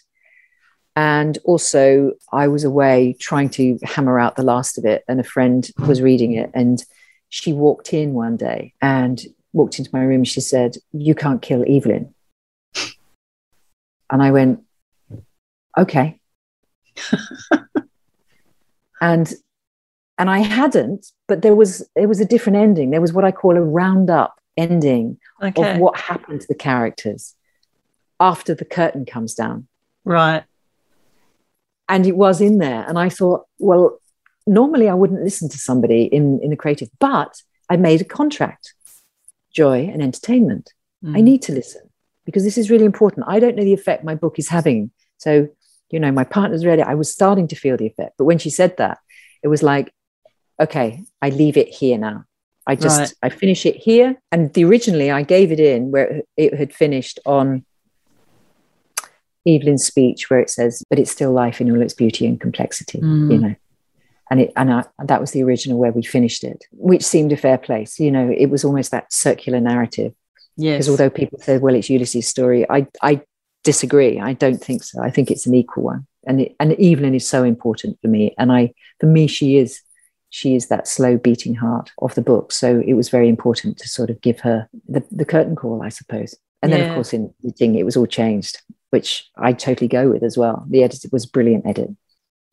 and 0.94 1.38
also 1.44 2.12
i 2.32 2.46
was 2.46 2.64
away 2.64 3.16
trying 3.18 3.48
to 3.48 3.78
hammer 3.82 4.18
out 4.18 4.36
the 4.36 4.42
last 4.42 4.78
of 4.78 4.84
it 4.84 5.04
and 5.08 5.20
a 5.20 5.24
friend 5.24 5.70
was 5.78 6.02
reading 6.02 6.32
it 6.32 6.50
and 6.54 6.84
she 7.30 7.52
walked 7.52 7.92
in 7.92 8.12
one 8.12 8.36
day 8.36 8.72
and 8.80 9.22
walked 9.52 9.78
into 9.78 9.90
my 9.92 10.02
room 10.02 10.24
she 10.24 10.40
said 10.40 10.76
you 10.92 11.14
can't 11.14 11.42
kill 11.42 11.64
evelyn 11.68 12.14
and 14.10 14.22
i 14.22 14.30
went 14.30 14.60
okay 15.76 16.18
and 19.00 19.34
and 20.18 20.30
i 20.30 20.38
hadn't 20.38 21.12
but 21.26 21.42
there 21.42 21.54
was 21.54 21.88
it 21.94 22.06
was 22.06 22.20
a 22.20 22.24
different 22.24 22.56
ending 22.56 22.90
there 22.90 23.00
was 23.00 23.12
what 23.12 23.24
i 23.24 23.30
call 23.32 23.56
a 23.56 23.62
roundup 23.62 24.38
ending 24.56 25.18
okay. 25.42 25.74
of 25.74 25.78
what 25.78 25.96
happened 25.98 26.40
to 26.40 26.46
the 26.48 26.54
characters 26.54 27.34
after 28.20 28.54
the 28.54 28.64
curtain 28.64 29.06
comes 29.06 29.34
down. 29.34 29.68
Right. 30.04 30.44
And 31.88 32.06
it 32.06 32.16
was 32.16 32.40
in 32.40 32.58
there. 32.58 32.84
And 32.86 32.98
I 32.98 33.08
thought, 33.08 33.46
well, 33.58 33.98
normally 34.46 34.88
I 34.88 34.94
wouldn't 34.94 35.22
listen 35.22 35.48
to 35.48 35.58
somebody 35.58 36.02
in, 36.04 36.40
in 36.42 36.50
the 36.50 36.56
creative, 36.56 36.90
but 36.98 37.42
I 37.70 37.76
made 37.76 38.00
a 38.00 38.04
contract, 38.04 38.74
joy 39.52 39.88
and 39.92 40.02
entertainment. 40.02 40.72
Mm. 41.04 41.16
I 41.16 41.20
need 41.20 41.42
to 41.42 41.52
listen 41.52 41.87
because 42.28 42.44
this 42.44 42.58
is 42.58 42.68
really 42.68 42.84
important. 42.84 43.24
I 43.26 43.40
don't 43.40 43.56
know 43.56 43.64
the 43.64 43.72
effect 43.72 44.04
my 44.04 44.14
book 44.14 44.38
is 44.38 44.48
having. 44.48 44.90
So, 45.16 45.48
you 45.88 45.98
know, 45.98 46.12
my 46.12 46.24
partner's 46.24 46.66
read 46.66 46.78
it. 46.78 46.86
I 46.86 46.94
was 46.94 47.10
starting 47.10 47.48
to 47.48 47.56
feel 47.56 47.78
the 47.78 47.86
effect. 47.86 48.16
But 48.18 48.26
when 48.26 48.36
she 48.36 48.50
said 48.50 48.76
that, 48.76 48.98
it 49.42 49.48
was 49.48 49.62
like, 49.62 49.94
okay, 50.60 51.04
I 51.22 51.30
leave 51.30 51.56
it 51.56 51.68
here 51.68 51.96
now. 51.96 52.26
I 52.66 52.74
just 52.76 52.98
right. 53.00 53.14
I 53.22 53.28
finish 53.30 53.64
it 53.64 53.76
here, 53.76 54.20
and 54.30 54.52
the 54.52 54.66
originally 54.66 55.10
I 55.10 55.22
gave 55.22 55.50
it 55.50 55.58
in 55.58 55.90
where 55.90 56.20
it 56.36 56.52
had 56.52 56.74
finished 56.74 57.18
on 57.24 57.64
Evelyn's 59.46 59.86
speech, 59.86 60.28
where 60.28 60.40
it 60.40 60.50
says, 60.50 60.82
"But 60.90 60.98
it's 60.98 61.10
still 61.10 61.32
life 61.32 61.62
in 61.62 61.70
all 61.70 61.80
its 61.80 61.94
beauty 61.94 62.26
and 62.26 62.38
complexity," 62.38 63.00
mm. 63.00 63.32
you 63.32 63.38
know. 63.38 63.54
And 64.30 64.42
it 64.42 64.52
and 64.54 64.70
I, 64.70 64.84
that 65.02 65.22
was 65.22 65.30
the 65.30 65.42
original 65.44 65.78
where 65.78 65.92
we 65.92 66.02
finished 66.02 66.44
it, 66.44 66.66
which 66.72 67.02
seemed 67.02 67.32
a 67.32 67.38
fair 67.38 67.56
place. 67.56 67.98
You 67.98 68.10
know, 68.10 68.30
it 68.30 68.50
was 68.50 68.66
almost 68.66 68.90
that 68.90 69.14
circular 69.14 69.60
narrative. 69.60 70.12
Yes. 70.58 70.78
Because 70.78 70.88
although 70.90 71.10
people 71.10 71.38
say, 71.38 71.56
"Well, 71.56 71.74
it's 71.74 71.88
Ulysses' 71.88 72.28
story," 72.28 72.68
I 72.68 72.86
I 73.00 73.22
disagree. 73.64 74.20
I 74.20 74.34
don't 74.34 74.62
think 74.62 74.82
so. 74.82 75.00
I 75.00 75.10
think 75.10 75.30
it's 75.30 75.46
an 75.46 75.54
equal 75.54 75.84
one, 75.84 76.06
and 76.26 76.42
it, 76.42 76.56
and 76.60 76.72
Evelyn 76.72 77.14
is 77.14 77.26
so 77.26 77.44
important 77.44 77.98
for 78.02 78.08
me. 78.08 78.34
And 78.38 78.52
I, 78.52 78.74
for 79.00 79.06
me, 79.06 79.28
she 79.28 79.56
is 79.56 79.80
she 80.30 80.54
is 80.54 80.68
that 80.68 80.88
slow 80.88 81.16
beating 81.16 81.54
heart 81.54 81.90
of 82.02 82.14
the 82.14 82.22
book. 82.22 82.52
So 82.52 82.82
it 82.86 82.94
was 82.94 83.08
very 83.08 83.28
important 83.28 83.78
to 83.78 83.88
sort 83.88 84.10
of 84.10 84.20
give 84.20 84.40
her 84.40 84.68
the, 84.86 85.02
the 85.10 85.24
curtain 85.24 85.56
call, 85.56 85.82
I 85.82 85.88
suppose. 85.88 86.34
And 86.60 86.72
then, 86.72 86.80
yeah. 86.80 86.88
of 86.88 86.94
course, 86.94 87.12
in 87.12 87.32
the 87.40 87.48
editing, 87.48 87.76
it 87.76 87.84
was 87.84 87.96
all 87.96 88.06
changed, 88.06 88.60
which 88.90 89.30
I 89.36 89.52
totally 89.52 89.88
go 89.88 90.10
with 90.10 90.22
as 90.22 90.36
well. 90.36 90.66
The 90.68 90.82
edit 90.82 91.04
was 91.12 91.24
brilliant 91.24 91.66
edit. 91.66 91.90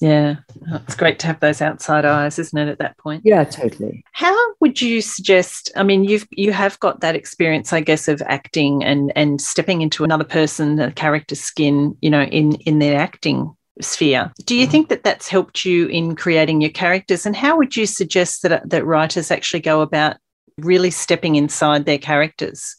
Yeah, 0.02 0.36
oh, 0.72 0.82
it's 0.86 0.96
great 0.96 1.20
to 1.20 1.28
have 1.28 1.40
those 1.40 1.62
outside 1.62 2.04
eyes, 2.04 2.38
isn't 2.38 2.58
it? 2.58 2.68
At 2.68 2.80
that 2.80 2.98
point, 2.98 3.22
yeah, 3.26 3.46
totally. 3.46 4.04
How 4.12 4.36
would 4.60 4.82
you 4.82 5.02
suggest? 5.02 5.72
I 5.76 5.84
mean, 5.84 6.04
you've 6.04 6.28
you 6.32 6.52
have 6.52 6.78
got 6.82 7.00
that 7.00 7.16
experience, 7.16 7.72
I 7.72 7.80
guess, 7.80 8.08
of 8.08 8.22
acting 8.26 8.84
and 8.84 9.14
and 9.16 9.40
stepping 9.40 9.82
into 9.82 10.04
another 10.04 10.26
person, 10.26 10.80
a 10.80 10.92
character's 10.92 11.40
skin, 11.40 11.98
you 12.02 12.10
know, 12.10 12.24
in 12.24 12.56
in 12.66 12.80
their 12.80 13.00
acting 13.00 13.56
sphere. 13.82 14.32
Do 14.46 14.56
you 14.56 14.68
think 14.68 14.90
that 14.90 15.04
that's 15.04 15.28
helped 15.28 15.66
you 15.66 15.88
in 15.88 16.16
creating 16.16 16.62
your 16.62 16.72
characters? 16.72 17.26
And 17.26 17.36
how 17.36 17.58
would 17.58 17.76
you 17.76 17.86
suggest 17.86 18.44
that, 18.44 18.70
that 18.70 18.86
writers 18.86 19.32
actually 19.32 19.60
go 19.62 19.82
about 19.82 20.18
really 20.58 20.92
stepping 20.92 21.36
inside 21.36 21.86
their 21.86 21.98
characters 21.98 22.76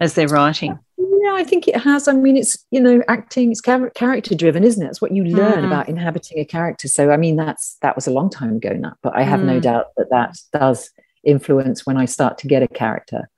as 0.00 0.14
they're 0.14 0.28
writing? 0.28 0.78
Yeah, 0.96 1.34
I 1.34 1.44
think 1.44 1.66
it 1.66 1.76
has. 1.76 2.06
I 2.06 2.12
mean, 2.12 2.36
it's, 2.36 2.64
you 2.70 2.80
know, 2.80 3.02
acting, 3.08 3.50
it's 3.50 3.60
character 3.60 4.34
driven, 4.34 4.64
isn't 4.64 4.84
it? 4.84 4.88
It's 4.88 5.00
what 5.00 5.12
you 5.12 5.24
learn 5.24 5.62
mm. 5.62 5.66
about 5.66 5.88
inhabiting 5.88 6.38
a 6.38 6.44
character. 6.44 6.88
So, 6.88 7.10
I 7.10 7.16
mean, 7.16 7.36
that's, 7.36 7.76
that 7.82 7.96
was 7.96 8.06
a 8.06 8.12
long 8.12 8.30
time 8.30 8.56
ago 8.56 8.72
now, 8.74 8.94
but 9.02 9.16
I 9.16 9.22
have 9.22 9.40
mm. 9.40 9.46
no 9.46 9.60
doubt 9.60 9.86
that 9.96 10.10
that 10.10 10.36
does 10.52 10.90
influence 11.24 11.84
when 11.84 11.96
I 11.96 12.04
start 12.04 12.38
to 12.38 12.48
get 12.48 12.62
a 12.62 12.68
character. 12.68 13.28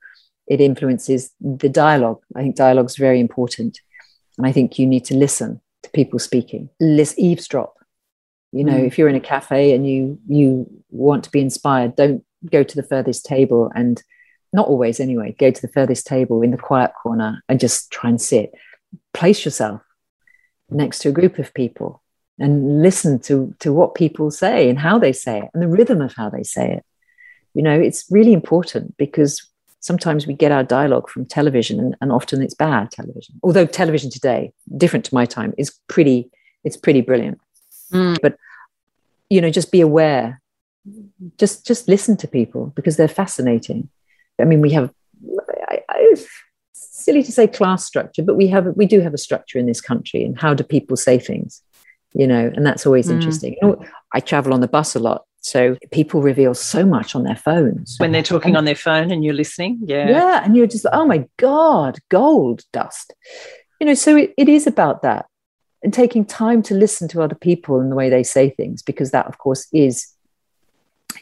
It 0.47 0.61
influences 0.61 1.31
the 1.41 1.69
dialogue. 1.69 2.21
I 2.35 2.41
think 2.41 2.55
dialogue 2.55 2.89
is 2.89 2.95
very 2.95 3.19
important. 3.19 3.79
And 4.37 4.45
I 4.45 4.51
think 4.51 4.77
you 4.77 4.85
need 4.85 5.05
to 5.05 5.15
listen 5.15 5.59
to 5.83 5.89
people 5.91 6.19
speaking. 6.19 6.69
Eavesdrop. 6.79 7.73
You 8.51 8.63
know, 8.63 8.73
mm. 8.73 8.87
if 8.87 8.97
you're 8.97 9.09
in 9.09 9.15
a 9.15 9.19
cafe 9.19 9.73
and 9.73 9.87
you 9.87 10.19
you 10.27 10.65
want 10.89 11.23
to 11.25 11.31
be 11.31 11.41
inspired, 11.41 11.95
don't 11.95 12.23
go 12.49 12.63
to 12.63 12.75
the 12.75 12.83
furthest 12.83 13.25
table 13.25 13.71
and 13.75 14.01
not 14.57 14.67
always 14.67 14.99
anyway, 14.99 15.35
go 15.37 15.51
to 15.51 15.61
the 15.61 15.67
furthest 15.67 16.07
table 16.07 16.41
in 16.41 16.51
the 16.51 16.57
quiet 16.57 16.91
corner 17.01 17.43
and 17.47 17.59
just 17.59 17.91
try 17.91 18.09
and 18.09 18.19
sit. 18.19 18.53
Place 19.13 19.45
yourself 19.45 19.81
next 20.69 20.99
to 20.99 21.09
a 21.09 21.13
group 21.13 21.37
of 21.37 21.53
people 21.53 22.01
and 22.39 22.81
listen 22.81 23.19
to, 23.19 23.53
to 23.59 23.71
what 23.71 23.93
people 23.93 24.31
say 24.31 24.67
and 24.67 24.79
how 24.79 24.97
they 24.97 25.13
say 25.13 25.37
it 25.43 25.49
and 25.53 25.61
the 25.61 25.67
rhythm 25.67 26.01
of 26.01 26.13
how 26.13 26.29
they 26.29 26.43
say 26.43 26.73
it. 26.73 26.83
You 27.53 27.61
know, 27.61 27.79
it's 27.79 28.05
really 28.09 28.33
important 28.33 28.97
because 28.97 29.47
sometimes 29.79 30.25
we 30.25 30.33
get 30.33 30.51
our 30.51 30.63
dialogue 30.63 31.07
from 31.07 31.23
television 31.25 31.79
and, 31.79 31.95
and 32.01 32.11
often 32.11 32.41
it's 32.41 32.55
bad 32.55 32.89
television 32.91 33.39
although 33.43 33.65
television 33.65 34.09
today 34.09 34.51
different 34.75 35.05
to 35.05 35.13
my 35.13 35.23
time 35.23 35.53
is 35.57 35.69
pretty 35.87 36.29
it's 36.63 36.75
pretty 36.75 36.99
brilliant 36.99 37.39
mm. 37.93 38.17
but 38.23 38.35
you 39.29 39.39
know 39.39 39.51
just 39.51 39.71
be 39.71 39.81
aware 39.81 40.41
just 41.37 41.65
just 41.65 41.87
listen 41.87 42.17
to 42.17 42.27
people 42.27 42.73
because 42.75 42.97
they're 42.97 43.07
fascinating 43.07 43.87
i 44.39 44.45
mean 44.45 44.61
we 44.61 44.71
have 44.71 44.91
I, 45.69 45.81
I, 45.89 46.15
silly 46.73 47.23
to 47.23 47.31
say 47.31 47.47
class 47.47 47.85
structure 47.85 48.23
but 48.23 48.35
we 48.35 48.47
have 48.47 48.67
we 48.75 48.85
do 48.85 48.99
have 49.01 49.13
a 49.13 49.17
structure 49.17 49.59
in 49.59 49.65
this 49.65 49.81
country 49.81 50.23
and 50.23 50.39
how 50.39 50.53
do 50.53 50.63
people 50.63 50.97
say 50.97 51.19
things 51.19 51.61
you 52.13 52.27
know 52.27 52.51
and 52.55 52.65
that's 52.65 52.85
always 52.85 53.07
mm. 53.07 53.13
interesting 53.13 53.55
you 53.61 53.67
know, 53.67 53.85
i 54.13 54.19
travel 54.19 54.53
on 54.53 54.61
the 54.61 54.67
bus 54.67 54.95
a 54.95 54.99
lot 54.99 55.23
So 55.47 55.77
people 55.91 56.21
reveal 56.21 56.53
so 56.53 56.85
much 56.85 57.15
on 57.15 57.23
their 57.23 57.35
phones. 57.35 57.95
When 57.99 58.11
they're 58.11 58.21
talking 58.23 58.57
on 58.57 58.65
their 58.65 58.75
phone 58.75 59.11
and 59.11 59.23
you're 59.23 59.33
listening. 59.33 59.79
Yeah. 59.85 60.09
Yeah. 60.09 60.43
And 60.43 60.57
you're 60.57 60.67
just, 60.67 60.83
like, 60.83 60.93
oh 60.93 61.05
my 61.05 61.25
God, 61.37 61.99
gold 62.09 62.63
dust. 62.73 63.13
You 63.79 63.87
know, 63.87 63.93
so 63.93 64.17
it, 64.17 64.33
it 64.37 64.49
is 64.49 64.67
about 64.67 65.03
that 65.03 65.25
and 65.83 65.93
taking 65.93 66.25
time 66.25 66.61
to 66.63 66.73
listen 66.73 67.07
to 67.09 67.21
other 67.21 67.35
people 67.35 67.79
and 67.79 67.91
the 67.91 67.95
way 67.95 68.09
they 68.09 68.23
say 68.23 68.49
things, 68.49 68.81
because 68.81 69.11
that, 69.11 69.27
of 69.27 69.37
course, 69.37 69.67
is 69.71 70.07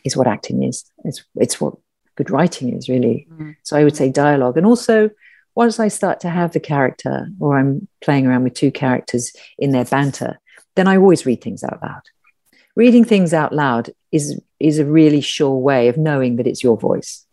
is 0.03 0.17
what 0.17 0.27
acting 0.27 0.63
is. 0.63 0.85
It's 1.03 1.23
it's 1.35 1.61
what 1.61 1.75
good 2.15 2.29
writing 2.29 2.75
is 2.75 2.89
really. 2.89 3.27
Mm. 3.31 3.55
So 3.63 3.77
I 3.77 3.83
would 3.83 3.95
say 3.95 4.09
dialogue. 4.09 4.57
And 4.57 4.65
also 4.65 5.09
once 5.55 5.79
I 5.79 5.87
start 5.87 6.19
to 6.21 6.29
have 6.29 6.51
the 6.51 6.59
character 6.59 7.29
or 7.39 7.57
I'm 7.57 7.87
playing 8.01 8.27
around 8.27 8.43
with 8.43 8.53
two 8.53 8.71
characters 8.71 9.31
in 9.57 9.71
their 9.71 9.85
banter, 9.85 10.39
then 10.75 10.87
I 10.87 10.97
always 10.97 11.25
read 11.25 11.41
things 11.41 11.63
out 11.63 11.79
loud. 11.81 12.01
Reading 12.75 13.05
things 13.05 13.33
out 13.33 13.53
loud 13.53 13.91
is 14.11 14.39
is 14.59 14.79
a 14.79 14.85
really 14.85 15.21
sure 15.21 15.57
way 15.57 15.87
of 15.87 15.97
knowing 15.97 16.35
that 16.35 16.47
it's 16.47 16.63
your 16.63 16.77
voice. 16.77 17.25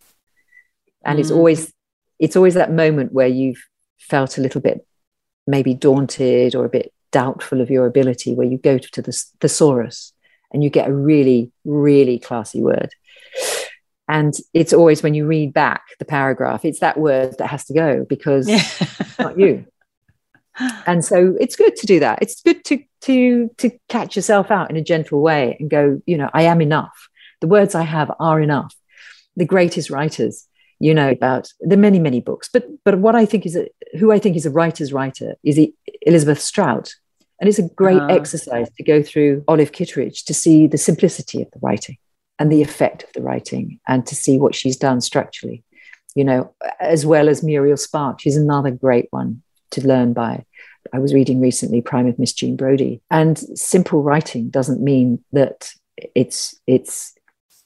And 1.05 1.19
mm. 1.19 1.21
it's 1.21 1.31
always 1.31 1.73
it's 2.19 2.37
always 2.37 2.55
that 2.55 2.73
moment 2.73 3.13
where 3.13 3.27
you've 3.27 3.63
felt 3.99 4.39
a 4.39 4.41
little 4.41 4.61
bit 4.61 4.87
maybe 5.47 5.75
daunted 5.75 6.55
or 6.55 6.65
a 6.65 6.69
bit 6.69 6.93
doubtful 7.11 7.61
of 7.61 7.71
your 7.71 7.87
ability, 7.87 8.35
where 8.35 8.47
you 8.47 8.59
go 8.59 8.79
to 8.79 9.03
the 9.03 9.13
thesaurus 9.41 10.13
and 10.53 10.63
you 10.63 10.71
get 10.71 10.89
a 10.89 10.95
really, 10.95 11.51
really 11.65 12.19
classy 12.19 12.63
word. 12.63 12.95
And 14.13 14.37
it's 14.53 14.75
always 14.75 15.03
when 15.03 15.15
you 15.15 15.27
read 15.27 15.55
back 15.55 15.85
the 15.99 16.05
paragraph, 16.05 16.67
it's 16.67 16.81
that 16.81 16.99
word 16.99 17.35
that 17.39 17.47
has 17.47 17.65
to 17.65 17.73
go 17.73 18.05
because 18.07 18.47
yeah. 18.47 18.57
it's 18.57 19.19
not 19.19 19.39
you. 19.39 19.65
And 20.87 21.03
so 21.03 21.35
it's 21.41 21.57
good 21.57 21.77
to 21.77 21.87
do 21.87 22.01
that. 22.01 22.19
It's 22.21 22.43
good 22.43 22.63
to 22.67 22.85
to 23.09 23.49
to 23.57 23.71
catch 23.89 24.17
yourself 24.17 24.51
out 24.51 24.69
in 24.69 24.77
a 24.77 24.83
gentle 24.83 25.23
way 25.23 25.57
and 25.59 25.71
go, 25.71 26.03
you 26.05 26.19
know, 26.19 26.29
I 26.35 26.43
am 26.43 26.61
enough. 26.61 27.09
The 27.41 27.47
words 27.47 27.75
I 27.75 27.85
have 27.85 28.13
are 28.21 28.39
enough. 28.39 28.75
The 29.35 29.47
greatest 29.47 29.89
writers, 29.89 30.47
you 30.79 30.93
know, 30.93 31.09
about 31.09 31.49
the 31.61 31.79
many 31.79 31.99
many 31.99 32.21
books. 32.21 32.51
But 32.53 32.67
but 32.85 32.99
what 32.99 33.15
I 33.15 33.25
think 33.25 33.47
is 33.47 33.57
a, 33.57 33.67
who 33.99 34.13
I 34.13 34.19
think 34.19 34.37
is 34.37 34.45
a 34.45 34.51
writer's 34.51 34.93
writer 34.93 35.37
is 35.43 35.59
Elizabeth 36.03 36.43
Strout, 36.43 36.93
and 37.41 37.49
it's 37.49 37.59
a 37.59 37.71
great 37.75 38.03
uh. 38.03 38.09
exercise 38.09 38.69
to 38.77 38.85
go 38.85 39.03
through 39.03 39.45
Olive 39.49 39.73
Kitteridge 39.73 40.27
to 40.27 40.35
see 40.35 40.67
the 40.67 40.77
simplicity 40.77 41.41
of 41.41 41.51
the 41.53 41.61
writing 41.63 41.97
and 42.39 42.51
the 42.51 42.63
effect 42.63 43.05
of 43.05 43.13
the 43.13 43.23
writing 43.23 43.79
and 43.87 44.07
to 44.07 44.15
see 44.15 44.39
what 44.39 44.55
she's 44.55 44.77
done 44.77 45.01
structurally, 45.01 45.63
you 46.15 46.25
know, 46.25 46.55
as 46.81 47.07
well 47.07 47.29
as 47.29 47.43
Muriel 47.43 47.77
Spark. 47.77 48.21
She's 48.21 48.37
another 48.37 48.71
great 48.71 49.07
one 49.11 49.43
to 49.73 49.87
learn 49.87 50.13
by. 50.13 50.45
I 50.93 50.99
was 50.99 51.15
reading 51.15 51.41
recently 51.41 51.81
Prime 51.81 52.07
of 52.07 52.19
Miss 52.19 52.33
Jean 52.33 52.57
Brodie, 52.57 53.01
and 53.11 53.39
simple 53.39 54.03
writing 54.03 54.51
doesn't 54.51 54.83
mean 54.83 55.23
that 55.33 55.73
it's 56.15 56.57
it's 56.67 57.15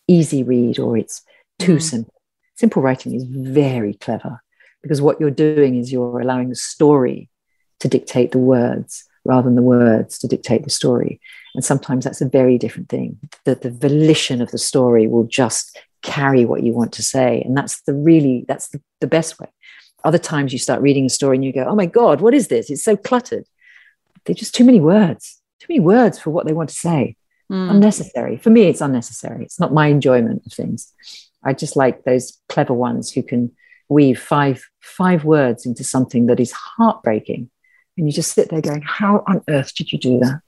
easy 0.08 0.42
read 0.42 0.78
or 0.78 0.96
it's 0.96 1.22
too 1.58 1.76
mm. 1.76 1.82
simple. 1.82 2.14
Simple 2.56 2.82
writing 2.82 3.14
is 3.14 3.24
very 3.24 3.94
clever 3.94 4.40
because 4.82 5.02
what 5.02 5.20
you're 5.20 5.30
doing 5.30 5.76
is 5.76 5.92
you're 5.92 6.20
allowing 6.20 6.48
the 6.48 6.56
story 6.56 7.28
to 7.80 7.88
dictate 7.88 8.32
the 8.32 8.38
words 8.38 9.04
rather 9.26 9.48
than 9.48 9.56
the 9.56 9.62
words 9.62 10.18
to 10.18 10.28
dictate 10.28 10.64
the 10.64 10.70
story. 10.70 11.20
And 11.54 11.64
sometimes 11.64 12.04
that's 12.04 12.20
a 12.20 12.28
very 12.28 12.58
different 12.58 12.88
thing. 12.88 13.18
That 13.44 13.62
the 13.62 13.70
volition 13.70 14.40
of 14.40 14.50
the 14.50 14.58
story 14.58 15.06
will 15.06 15.24
just 15.24 15.78
carry 16.02 16.44
what 16.44 16.62
you 16.62 16.72
want 16.72 16.92
to 16.92 17.02
say. 17.02 17.42
And 17.44 17.56
that's 17.56 17.82
the 17.82 17.94
really, 17.94 18.44
that's 18.48 18.68
the, 18.68 18.80
the 19.00 19.06
best 19.06 19.40
way. 19.40 19.48
Other 20.04 20.18
times 20.18 20.52
you 20.52 20.58
start 20.58 20.82
reading 20.82 21.06
a 21.06 21.10
story 21.10 21.36
and 21.36 21.44
you 21.44 21.52
go, 21.52 21.64
oh 21.64 21.74
my 21.74 21.86
God, 21.86 22.20
what 22.20 22.34
is 22.34 22.48
this? 22.48 22.70
It's 22.70 22.84
so 22.84 22.96
cluttered. 22.96 23.44
They're 24.24 24.34
just 24.34 24.54
too 24.54 24.64
many 24.64 24.80
words, 24.80 25.40
too 25.60 25.66
many 25.68 25.80
words 25.80 26.18
for 26.18 26.30
what 26.30 26.46
they 26.46 26.52
want 26.52 26.68
to 26.68 26.74
say. 26.76 27.16
Mm. 27.50 27.70
Unnecessary. 27.70 28.36
For 28.36 28.50
me, 28.50 28.62
it's 28.64 28.80
unnecessary. 28.80 29.44
It's 29.44 29.60
not 29.60 29.72
my 29.72 29.86
enjoyment 29.86 30.42
of 30.46 30.52
things. 30.52 30.92
I 31.44 31.52
just 31.52 31.76
like 31.76 32.04
those 32.04 32.38
clever 32.48 32.74
ones 32.74 33.10
who 33.10 33.22
can 33.22 33.52
weave 33.88 34.20
five 34.20 34.64
five 34.80 35.24
words 35.24 35.64
into 35.64 35.84
something 35.84 36.26
that 36.26 36.40
is 36.40 36.50
heartbreaking 36.52 37.48
and 37.96 38.06
you 38.06 38.12
just 38.12 38.32
sit 38.32 38.48
there 38.50 38.60
going, 38.60 38.82
How 38.82 39.24
on 39.26 39.42
earth 39.48 39.74
did 39.74 39.92
you 39.92 39.98
do 39.98 40.18
that? 40.20 40.40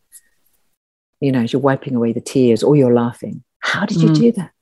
You 1.20 1.32
know, 1.32 1.40
as 1.40 1.53
you're 1.53 1.62
wiping 1.62 1.94
away 1.94 2.12
the 2.12 2.20
tears 2.20 2.62
or 2.62 2.76
you're 2.76 2.94
laughing. 2.94 3.42
How 3.61 3.86
did 3.86 4.01
you 4.01 4.11
mm. 4.11 4.14
do 4.14 4.32
that? 4.32 4.53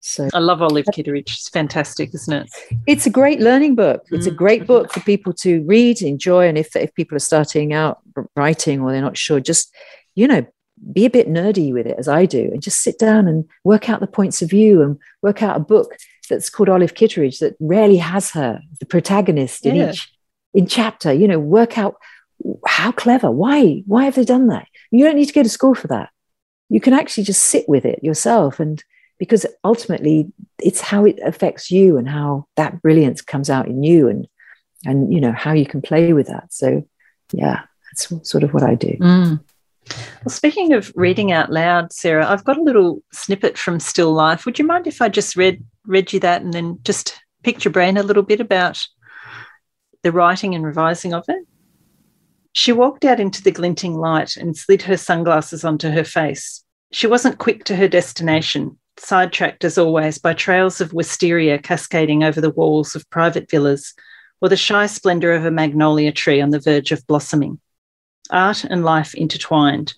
So 0.00 0.28
I 0.34 0.38
love 0.38 0.62
Olive 0.62 0.86
Kitteridge. 0.92 1.32
It's 1.32 1.48
fantastic, 1.48 2.14
isn't 2.14 2.32
it? 2.32 2.50
It's 2.86 3.06
a 3.06 3.10
great 3.10 3.40
learning 3.40 3.74
book. 3.74 4.04
It's 4.12 4.26
mm. 4.26 4.32
a 4.32 4.34
great 4.34 4.66
book 4.66 4.92
for 4.92 5.00
people 5.00 5.32
to 5.34 5.64
read, 5.64 6.00
enjoy, 6.00 6.46
and 6.46 6.56
if 6.56 6.76
if 6.76 6.94
people 6.94 7.16
are 7.16 7.20
starting 7.20 7.72
out 7.72 7.98
writing 8.36 8.80
or 8.80 8.92
they're 8.92 9.00
not 9.00 9.16
sure, 9.16 9.40
just 9.40 9.74
you 10.14 10.28
know, 10.28 10.46
be 10.92 11.06
a 11.06 11.10
bit 11.10 11.28
nerdy 11.28 11.72
with 11.72 11.86
it 11.86 11.96
as 11.98 12.08
I 12.08 12.24
do, 12.26 12.50
and 12.52 12.62
just 12.62 12.82
sit 12.82 12.98
down 12.98 13.26
and 13.26 13.44
work 13.64 13.88
out 13.88 14.00
the 14.00 14.06
points 14.06 14.42
of 14.42 14.50
view 14.50 14.82
and 14.82 14.98
work 15.22 15.42
out 15.42 15.56
a 15.56 15.60
book 15.60 15.96
that's 16.30 16.50
called 16.50 16.68
Olive 16.68 16.94
Kitteridge 16.94 17.38
that 17.40 17.56
rarely 17.60 17.96
has 17.96 18.30
her, 18.30 18.60
the 18.78 18.86
protagonist 18.86 19.66
in 19.66 19.76
yeah. 19.76 19.90
each 19.90 20.15
in 20.56 20.66
chapter, 20.66 21.12
you 21.12 21.28
know, 21.28 21.38
work 21.38 21.76
out 21.76 21.96
how 22.66 22.90
clever, 22.90 23.30
why, 23.30 23.82
why 23.86 24.04
have 24.04 24.14
they 24.14 24.24
done 24.24 24.48
that? 24.48 24.66
You 24.90 25.04
don't 25.04 25.16
need 25.16 25.26
to 25.26 25.34
go 25.34 25.42
to 25.42 25.48
school 25.48 25.74
for 25.74 25.86
that. 25.88 26.08
You 26.70 26.80
can 26.80 26.94
actually 26.94 27.24
just 27.24 27.44
sit 27.44 27.68
with 27.68 27.84
it 27.84 28.02
yourself. 28.02 28.58
And 28.58 28.82
because 29.18 29.44
ultimately 29.62 30.32
it's 30.58 30.80
how 30.80 31.04
it 31.04 31.18
affects 31.24 31.70
you 31.70 31.98
and 31.98 32.08
how 32.08 32.46
that 32.56 32.80
brilliance 32.80 33.20
comes 33.20 33.50
out 33.50 33.68
in 33.68 33.82
you 33.82 34.08
and, 34.08 34.26
and, 34.84 35.12
you 35.12 35.20
know, 35.20 35.32
how 35.32 35.52
you 35.52 35.66
can 35.66 35.82
play 35.82 36.14
with 36.14 36.28
that. 36.28 36.52
So, 36.52 36.88
yeah, 37.32 37.62
that's 37.92 38.28
sort 38.28 38.42
of 38.42 38.54
what 38.54 38.62
I 38.62 38.74
do. 38.74 38.96
Mm. 38.98 39.40
Well, 40.24 40.30
speaking 40.30 40.72
of 40.72 40.90
reading 40.96 41.32
out 41.32 41.52
loud, 41.52 41.92
Sarah, 41.92 42.26
I've 42.26 42.44
got 42.44 42.56
a 42.56 42.62
little 42.62 43.02
snippet 43.12 43.58
from 43.58 43.78
Still 43.78 44.12
Life. 44.12 44.46
Would 44.46 44.58
you 44.58 44.66
mind 44.66 44.86
if 44.86 45.02
I 45.02 45.08
just 45.08 45.36
read 45.36 45.62
read 45.86 46.12
you 46.12 46.18
that 46.20 46.42
and 46.42 46.52
then 46.52 46.80
just 46.82 47.20
pick 47.44 47.64
your 47.64 47.72
brain 47.72 47.96
a 47.96 48.02
little 48.02 48.24
bit 48.24 48.40
about 48.40 48.84
the 50.06 50.12
writing 50.12 50.54
and 50.54 50.64
revising 50.64 51.12
of 51.12 51.24
it. 51.26 51.44
She 52.52 52.70
walked 52.70 53.04
out 53.04 53.18
into 53.18 53.42
the 53.42 53.50
glinting 53.50 53.94
light 53.94 54.36
and 54.36 54.56
slid 54.56 54.82
her 54.82 54.96
sunglasses 54.96 55.64
onto 55.64 55.90
her 55.90 56.04
face. 56.04 56.62
She 56.92 57.08
wasn't 57.08 57.38
quick 57.38 57.64
to 57.64 57.74
her 57.74 57.88
destination, 57.88 58.78
sidetracked 58.98 59.64
as 59.64 59.76
always 59.76 60.18
by 60.18 60.32
trails 60.32 60.80
of 60.80 60.92
wisteria 60.92 61.58
cascading 61.58 62.22
over 62.22 62.40
the 62.40 62.50
walls 62.50 62.94
of 62.94 63.10
private 63.10 63.50
villas 63.50 63.94
or 64.40 64.48
the 64.48 64.56
shy 64.56 64.86
splendour 64.86 65.32
of 65.32 65.44
a 65.44 65.50
magnolia 65.50 66.12
tree 66.12 66.40
on 66.40 66.50
the 66.50 66.60
verge 66.60 66.92
of 66.92 67.04
blossoming. 67.08 67.58
Art 68.30 68.62
and 68.62 68.84
life 68.84 69.12
intertwined. 69.12 69.94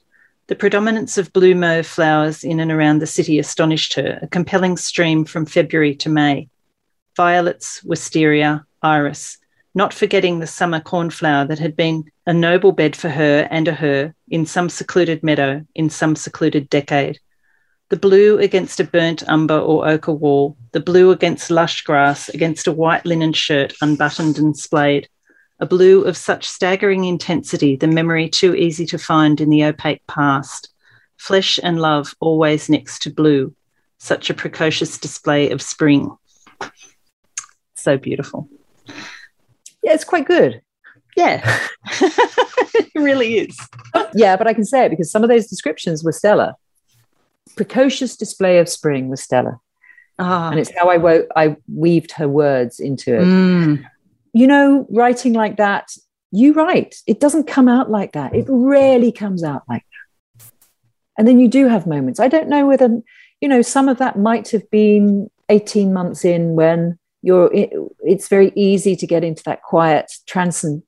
The 0.47 0.57
predominance 0.57 1.19
of 1.19 1.35
blue 1.35 1.55
mauve 1.55 1.87
flowers 1.87 2.45
in 2.45 2.61
and 2.61 2.73
around 2.73 3.01
the 3.01 3.07
city 3.07 3.39
astonished 3.39 3.93
her, 3.93 4.21
a 4.23 4.27
compelling 4.27 4.79
stream 4.79 5.27
from 5.27 5.45
February 5.45 5.95
to 5.97 6.09
May. 6.09 6.49
Violets, 7.15 7.85
wisteria, 7.85 8.65
iris, 8.81 9.37
not 9.79 9.95
forgetting 9.95 10.41
the 10.41 10.47
summer 10.47 10.81
cornflower 10.81 11.45
that 11.45 11.61
had 11.61 11.76
been 11.76 12.05
a 12.26 12.35
noble 12.35 12.72
bed 12.72 12.97
for 12.97 13.09
her 13.09 13.47
and 13.49 13.68
a 13.68 13.72
her 13.72 14.12
in 14.29 14.45
some 14.45 14.68
secluded 14.68 15.22
meadow 15.22 15.64
in 15.76 15.89
some 15.89 16.16
secluded 16.16 16.68
decade. 16.68 17.16
The 17.89 17.97
blue 17.97 18.39
against 18.41 18.81
a 18.81 18.85
burnt 18.85 19.22
umber 19.29 19.57
or 19.57 19.89
ochre 19.89 20.12
wall, 20.12 20.57
the 20.72 20.81
blue 20.81 21.12
against 21.12 21.49
lush 21.49 21.83
grass, 21.83 22.29
against 22.29 22.66
a 22.66 22.72
white 22.72 23.07
linen 23.07 23.33
shirt 23.33 23.72
unbuttoned 23.81 24.37
and 24.37 24.57
splayed, 24.57 25.09
a 25.61 25.66
blue 25.66 26.03
of 26.03 26.16
such 26.16 26.49
staggering 26.49 27.05
intensity, 27.05 27.76
the 27.76 27.87
memory 27.87 28.29
too 28.29 28.57
easy 28.57 28.85
to 28.87 28.99
find 28.99 29.41
in 29.41 29.49
the 29.49 29.62
opaque 29.62 30.05
past. 30.09 30.70
Flesh 31.18 31.61
and 31.62 31.81
love 31.81 32.16
always 32.18 32.68
next 32.68 33.03
to 33.03 33.11
blue, 33.11 33.55
such 33.99 34.29
a 34.29 34.35
precocious 34.35 34.99
display 34.99 35.51
of 35.51 35.62
spring. 35.62 36.11
So 37.76 37.97
beautiful. 37.97 38.49
Yeah, 39.83 39.95
it's 39.95 40.05
quite 40.05 40.26
good. 40.26 40.62
Yeah, 41.16 41.43
it 41.85 42.91
really 42.95 43.39
is. 43.39 43.59
yeah, 44.14 44.37
but 44.37 44.47
I 44.47 44.55
can 44.55 44.64
say 44.64 44.85
it 44.85 44.91
because 44.91 45.11
some 45.11 45.22
of 45.22 45.29
those 45.29 45.47
descriptions 45.47 46.05
were 46.05 46.12
stellar. 46.12 46.55
Precocious 47.57 48.16
display 48.16 48.59
of 48.59 48.68
spring 48.68 49.09
was 49.09 49.22
stellar. 49.22 49.59
Ah. 50.18 50.51
And 50.51 50.59
it's 50.59 50.72
how 50.76 50.89
I, 50.89 50.97
wo- 50.97 51.26
I 51.37 51.57
weaved 51.72 52.12
her 52.12 52.29
words 52.29 52.81
into 52.81 53.14
it. 53.14 53.24
Mm. 53.24 53.85
You 54.33 54.47
know, 54.47 54.87
writing 54.91 55.33
like 55.33 55.57
that, 55.57 55.91
you 56.31 56.53
write. 56.53 56.97
It 57.07 57.20
doesn't 57.20 57.47
come 57.47 57.68
out 57.68 57.91
like 57.91 58.12
that. 58.12 58.35
It 58.35 58.47
rarely 58.49 59.12
comes 59.12 59.43
out 59.43 59.62
like 59.68 59.83
that. 59.83 60.45
And 61.16 61.26
then 61.26 61.41
you 61.41 61.49
do 61.49 61.66
have 61.68 61.87
moments. 61.87 62.20
I 62.20 62.29
don't 62.29 62.49
know 62.49 62.66
whether, 62.66 63.01
you 63.41 63.49
know, 63.49 63.62
some 63.62 63.89
of 63.89 63.99
that 63.99 64.18
might 64.18 64.51
have 64.51 64.68
been 64.70 65.31
18 65.49 65.93
months 65.93 66.24
in 66.24 66.55
when 66.55 66.99
you're 67.23 67.51
it's 67.53 68.29
very 68.29 68.53
easy 68.55 68.97
to 68.97 69.07
get 69.07 69.25
into 69.25 69.43
that 69.45 69.62
quiet 69.62 70.12
transcend, 70.27 70.83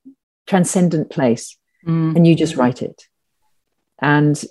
transcendent 0.47 1.11
place 1.11 1.57
mm. 1.87 2.15
and 2.15 2.27
you 2.27 2.35
just 2.35 2.57
write 2.57 2.83
it. 2.83 3.05
And 4.01 4.43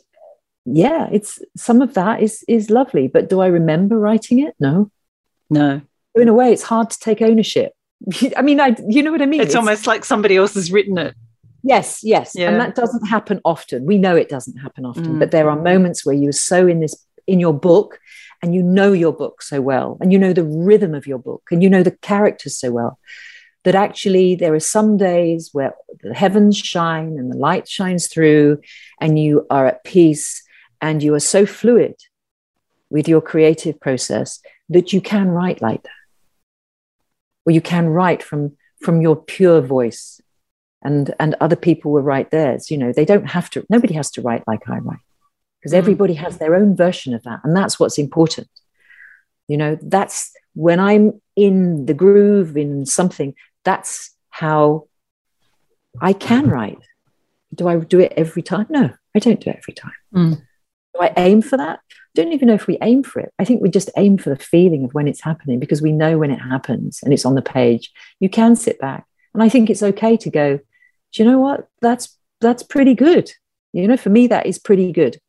yeah 0.65 1.07
it's 1.11 1.39
some 1.57 1.82
of 1.82 1.93
that 1.95 2.21
is 2.21 2.43
is 2.47 2.69
lovely 2.69 3.07
but 3.07 3.27
do 3.27 3.39
i 3.39 3.47
remember 3.47 3.97
writing 3.97 4.39
it? 4.39 4.55
No. 4.59 4.91
No. 5.49 5.82
In 6.15 6.27
a 6.27 6.34
way 6.34 6.51
it's 6.51 6.63
hard 6.63 6.89
to 6.91 6.99
take 6.99 7.21
ownership. 7.21 7.73
I 8.38 8.41
mean 8.41 8.59
i 8.59 8.75
you 8.88 9.01
know 9.01 9.11
what 9.11 9.21
i 9.21 9.25
mean? 9.25 9.41
It's, 9.41 9.49
it's 9.49 9.55
almost 9.55 9.88
like 9.88 10.05
somebody 10.05 10.36
else 10.36 10.53
has 10.55 10.71
written 10.71 10.97
it. 10.97 11.15
Yes 11.63 12.01
yes. 12.03 12.34
Yeah. 12.36 12.49
and 12.49 12.59
that 12.59 12.75
doesn't 12.75 13.07
happen 13.07 13.39
often. 13.45 13.86
We 13.86 13.97
know 13.97 14.15
it 14.15 14.30
doesn't 14.30 14.57
happen 14.57 14.86
often 14.86 15.15
mm. 15.15 15.19
but 15.19 15.32
there 15.32 15.49
are 15.49 15.59
moments 15.59 16.05
where 16.05 16.15
you're 16.15 16.32
so 16.32 16.67
in 16.67 16.82
this 16.82 17.05
in 17.25 17.39
your 17.39 17.53
book 17.53 17.99
and 18.41 18.55
you 18.55 18.63
know 18.63 18.93
your 18.93 19.13
book 19.13 19.41
so 19.41 19.61
well 19.61 19.97
and 20.01 20.11
you 20.11 20.19
know 20.19 20.33
the 20.33 20.43
rhythm 20.43 20.93
of 20.93 21.05
your 21.05 21.19
book 21.19 21.43
and 21.51 21.61
you 21.61 21.69
know 21.69 21.83
the 21.83 21.91
characters 21.91 22.57
so 22.57 22.71
well 22.71 22.99
that 23.63 23.75
actually 23.75 24.35
there 24.35 24.53
are 24.53 24.59
some 24.59 24.97
days 24.97 25.49
where 25.51 25.73
the 26.01 26.13
heavens 26.13 26.57
shine 26.57 27.17
and 27.17 27.31
the 27.31 27.37
light 27.37 27.67
shines 27.67 28.07
through 28.07 28.59
and 29.01 29.19
you 29.19 29.45
are 29.49 29.67
at 29.67 29.83
peace 29.83 30.43
and 30.81 31.03
you 31.03 31.13
are 31.13 31.19
so 31.19 31.45
fluid 31.45 31.95
with 32.89 33.07
your 33.07 33.21
creative 33.21 33.79
process 33.79 34.39
that 34.69 34.93
you 34.93 35.01
can 35.01 35.29
write 35.29 35.61
like 35.61 35.83
that. 35.83 35.91
Or 37.45 37.51
you 37.51 37.61
can 37.61 37.89
write 37.89 38.23
from 38.23 38.55
from 38.81 39.01
your 39.01 39.15
pure 39.15 39.61
voice. 39.61 40.21
And 40.81 41.13
and 41.19 41.35
other 41.41 41.57
people 41.57 41.91
will 41.91 42.01
write 42.01 42.31
theirs 42.31 42.71
you 42.71 42.77
know 42.77 42.93
they 42.93 43.03
don't 43.03 43.29
have 43.29 43.49
to 43.49 43.65
nobody 43.69 43.93
has 43.95 44.09
to 44.11 44.21
write 44.21 44.47
like 44.47 44.69
i 44.69 44.77
write 44.77 45.03
because 45.60 45.74
mm. 45.74 45.78
everybody 45.78 46.14
has 46.14 46.38
their 46.38 46.55
own 46.55 46.76
version 46.76 47.14
of 47.14 47.24
that 47.24 47.39
and 47.43 47.55
that's 47.55 47.80
what's 47.80 47.97
important. 47.97 48.47
You 49.47 49.57
know 49.57 49.78
that's 49.82 50.32
when 50.53 50.80
i'm 50.80 51.22
in 51.36 51.86
the 51.86 51.93
groove 51.93 52.57
in 52.57 52.86
something 52.86 53.34
that's 53.64 54.16
how 54.30 54.88
i 56.01 56.14
can 56.14 56.47
mm. 56.47 56.51
write. 56.51 56.80
Do 57.53 57.68
i 57.68 57.78
do 57.78 57.99
it 57.99 58.14
every 58.16 58.41
time? 58.41 58.68
No 58.70 58.91
i 59.16 59.20
don't 59.20 59.39
do 59.39 59.49
it 59.49 59.57
every 59.57 59.74
time. 59.74 59.93
Mm. 60.14 60.36
do 60.93 61.01
i 61.01 61.14
aim 61.18 61.41
for 61.41 61.57
that? 61.57 61.80
I 61.89 62.22
don't 62.22 62.34
even 62.34 62.47
know 62.47 62.55
if 62.55 62.68
we 62.68 62.78
aim 62.82 63.03
for 63.03 63.20
it. 63.20 63.32
I 63.39 63.45
think 63.45 63.62
we 63.62 63.70
just 63.70 63.91
aim 63.95 64.18
for 64.18 64.30
the 64.30 64.36
feeling 64.36 64.84
of 64.84 64.93
when 64.93 65.07
it's 65.07 65.22
happening 65.22 65.60
because 65.60 65.82
we 65.82 65.91
know 65.91 66.18
when 66.18 66.32
it 66.32 66.39
happens 66.39 66.99
and 67.03 67.14
it's 67.14 67.26
on 67.26 67.36
the 67.36 67.41
page. 67.41 67.91
You 68.20 68.30
can 68.30 68.55
sit 68.55 68.80
back 68.80 69.05
and 69.34 69.41
i 69.43 69.49
think 69.49 69.70
it's 69.70 69.84
okay 69.84 70.18
to 70.18 70.30
go 70.30 70.60
do 71.12 71.24
you 71.24 71.30
know 71.30 71.39
what? 71.39 71.68
That's 71.82 72.18
that's 72.41 72.64
pretty 72.64 72.95
good. 72.95 73.32
You 73.74 73.88
know 73.88 73.97
for 73.97 74.10
me 74.10 74.28
that 74.28 74.45
is 74.45 74.57
pretty 74.57 74.91
good 74.91 75.20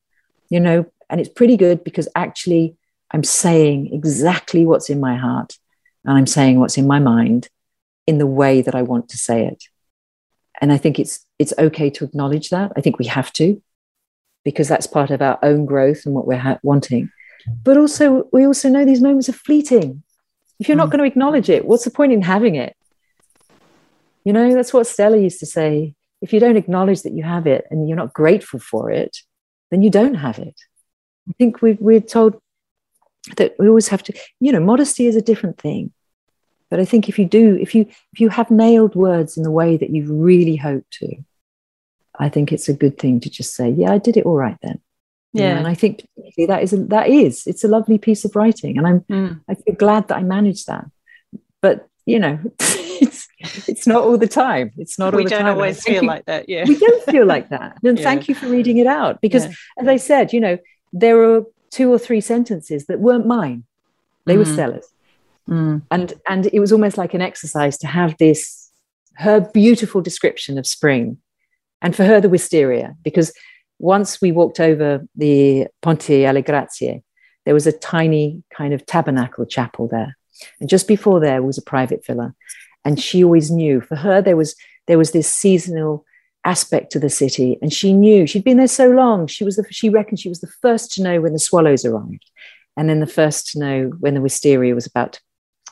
you 0.51 0.61
know, 0.61 0.85
and 1.09 1.21
it's 1.21 1.31
pretty 1.31 1.57
good 1.57 1.83
because 1.83 2.09
actually 2.15 2.77
I'm 3.11 3.25
saying 3.25 3.93
exactly 3.93 4.67
what's 4.67 4.91
in 4.91 5.01
my 5.01 5.17
heart 5.17 5.57
and 6.05 6.17
I'm 6.17 6.27
saying 6.27 6.61
what's 6.61 6.79
in 6.79 6.87
my 6.87 6.99
mind 6.99 7.49
in 8.07 8.19
the 8.19 8.27
way 8.27 8.63
that 8.63 8.75
I 8.75 8.83
want 8.83 9.09
to 9.11 9.19
say 9.19 9.47
it. 9.47 9.65
And 10.61 10.73
I 10.73 10.77
think 10.77 10.99
it's 10.99 11.27
it's 11.39 11.55
okay 11.59 11.89
to 11.91 12.05
acknowledge 12.05 12.51
that. 12.51 12.73
I 12.77 12.81
think 12.81 12.99
we 12.99 13.07
have 13.07 13.33
to 13.35 13.63
because 14.45 14.69
that's 14.69 14.87
part 14.87 15.11
of 15.11 15.23
our 15.23 15.39
own 15.43 15.67
growth 15.67 16.07
and 16.07 16.15
what 16.15 16.27
we're 16.27 16.39
ha- 16.39 16.59
wanting. 16.63 17.11
But 17.65 17.77
also 17.77 18.29
we 18.33 18.47
also 18.47 18.69
know 18.69 18.85
these 18.85 19.01
moments 19.01 19.29
are 19.29 19.35
fleeting. 19.35 20.03
If 20.59 20.69
you're 20.69 20.77
mm. 20.77 20.81
not 20.81 20.91
going 20.91 20.99
to 20.99 21.11
acknowledge 21.11 21.49
it, 21.49 21.65
what's 21.65 21.85
the 21.85 21.91
point 21.91 22.13
in 22.13 22.23
having 22.23 22.57
it? 22.57 22.77
You 24.25 24.33
know, 24.33 24.53
that's 24.55 24.73
what 24.73 24.87
Stella 24.87 25.17
used 25.17 25.41
to 25.41 25.47
say. 25.47 25.95
If 26.21 26.35
you 26.35 26.41
don't 26.41 26.59
acknowledge 26.59 27.03
that 27.03 27.15
you 27.15 27.23
have 27.23 27.47
it 27.47 27.67
and 27.71 27.89
you're 27.89 27.97
not 27.97 28.13
grateful 28.13 28.61
for 28.61 28.91
it, 28.91 29.17
then 29.71 29.83
you 29.83 29.91
don't 29.91 30.15
have 30.15 30.39
it. 30.39 30.61
I 31.29 31.33
think 31.39 31.63
we 31.63 31.73
we're 31.81 32.01
told 32.01 32.41
that 33.37 33.55
we 33.59 33.69
always 33.69 33.89
have 33.89 34.03
to, 34.05 34.13
you 34.41 34.53
know, 34.53 34.61
modesty 34.61 35.07
is 35.07 35.17
a 35.17 35.23
different 35.23 35.59
thing. 35.59 35.93
But 36.71 36.81
I 36.81 36.85
think 36.85 37.09
if 37.09 37.19
you 37.19 37.27
do, 37.27 37.57
if 37.61 37.75
you 37.75 37.87
if 38.13 38.21
you 38.21 38.29
have 38.29 38.51
nailed 38.51 38.95
words 38.95 39.37
in 39.37 39.43
the 39.43 39.51
way 39.51 39.77
that 39.77 39.91
you 39.91 40.13
really 40.13 40.57
hope 40.57 40.85
to, 41.01 41.17
I 42.19 42.29
think 42.29 42.53
it's 42.53 42.69
a 42.69 42.75
good 42.75 42.99
thing 42.99 43.21
to 43.21 43.31
just 43.31 43.55
say, 43.55 43.71
yeah, 43.71 43.93
I 43.93 43.99
did 43.99 44.17
it 44.17 44.27
all 44.27 44.37
right 44.37 44.57
then. 44.63 44.81
Yeah. 45.33 45.57
and 45.57 45.67
I 45.67 45.75
think 45.75 46.07
that 46.49 46.63
is 46.63 46.73
a, 46.73 46.79
that 46.87 47.09
is 47.09 47.47
it's 47.47 47.63
a 47.63 47.69
lovely 47.69 47.99
piece 47.99 48.25
of 48.25 48.35
writing, 48.35 48.79
and 48.79 48.87
I'm 48.87 49.01
mm. 49.03 49.41
I 49.49 49.55
feel 49.55 49.75
glad 49.75 50.09
that 50.09 50.17
I 50.17 50.23
managed 50.23 50.67
that. 50.67 50.87
But 51.63 51.87
you 52.11 52.19
know, 52.19 52.39
it's 52.59 53.29
it's 53.69 53.87
not 53.87 54.03
all 54.03 54.19
the 54.19 54.27
time. 54.27 54.73
It's 54.77 54.99
not 54.99 55.15
we 55.15 55.23
all 55.23 55.25
the 55.25 55.31
time. 55.31 55.39
We 55.39 55.45
don't 55.45 55.55
always 55.55 55.83
feel 55.83 56.03
you, 56.03 56.09
like 56.09 56.27
that. 56.27 56.49
Yeah. 56.49 56.65
We 56.67 56.77
don't 56.77 57.05
feel 57.05 57.27
like 57.27 57.49
that. 57.51 57.79
And 57.85 57.99
yeah. 57.99 58.05
thank 58.05 58.29
you 58.29 58.35
for 58.35 58.47
reading 58.49 58.79
it 58.79 58.87
out. 58.87 59.21
Because 59.21 59.47
yeah. 59.47 59.53
as 59.79 59.89
I 59.89 59.97
said, 59.97 60.33
you 60.33 60.41
know, 60.41 60.59
there 60.93 61.17
were 61.17 61.45
two 61.71 61.93
or 61.93 61.99
three 61.99 62.21
sentences 62.21 62.87
that 62.87 62.99
weren't 62.99 63.27
mine. 63.27 63.65
They 64.27 64.35
mm. 64.35 64.39
were 64.39 64.45
Stella's. 64.45 64.89
Mm. 65.49 65.83
And 65.91 66.15
and 66.29 66.51
it 66.53 66.61
was 66.61 66.73
almost 66.73 66.99
like 66.99 67.15
an 67.15 67.23
exercise 67.23 67.79
to 67.79 67.87
have 67.87 68.17
this 68.19 68.71
her 69.15 69.41
beautiful 69.41 70.01
description 70.01 70.59
of 70.59 70.67
spring. 70.67 71.19
And 71.83 71.95
for 71.95 72.05
her 72.05 72.21
the 72.21 72.29
wisteria, 72.29 72.97
because 73.05 73.33
once 73.79 74.21
we 74.21 74.33
walked 74.33 74.61
over 74.61 75.07
the 75.15 75.69
Ponte 75.81 76.11
alle 76.11 76.43
Grazie, 76.43 77.03
there 77.45 77.55
was 77.55 77.67
a 77.67 77.73
tiny 77.73 78.43
kind 78.55 78.75
of 78.75 78.85
tabernacle 78.85 79.47
chapel 79.47 79.89
there. 79.89 80.17
And 80.61 80.69
just 80.69 80.89
before 80.89 81.21
there 81.21 81.43
was 81.43 81.59
a 81.59 81.63
private 81.63 82.05
villa. 82.05 82.35
And 82.85 83.01
she 83.01 83.23
always 83.23 83.51
knew 83.51 83.81
for 83.81 83.97
her 83.97 84.23
there 84.23 84.37
was 84.37 84.55
there 84.87 84.99
was 84.99 85.13
this 85.13 85.29
seasonal 85.29 86.05
aspect 86.45 86.91
to 86.93 86.99
the 86.99 87.11
city. 87.11 87.59
And 87.61 87.73
she 87.73 87.93
knew 87.93 88.27
she'd 88.27 88.45
been 88.45 88.57
there 88.57 88.67
so 88.67 88.89
long 88.89 89.27
she 89.27 89.45
was 89.45 89.57
the, 89.57 89.65
she 89.71 89.91
reckoned 89.91 90.21
she 90.21 90.29
was 90.29 90.41
the 90.41 90.53
first 90.63 90.93
to 90.93 91.03
know 91.03 91.21
when 91.21 91.33
the 91.33 91.39
swallows 91.39 91.85
arrived. 91.85 92.31
And 92.77 92.89
then 92.89 93.01
the 93.01 93.07
first 93.07 93.49
to 93.49 93.59
know 93.59 93.91
when 94.01 94.15
the 94.15 94.21
wisteria 94.21 94.75
was 94.75 94.87
about 94.87 95.15
to 95.15 95.21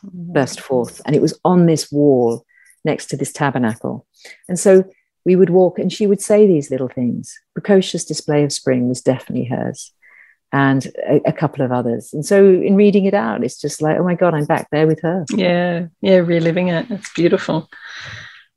burst 0.03 0.61
forth. 0.61 1.01
And 1.07 1.17
it 1.17 1.23
was 1.23 1.39
on 1.45 1.67
this 1.67 1.91
wall 1.91 2.45
next 2.85 3.07
to 3.07 3.17
this 3.17 3.33
tabernacle. 3.33 4.07
And 4.49 4.59
so 4.59 4.85
we 5.25 5.37
would 5.37 5.51
walk 5.51 5.79
and 5.79 5.93
she 5.93 6.07
would 6.07 6.21
say 6.21 6.47
these 6.47 6.71
little 6.71 6.89
things. 6.89 7.35
Precocious 7.55 8.05
display 8.05 8.45
of 8.45 8.53
spring 8.53 8.89
was 8.89 9.01
definitely 9.01 9.47
hers 9.47 9.93
and 10.53 10.87
a, 11.07 11.21
a, 11.27 11.33
couple 11.33 11.65
of 11.65 11.73
others. 11.73 12.13
And 12.13 12.25
so 12.25 12.47
in 12.47 12.75
reading 12.77 13.05
it 13.05 13.15
out, 13.15 13.45
it's 13.45 13.61
just 13.61 13.83
like, 13.83 13.99
oh 13.99 14.05
my 14.05 14.15
God, 14.15 14.35
I'm 14.35 14.47
back 14.47 14.69
there 14.71 14.87
with 14.87 15.01
her. 15.03 15.25
Yeah, 15.31 15.87
yeah, 16.01 16.17
reliving 16.17 16.69
it. 16.69 16.91
It's 16.91 17.13
beautiful. 17.13 17.69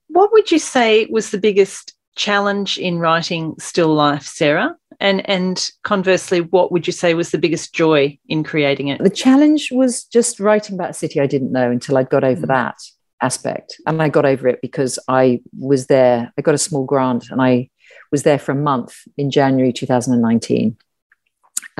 What 0.07 0.31
would 0.31 0.51
you 0.51 0.59
say 0.59 1.05
was 1.07 1.31
the 1.31 1.37
biggest 1.37 1.93
challenge 2.15 2.77
in 2.77 2.99
writing 2.99 3.55
Still 3.59 3.93
Life, 3.93 4.23
Sarah? 4.23 4.75
And 4.99 5.27
and 5.29 5.69
conversely, 5.83 6.41
what 6.41 6.71
would 6.71 6.85
you 6.87 6.93
say 6.93 7.13
was 7.13 7.31
the 7.31 7.37
biggest 7.37 7.73
joy 7.73 8.17
in 8.27 8.43
creating 8.43 8.89
it? 8.89 9.03
The 9.03 9.09
challenge 9.09 9.69
was 9.71 10.03
just 10.05 10.39
writing 10.39 10.75
about 10.75 10.91
a 10.91 10.93
city 10.93 11.19
I 11.19 11.27
didn't 11.27 11.51
know 11.51 11.71
until 11.71 11.97
I 11.97 12.03
got 12.03 12.23
over 12.23 12.45
mm. 12.45 12.49
that 12.49 12.77
aspect. 13.21 13.79
And 13.85 14.01
I 14.01 14.09
got 14.09 14.25
over 14.25 14.47
it 14.47 14.61
because 14.61 14.97
I 15.07 15.41
was 15.57 15.87
there. 15.87 16.31
I 16.37 16.41
got 16.41 16.55
a 16.55 16.59
small 16.59 16.85
grant 16.85 17.29
and 17.31 17.41
I 17.41 17.69
was 18.11 18.23
there 18.23 18.39
for 18.39 18.51
a 18.51 18.55
month 18.55 18.95
in 19.17 19.31
January 19.31 19.73
2019 19.73 20.77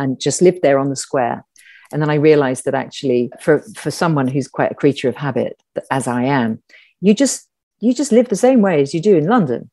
and 0.01 0.19
just 0.19 0.41
lived 0.41 0.61
there 0.61 0.79
on 0.79 0.89
the 0.89 0.95
square. 0.95 1.45
And 1.91 2.01
then 2.01 2.09
I 2.09 2.15
realized 2.15 2.65
that 2.65 2.73
actually, 2.73 3.31
for, 3.41 3.59
for 3.75 3.91
someone 3.91 4.27
who's 4.27 4.47
quite 4.47 4.71
a 4.71 4.75
creature 4.75 5.09
of 5.09 5.15
habit, 5.15 5.61
as 5.91 6.07
I 6.07 6.23
am, 6.23 6.63
you 7.01 7.13
just 7.13 7.47
you 7.79 7.93
just 7.93 8.11
live 8.11 8.29
the 8.29 8.35
same 8.35 8.61
way 8.61 8.81
as 8.81 8.93
you 8.93 9.01
do 9.01 9.17
in 9.17 9.25
London. 9.25 9.69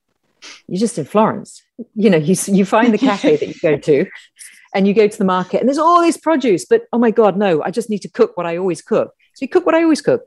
You're 0.66 0.80
just 0.80 0.98
in 0.98 1.04
Florence. 1.04 1.62
You 1.94 2.08
know, 2.10 2.16
you, 2.16 2.34
you 2.46 2.64
find 2.64 2.92
the 2.92 2.98
cafe 2.98 3.36
that 3.36 3.48
you 3.48 3.54
go 3.60 3.76
to 3.76 4.06
and 4.74 4.88
you 4.88 4.94
go 4.94 5.06
to 5.06 5.18
the 5.18 5.26
market 5.26 5.60
and 5.60 5.68
there's 5.68 5.78
all 5.78 6.00
this 6.00 6.16
produce, 6.16 6.64
but 6.64 6.84
oh 6.92 6.98
my 6.98 7.10
God, 7.10 7.36
no, 7.36 7.62
I 7.62 7.70
just 7.70 7.90
need 7.90 8.00
to 8.00 8.08
cook 8.08 8.36
what 8.36 8.46
I 8.46 8.56
always 8.56 8.80
cook. 8.80 9.12
So 9.34 9.44
you 9.44 9.48
cook 9.48 9.66
what 9.66 9.74
I 9.74 9.82
always 9.82 10.00
cook. 10.00 10.22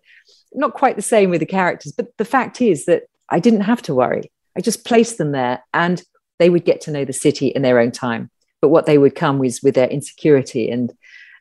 Not 0.54 0.76
quite 0.76 0.96
the 0.96 1.02
same 1.02 1.32
with 1.32 1.40
the 1.40 1.46
characters, 1.48 1.92
but 1.92 2.16
the 2.18 2.26
fact 2.26 2.62
is 2.62 2.86
that 2.86 3.04
I 3.30 3.40
didn't 3.40 3.62
have 3.62 3.82
to 3.84 3.96
worry. 3.96 4.32
I 4.56 4.62
just 4.62 4.86
placed 4.86 5.18
them 5.18 5.32
there 5.32 5.64
and 5.74 6.04
they 6.38 6.52
would 6.52 6.66
get 6.66 6.82
to 6.82 6.92
know 6.92 7.04
the 7.04 7.14
city 7.14 7.48
in 7.48 7.64
their 7.64 7.80
own 7.80 7.92
time 7.92 8.30
but 8.62 8.70
what 8.70 8.86
they 8.86 8.98
would 8.98 9.16
come 9.16 9.40
was 9.40 9.62
with 9.62 9.76
their 9.76 9.90
insecurity 9.90 10.70
and 10.70 10.94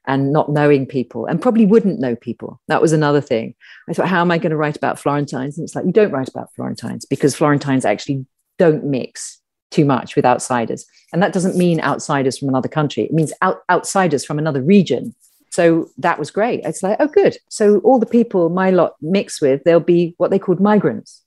and 0.06 0.32
not 0.32 0.50
knowing 0.50 0.86
people 0.86 1.26
and 1.26 1.42
probably 1.42 1.66
wouldn't 1.66 2.00
know 2.00 2.16
people. 2.16 2.60
That 2.68 2.82
was 2.82 2.92
another 2.92 3.20
thing. 3.20 3.54
I 3.88 3.92
thought 3.92 4.08
how 4.08 4.20
am 4.20 4.30
i 4.30 4.38
going 4.38 4.50
to 4.50 4.56
write 4.56 4.76
about 4.76 4.98
florentines? 4.98 5.58
And 5.58 5.64
it's 5.64 5.76
like 5.76 5.84
you 5.84 5.92
don't 5.92 6.10
write 6.10 6.28
about 6.28 6.52
florentines 6.54 7.04
because 7.04 7.36
florentines 7.36 7.84
actually 7.84 8.26
don't 8.58 8.84
mix 8.84 9.40
too 9.70 9.84
much 9.84 10.16
with 10.16 10.24
outsiders. 10.24 10.86
And 11.12 11.22
that 11.22 11.32
doesn't 11.32 11.56
mean 11.56 11.80
outsiders 11.80 12.38
from 12.38 12.48
another 12.48 12.68
country. 12.68 13.04
It 13.04 13.12
means 13.12 13.32
out, 13.42 13.62
outsiders 13.70 14.24
from 14.24 14.38
another 14.38 14.62
region. 14.62 15.14
So 15.50 15.90
that 15.98 16.18
was 16.18 16.30
great. 16.30 16.60
It's 16.64 16.82
like 16.82 16.96
oh 16.98 17.08
good. 17.08 17.36
So 17.48 17.78
all 17.80 17.98
the 17.98 18.06
people 18.06 18.48
my 18.48 18.70
lot 18.70 18.94
mix 19.02 19.40
with 19.40 19.62
they'll 19.64 19.80
be 19.80 20.14
what 20.16 20.30
they 20.30 20.38
called 20.38 20.60
migrants. 20.60 21.22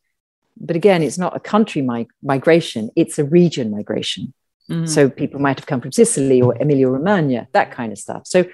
But 0.57 0.75
again 0.75 1.03
it's 1.03 1.19
not 1.19 1.35
a 1.35 1.39
country 1.39 1.83
mig- 1.83 2.11
migration. 2.23 2.89
It's 2.95 3.19
a 3.19 3.23
region 3.23 3.69
migration 3.69 4.33
Mm. 4.69 4.87
So 4.87 5.09
people 5.09 5.39
might 5.39 5.59
have 5.59 5.65
come 5.65 5.81
from 5.81 5.91
Sicily 5.91 6.41
or 6.41 6.55
Emilia 6.59 6.87
Romagna, 6.87 7.47
that 7.53 7.71
kind 7.71 7.91
of 7.91 7.97
stuff. 7.97 8.25
So 8.25 8.45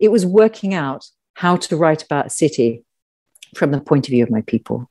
it 0.00 0.08
was 0.08 0.26
working 0.26 0.74
out 0.74 1.06
how 1.34 1.56
to 1.56 1.76
write 1.76 2.02
about 2.02 2.26
a 2.26 2.30
city 2.30 2.84
from 3.56 3.70
the 3.70 3.80
point 3.80 4.06
of 4.06 4.12
view 4.12 4.22
of 4.22 4.30
my 4.30 4.42
people. 4.42 4.90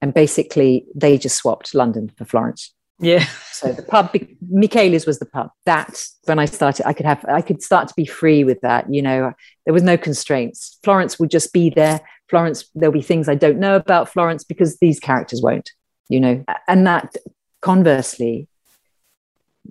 And 0.00 0.12
basically, 0.12 0.86
they 0.94 1.18
just 1.18 1.36
swapped 1.36 1.74
London 1.74 2.10
for 2.16 2.24
Florence. 2.24 2.72
Yeah. 2.98 3.26
So 3.54 3.72
the 3.72 3.82
pub, 3.82 4.12
Michele's 4.50 5.06
was 5.06 5.20
the 5.20 5.26
pub. 5.26 5.48
That 5.64 6.04
when 6.24 6.40
I 6.40 6.44
started, 6.44 6.88
I 6.88 6.92
could 6.92 7.06
have, 7.06 7.24
I 7.24 7.40
could 7.40 7.62
start 7.62 7.86
to 7.86 7.94
be 7.96 8.04
free 8.04 8.42
with 8.42 8.60
that. 8.62 8.92
You 8.92 9.00
know, 9.00 9.32
there 9.64 9.72
was 9.72 9.84
no 9.84 9.96
constraints. 9.96 10.80
Florence 10.82 11.20
would 11.20 11.30
just 11.30 11.52
be 11.52 11.70
there. 11.70 12.00
Florence, 12.28 12.68
there'll 12.74 12.92
be 12.92 13.00
things 13.00 13.28
I 13.28 13.36
don't 13.36 13.60
know 13.60 13.76
about 13.76 14.08
Florence 14.08 14.42
because 14.42 14.78
these 14.78 14.98
characters 14.98 15.40
won't. 15.40 15.70
You 16.08 16.18
know, 16.18 16.44
and 16.66 16.84
that 16.88 17.14
conversely, 17.62 18.48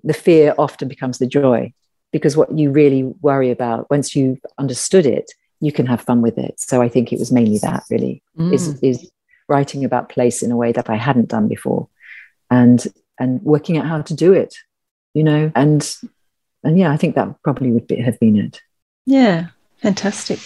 the 0.03 0.13
fear 0.13 0.53
often 0.57 0.87
becomes 0.87 1.17
the 1.17 1.27
joy 1.27 1.73
because 2.11 2.37
what 2.37 2.57
you 2.57 2.71
really 2.71 3.03
worry 3.21 3.51
about 3.51 3.89
once 3.89 4.15
you've 4.15 4.41
understood 4.57 5.05
it 5.05 5.31
you 5.59 5.71
can 5.71 5.85
have 5.85 6.01
fun 6.01 6.21
with 6.21 6.37
it 6.37 6.59
so 6.59 6.81
i 6.81 6.89
think 6.89 7.11
it 7.11 7.19
was 7.19 7.31
mainly 7.31 7.57
that 7.57 7.83
really 7.89 8.21
mm. 8.37 8.53
is 8.53 8.79
is 8.81 9.09
writing 9.47 9.83
about 9.83 10.09
place 10.09 10.41
in 10.41 10.51
a 10.51 10.57
way 10.57 10.71
that 10.71 10.89
i 10.89 10.95
hadn't 10.95 11.29
done 11.29 11.47
before 11.47 11.87
and 12.49 12.87
and 13.19 13.41
working 13.43 13.77
out 13.77 13.85
how 13.85 14.01
to 14.01 14.13
do 14.13 14.33
it 14.33 14.55
you 15.13 15.23
know 15.23 15.51
and 15.55 15.97
and 16.63 16.77
yeah, 16.77 16.91
I 16.91 16.97
think 16.97 17.15
that 17.15 17.41
probably 17.43 17.71
would 17.71 17.87
be, 17.87 18.01
have 18.01 18.19
been 18.19 18.37
it. 18.37 18.61
Yeah, 19.05 19.47
fantastic. 19.77 20.39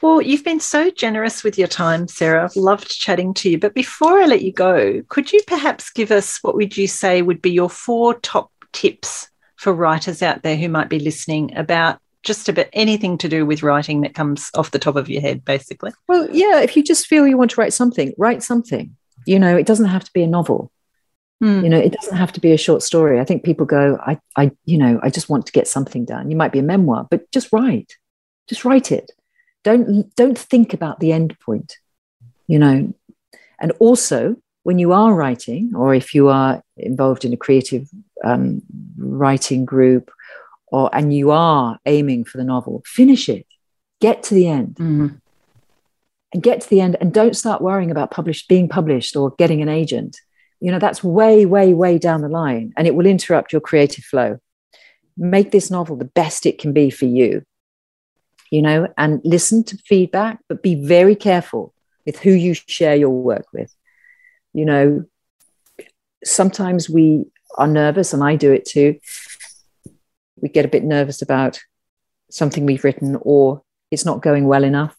Well, 0.00 0.20
you've 0.20 0.44
been 0.44 0.58
so 0.58 0.90
generous 0.90 1.44
with 1.44 1.56
your 1.56 1.68
time, 1.68 2.08
Sarah. 2.08 2.44
I've 2.44 2.56
loved 2.56 2.88
chatting 2.90 3.34
to 3.34 3.50
you. 3.50 3.58
But 3.58 3.74
before 3.74 4.20
I 4.20 4.26
let 4.26 4.42
you 4.42 4.52
go, 4.52 5.02
could 5.08 5.32
you 5.32 5.40
perhaps 5.46 5.90
give 5.90 6.10
us 6.10 6.42
what 6.42 6.56
would 6.56 6.76
you 6.76 6.88
say 6.88 7.22
would 7.22 7.40
be 7.40 7.52
your 7.52 7.70
four 7.70 8.14
top 8.14 8.50
tips 8.72 9.28
for 9.56 9.72
writers 9.72 10.22
out 10.22 10.42
there 10.42 10.56
who 10.56 10.68
might 10.68 10.88
be 10.88 10.98
listening 10.98 11.56
about 11.56 11.98
just 12.22 12.48
about 12.48 12.66
anything 12.72 13.18
to 13.18 13.28
do 13.28 13.44
with 13.44 13.62
writing 13.62 14.02
that 14.02 14.14
comes 14.14 14.50
off 14.54 14.70
the 14.70 14.78
top 14.78 14.96
of 14.96 15.08
your 15.08 15.20
head, 15.20 15.44
basically? 15.44 15.92
Well, 16.08 16.28
yeah, 16.30 16.60
if 16.60 16.76
you 16.76 16.82
just 16.82 17.06
feel 17.06 17.26
you 17.26 17.36
want 17.36 17.50
to 17.52 17.60
write 17.60 17.72
something, 17.72 18.14
write 18.16 18.42
something. 18.42 18.96
You 19.26 19.38
know, 19.38 19.56
it 19.56 19.66
doesn't 19.66 19.86
have 19.86 20.04
to 20.04 20.12
be 20.12 20.22
a 20.22 20.28
novel. 20.28 20.70
Mm. 21.42 21.64
You 21.64 21.68
know, 21.68 21.78
it 21.78 21.92
doesn't 21.92 22.16
have 22.16 22.32
to 22.32 22.40
be 22.40 22.52
a 22.52 22.58
short 22.58 22.82
story. 22.82 23.18
I 23.18 23.24
think 23.24 23.44
people 23.44 23.66
go, 23.66 23.98
I, 24.06 24.18
I, 24.36 24.52
you 24.64 24.78
know, 24.78 25.00
I 25.02 25.10
just 25.10 25.28
want 25.28 25.46
to 25.46 25.52
get 25.52 25.66
something 25.66 26.04
done. 26.04 26.30
You 26.30 26.36
might 26.36 26.52
be 26.52 26.60
a 26.60 26.64
memoir, 26.64 27.06
but 27.10 27.30
just 27.32 27.52
write, 27.52 27.96
just 28.48 28.64
write 28.64 28.92
it 28.92 29.10
don't 29.64 30.14
don't 30.16 30.38
think 30.38 30.74
about 30.74 31.00
the 31.00 31.12
end 31.12 31.38
point 31.40 31.78
you 32.46 32.58
know 32.58 32.92
and 33.60 33.72
also 33.78 34.36
when 34.64 34.78
you 34.78 34.92
are 34.92 35.14
writing 35.14 35.72
or 35.74 35.94
if 35.94 36.14
you 36.14 36.28
are 36.28 36.62
involved 36.76 37.24
in 37.24 37.32
a 37.32 37.36
creative 37.36 37.88
um, 38.24 38.62
writing 38.96 39.64
group 39.64 40.10
or 40.68 40.90
and 40.94 41.14
you 41.14 41.30
are 41.30 41.78
aiming 41.86 42.24
for 42.24 42.38
the 42.38 42.44
novel 42.44 42.82
finish 42.86 43.28
it 43.28 43.46
get 44.00 44.22
to 44.22 44.34
the 44.34 44.48
end 44.48 44.74
mm-hmm. 44.76 45.08
and 46.32 46.42
get 46.42 46.60
to 46.60 46.70
the 46.70 46.80
end 46.80 46.96
and 47.00 47.12
don't 47.12 47.36
start 47.36 47.62
worrying 47.62 47.90
about 47.90 48.10
published 48.10 48.48
being 48.48 48.68
published 48.68 49.16
or 49.16 49.30
getting 49.38 49.62
an 49.62 49.68
agent 49.68 50.18
you 50.60 50.70
know 50.70 50.78
that's 50.78 51.02
way 51.02 51.44
way 51.46 51.74
way 51.74 51.98
down 51.98 52.20
the 52.20 52.28
line 52.28 52.72
and 52.76 52.86
it 52.86 52.94
will 52.94 53.06
interrupt 53.06 53.52
your 53.52 53.60
creative 53.60 54.04
flow 54.04 54.38
make 55.16 55.50
this 55.50 55.70
novel 55.70 55.96
the 55.96 56.04
best 56.04 56.46
it 56.46 56.58
can 56.58 56.72
be 56.72 56.88
for 56.88 57.06
you 57.06 57.44
you 58.52 58.60
know, 58.60 58.86
and 58.98 59.22
listen 59.24 59.64
to 59.64 59.78
feedback, 59.78 60.38
but 60.46 60.62
be 60.62 60.74
very 60.74 61.16
careful 61.16 61.72
with 62.04 62.18
who 62.18 62.30
you 62.30 62.52
share 62.52 62.94
your 62.94 63.08
work 63.08 63.46
with. 63.50 63.74
You 64.52 64.66
know, 64.66 65.04
sometimes 66.22 66.90
we 66.90 67.24
are 67.56 67.66
nervous, 67.66 68.12
and 68.12 68.22
I 68.22 68.36
do 68.36 68.52
it 68.52 68.64
too. 68.64 68.98
We 70.40 70.48
get 70.48 70.64
a 70.64 70.68
bit 70.68 70.84
nervous 70.84 71.22
about 71.22 71.60
something 72.30 72.66
we've 72.66 72.84
written, 72.84 73.18
or 73.20 73.62
it's 73.90 74.04
not 74.04 74.22
going 74.22 74.46
well 74.46 74.64
enough, 74.64 74.96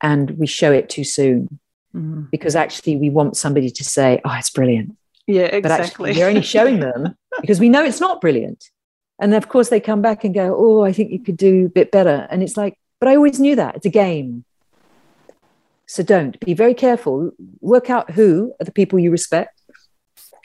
and 0.00 0.30
we 0.32 0.46
show 0.46 0.72
it 0.72 0.88
too 0.88 1.04
soon 1.04 1.60
mm. 1.94 2.30
because 2.30 2.56
actually 2.56 2.96
we 2.96 3.10
want 3.10 3.36
somebody 3.36 3.70
to 3.70 3.84
say, 3.84 4.20
"Oh, 4.24 4.34
it's 4.36 4.50
brilliant." 4.50 4.96
Yeah, 5.26 5.42
exactly. 5.42 5.60
But 5.62 5.70
actually, 5.80 6.12
we're 6.14 6.28
only 6.28 6.42
showing 6.42 6.80
them 6.80 7.16
because 7.40 7.60
we 7.60 7.68
know 7.68 7.84
it's 7.84 8.00
not 8.00 8.20
brilliant. 8.20 8.70
And 9.18 9.34
of 9.34 9.48
course, 9.48 9.68
they 9.68 9.80
come 9.80 10.02
back 10.02 10.24
and 10.24 10.34
go, 10.34 10.54
Oh, 10.58 10.82
I 10.82 10.92
think 10.92 11.12
you 11.12 11.20
could 11.20 11.36
do 11.36 11.66
a 11.66 11.68
bit 11.68 11.92
better. 11.92 12.26
And 12.30 12.42
it's 12.42 12.56
like, 12.56 12.76
But 12.98 13.08
I 13.08 13.16
always 13.16 13.38
knew 13.38 13.56
that. 13.56 13.76
It's 13.76 13.86
a 13.86 13.90
game. 13.90 14.44
So 15.86 16.02
don't 16.02 16.40
be 16.40 16.54
very 16.54 16.74
careful. 16.74 17.32
Work 17.60 17.88
out 17.90 18.10
who 18.10 18.52
are 18.60 18.64
the 18.64 18.72
people 18.72 18.98
you 18.98 19.10
respect, 19.10 19.61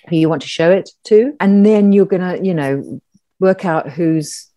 who 0.09 0.15
you 0.15 0.29
want 0.29 0.41
to 0.41 0.47
show 0.47 0.71
it 0.71 0.89
to. 1.05 1.35
And 1.39 1.65
then 1.65 1.93
you're 1.93 2.05
going 2.05 2.21
to, 2.21 2.45
you 2.45 2.53
know, 2.53 3.01
work 3.39 3.65
out 3.65 3.89
who's, 3.89 4.49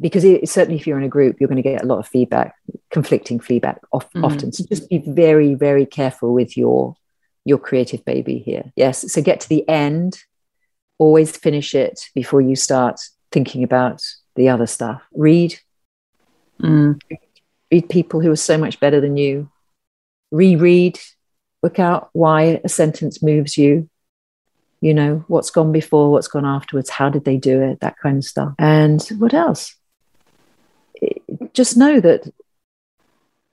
because 0.00 0.24
it, 0.24 0.48
certainly 0.48 0.78
if 0.78 0.86
you're 0.86 0.98
in 0.98 1.04
a 1.04 1.08
group, 1.08 1.36
you're 1.40 1.48
going 1.48 1.62
to 1.62 1.68
get 1.68 1.82
a 1.82 1.86
lot 1.86 1.98
of 1.98 2.08
feedback, 2.08 2.54
conflicting 2.90 3.40
feedback 3.40 3.80
mm-hmm. 3.92 4.24
often. 4.24 4.52
So 4.52 4.64
just 4.68 4.88
be 4.88 4.98
very, 4.98 5.54
very 5.54 5.86
careful 5.86 6.32
with 6.32 6.56
your 6.56 6.96
your 7.46 7.58
creative 7.58 8.04
baby 8.04 8.38
here. 8.38 8.70
Yes. 8.76 9.10
So 9.12 9.22
get 9.22 9.40
to 9.40 9.48
the 9.48 9.66
end 9.68 10.18
always 11.00 11.36
finish 11.36 11.74
it 11.74 12.08
before 12.14 12.42
you 12.42 12.54
start 12.54 13.00
thinking 13.32 13.64
about 13.64 14.02
the 14.36 14.48
other 14.48 14.66
stuff. 14.66 15.02
Read. 15.12 15.58
Mm. 16.62 17.00
Read 17.72 17.88
people 17.88 18.20
who 18.20 18.30
are 18.30 18.36
so 18.36 18.58
much 18.58 18.78
better 18.78 19.00
than 19.00 19.16
you. 19.16 19.50
Reread. 20.30 21.00
Work 21.62 21.78
out 21.78 22.10
why 22.12 22.60
a 22.62 22.68
sentence 22.68 23.22
moves 23.22 23.58
you. 23.58 23.89
You 24.80 24.94
know, 24.94 25.24
what's 25.28 25.50
gone 25.50 25.72
before, 25.72 26.10
what's 26.10 26.28
gone 26.28 26.46
afterwards, 26.46 26.90
how 26.90 27.10
did 27.10 27.24
they 27.24 27.36
do 27.36 27.60
it, 27.60 27.80
that 27.80 27.98
kind 27.98 28.18
of 28.18 28.24
stuff. 28.24 28.54
And 28.58 29.02
what 29.18 29.34
else? 29.34 29.76
Just 31.52 31.76
know 31.76 32.00
that 32.00 32.32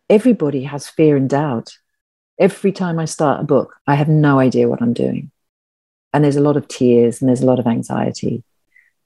everybody 0.10 0.64
has 0.64 0.88
fear 0.88 1.18
and 1.18 1.30
doubt. 1.30 1.78
Every 2.40 2.72
time 2.72 3.00
I 3.00 3.06
start 3.06 3.42
a 3.42 3.44
book, 3.44 3.76
I 3.88 3.96
have 3.96 4.08
no 4.08 4.40
idea 4.40 4.70
what 4.70 4.82
I'm 4.82 4.94
doing 4.94 5.32
and 6.14 6.24
there's 6.24 6.36
a 6.36 6.42
lot 6.42 6.58
of 6.58 6.68
tears 6.68 7.22
and 7.22 7.30
there's 7.30 7.42
a 7.42 7.46
lot 7.46 7.60
of 7.60 7.68
anxiety 7.68 8.44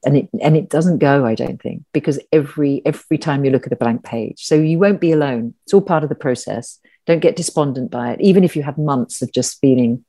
and 0.05 0.17
it 0.17 0.29
and 0.41 0.55
it 0.55 0.69
doesn't 0.69 0.99
go 0.99 1.25
i 1.25 1.35
don't 1.35 1.61
think 1.61 1.83
because 1.93 2.19
every 2.31 2.81
every 2.85 3.17
time 3.17 3.43
you 3.43 3.51
look 3.51 3.67
at 3.67 3.73
a 3.73 3.77
blank 3.77 4.03
page 4.03 4.43
so 4.43 4.55
you 4.55 4.79
won't 4.79 5.01
be 5.01 5.11
alone 5.11 5.53
it's 5.63 5.73
all 5.73 5.81
part 5.81 6.03
of 6.03 6.09
the 6.09 6.15
process 6.15 6.79
don't 7.05 7.19
get 7.19 7.35
despondent 7.35 7.91
by 7.91 8.11
it 8.11 8.21
even 8.21 8.43
if 8.43 8.55
you 8.55 8.63
have 8.63 8.77
months 8.77 9.21
of 9.21 9.31
just 9.33 9.59
feeling 9.59 10.03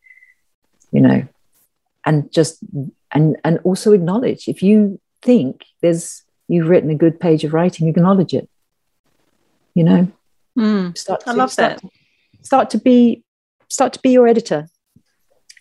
you 0.93 1.01
know 1.01 1.27
and 2.05 2.33
just 2.33 2.59
and 3.11 3.37
and 3.45 3.59
also 3.65 3.93
acknowledge 3.93 4.49
if 4.49 4.63
you 4.63 5.01
think 5.21 5.65
there's 5.81 6.23
you've 6.49 6.69
written 6.69 6.91
a 6.91 6.95
good 6.95 7.19
page 7.21 7.45
of 7.45 7.53
writing 7.53 7.89
acknowledge 7.89 8.35
it 8.35 8.49
you 9.75 9.85
know 9.85 10.11
mm, 10.59 10.97
start 10.97 11.21
to, 11.21 11.31
i 11.31 11.33
love 11.33 11.53
start 11.53 11.81
that 11.81 11.91
start 12.45 12.71
to 12.71 12.79
be 12.79 13.23
start 13.69 13.93
to 13.93 14.01
be 14.01 14.11
your 14.11 14.27
editor 14.27 14.69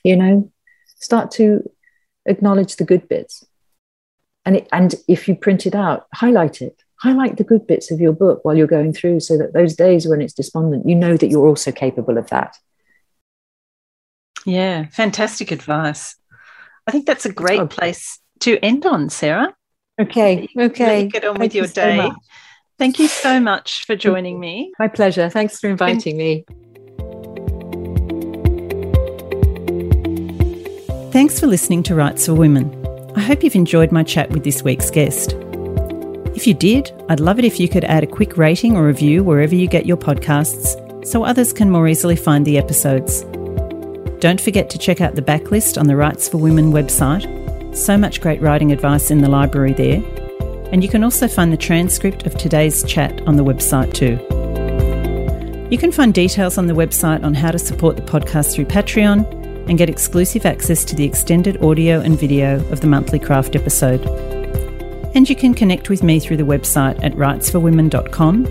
you 0.04 0.16
know 0.16 0.52
start 1.02 1.32
to 1.32 1.64
acknowledge 2.26 2.76
the 2.76 2.86
good 2.86 3.08
bits. 3.10 3.46
And, 4.46 4.58
it, 4.58 4.68
and 4.72 4.96
if 5.08 5.28
you 5.28 5.36
print 5.36 5.66
it 5.66 5.76
out, 5.76 6.08
highlight 6.14 6.62
it. 6.62 6.82
Highlight 6.98 7.38
the 7.38 7.44
good 7.44 7.66
bits 7.66 7.92
of 7.92 8.00
your 8.00 8.14
book 8.14 8.46
while 8.46 8.56
you're 8.56 8.68
going 8.68 8.94
through 8.94 9.22
so 9.22 9.38
that 9.38 9.54
those 9.54 9.76
days 9.76 10.08
when 10.08 10.22
it's 10.22 10.34
despondent, 10.34 10.88
you 10.88 10.96
know 10.96 11.18
that 11.18 11.30
you're 11.30 11.48
also 11.48 11.72
capable 11.72 12.18
of 12.18 12.30
that. 12.30 12.56
Yeah, 14.46 14.86
fantastic 14.92 15.52
advice. 15.52 16.16
I 16.88 16.92
think 16.92 17.06
that's 17.06 17.26
a 17.26 17.32
great 17.32 17.60
okay. 17.60 17.76
place 17.76 18.20
to 18.42 18.58
end 18.60 18.86
on, 18.86 19.10
Sarah. 19.10 19.54
Okay, 20.00 20.48
okay. 20.58 21.08
Get 21.08 21.24
on 21.26 21.36
Thank 21.36 21.40
with 21.40 21.56
your 21.56 21.68
day. 21.68 21.98
So 21.98 22.16
Thank 22.80 22.98
you 22.98 23.08
so 23.08 23.40
much 23.40 23.86
for 23.86 23.96
joining 23.96 24.40
me. 24.40 24.72
My 24.80 24.88
pleasure. 24.88 25.30
Thanks 25.30 25.60
for 25.60 25.70
inviting 25.70 26.18
me. 26.18 26.46
Thanks 31.12 31.40
for 31.40 31.46
listening 31.46 31.84
to 31.84 31.94
Writes 31.94 32.26
for 32.26 32.34
Women. 32.34 32.76
I 33.16 33.20
hope 33.20 33.44
you've 33.44 33.54
enjoyed 33.54 33.92
my 33.92 34.02
chat 34.02 34.32
with 34.32 34.44
this 34.44 34.64
week's 34.64 34.90
guest. 34.90 35.34
If 36.34 36.48
you 36.48 36.56
did, 36.56 36.92
I'd 37.10 37.20
love 37.20 37.38
it 37.38 37.46
if 37.46 37.60
you 37.60 37.70
could 37.70 37.84
add 37.84 38.04
a 38.04 38.08
quick 38.08 38.38
rating 38.38 38.76
or 38.76 38.88
review 38.88 39.24
wherever 39.24 39.54
you 39.54 39.68
get 39.68 39.86
your 39.86 39.98
podcasts 39.98 41.06
so 41.06 41.24
others 41.24 41.54
can 41.54 41.70
more 41.70 41.88
easily 41.88 42.16
find 42.16 42.48
the 42.48 42.58
episodes. 42.58 43.26
Don't 44.22 44.40
forget 44.40 44.70
to 44.70 44.78
check 44.78 45.02
out 45.02 45.16
the 45.16 45.22
backlist 45.24 45.80
on 45.80 45.88
the 45.88 45.96
Writes 45.96 46.30
for 46.30 46.38
Women 46.38 46.72
website. 46.72 47.26
So 47.76 47.98
much 47.98 48.22
great 48.22 48.40
writing 48.40 48.72
advice 48.72 49.10
in 49.10 49.18
the 49.18 49.28
library 49.28 49.74
there. 49.74 50.04
And 50.72 50.84
you 50.84 50.90
can 50.90 51.04
also 51.04 51.28
find 51.28 51.52
the 51.52 51.58
transcript 51.58 52.28
of 52.28 52.38
today's 52.38 52.84
chat 52.84 53.20
on 53.28 53.36
the 53.36 53.44
website 53.44 53.96
too. 53.96 54.20
You 55.72 55.78
can 55.80 55.92
find 55.92 56.14
details 56.14 56.60
on 56.60 56.68
the 56.68 56.76
website 56.76 57.24
on 57.24 57.34
how 57.34 57.50
to 57.50 57.58
support 57.58 57.96
the 57.96 58.04
podcast 58.04 58.54
through 58.54 58.66
Patreon 58.66 59.26
and 59.68 59.80
get 59.80 59.90
exclusive 59.90 60.46
access 60.46 60.86
to 60.86 60.96
the 60.96 61.04
extended 61.04 61.60
audio 61.64 62.00
and 62.00 62.20
video 62.20 62.64
of 62.70 62.82
the 62.82 62.88
monthly 62.88 63.18
craft 63.18 63.56
episode. 63.56 64.06
And 65.16 65.28
you 65.28 65.36
can 65.36 65.56
connect 65.56 65.90
with 65.90 66.04
me 66.04 66.20
through 66.20 66.38
the 66.38 66.44
website 66.44 67.04
at 67.04 67.14
writesforwomen.com, 67.14 68.46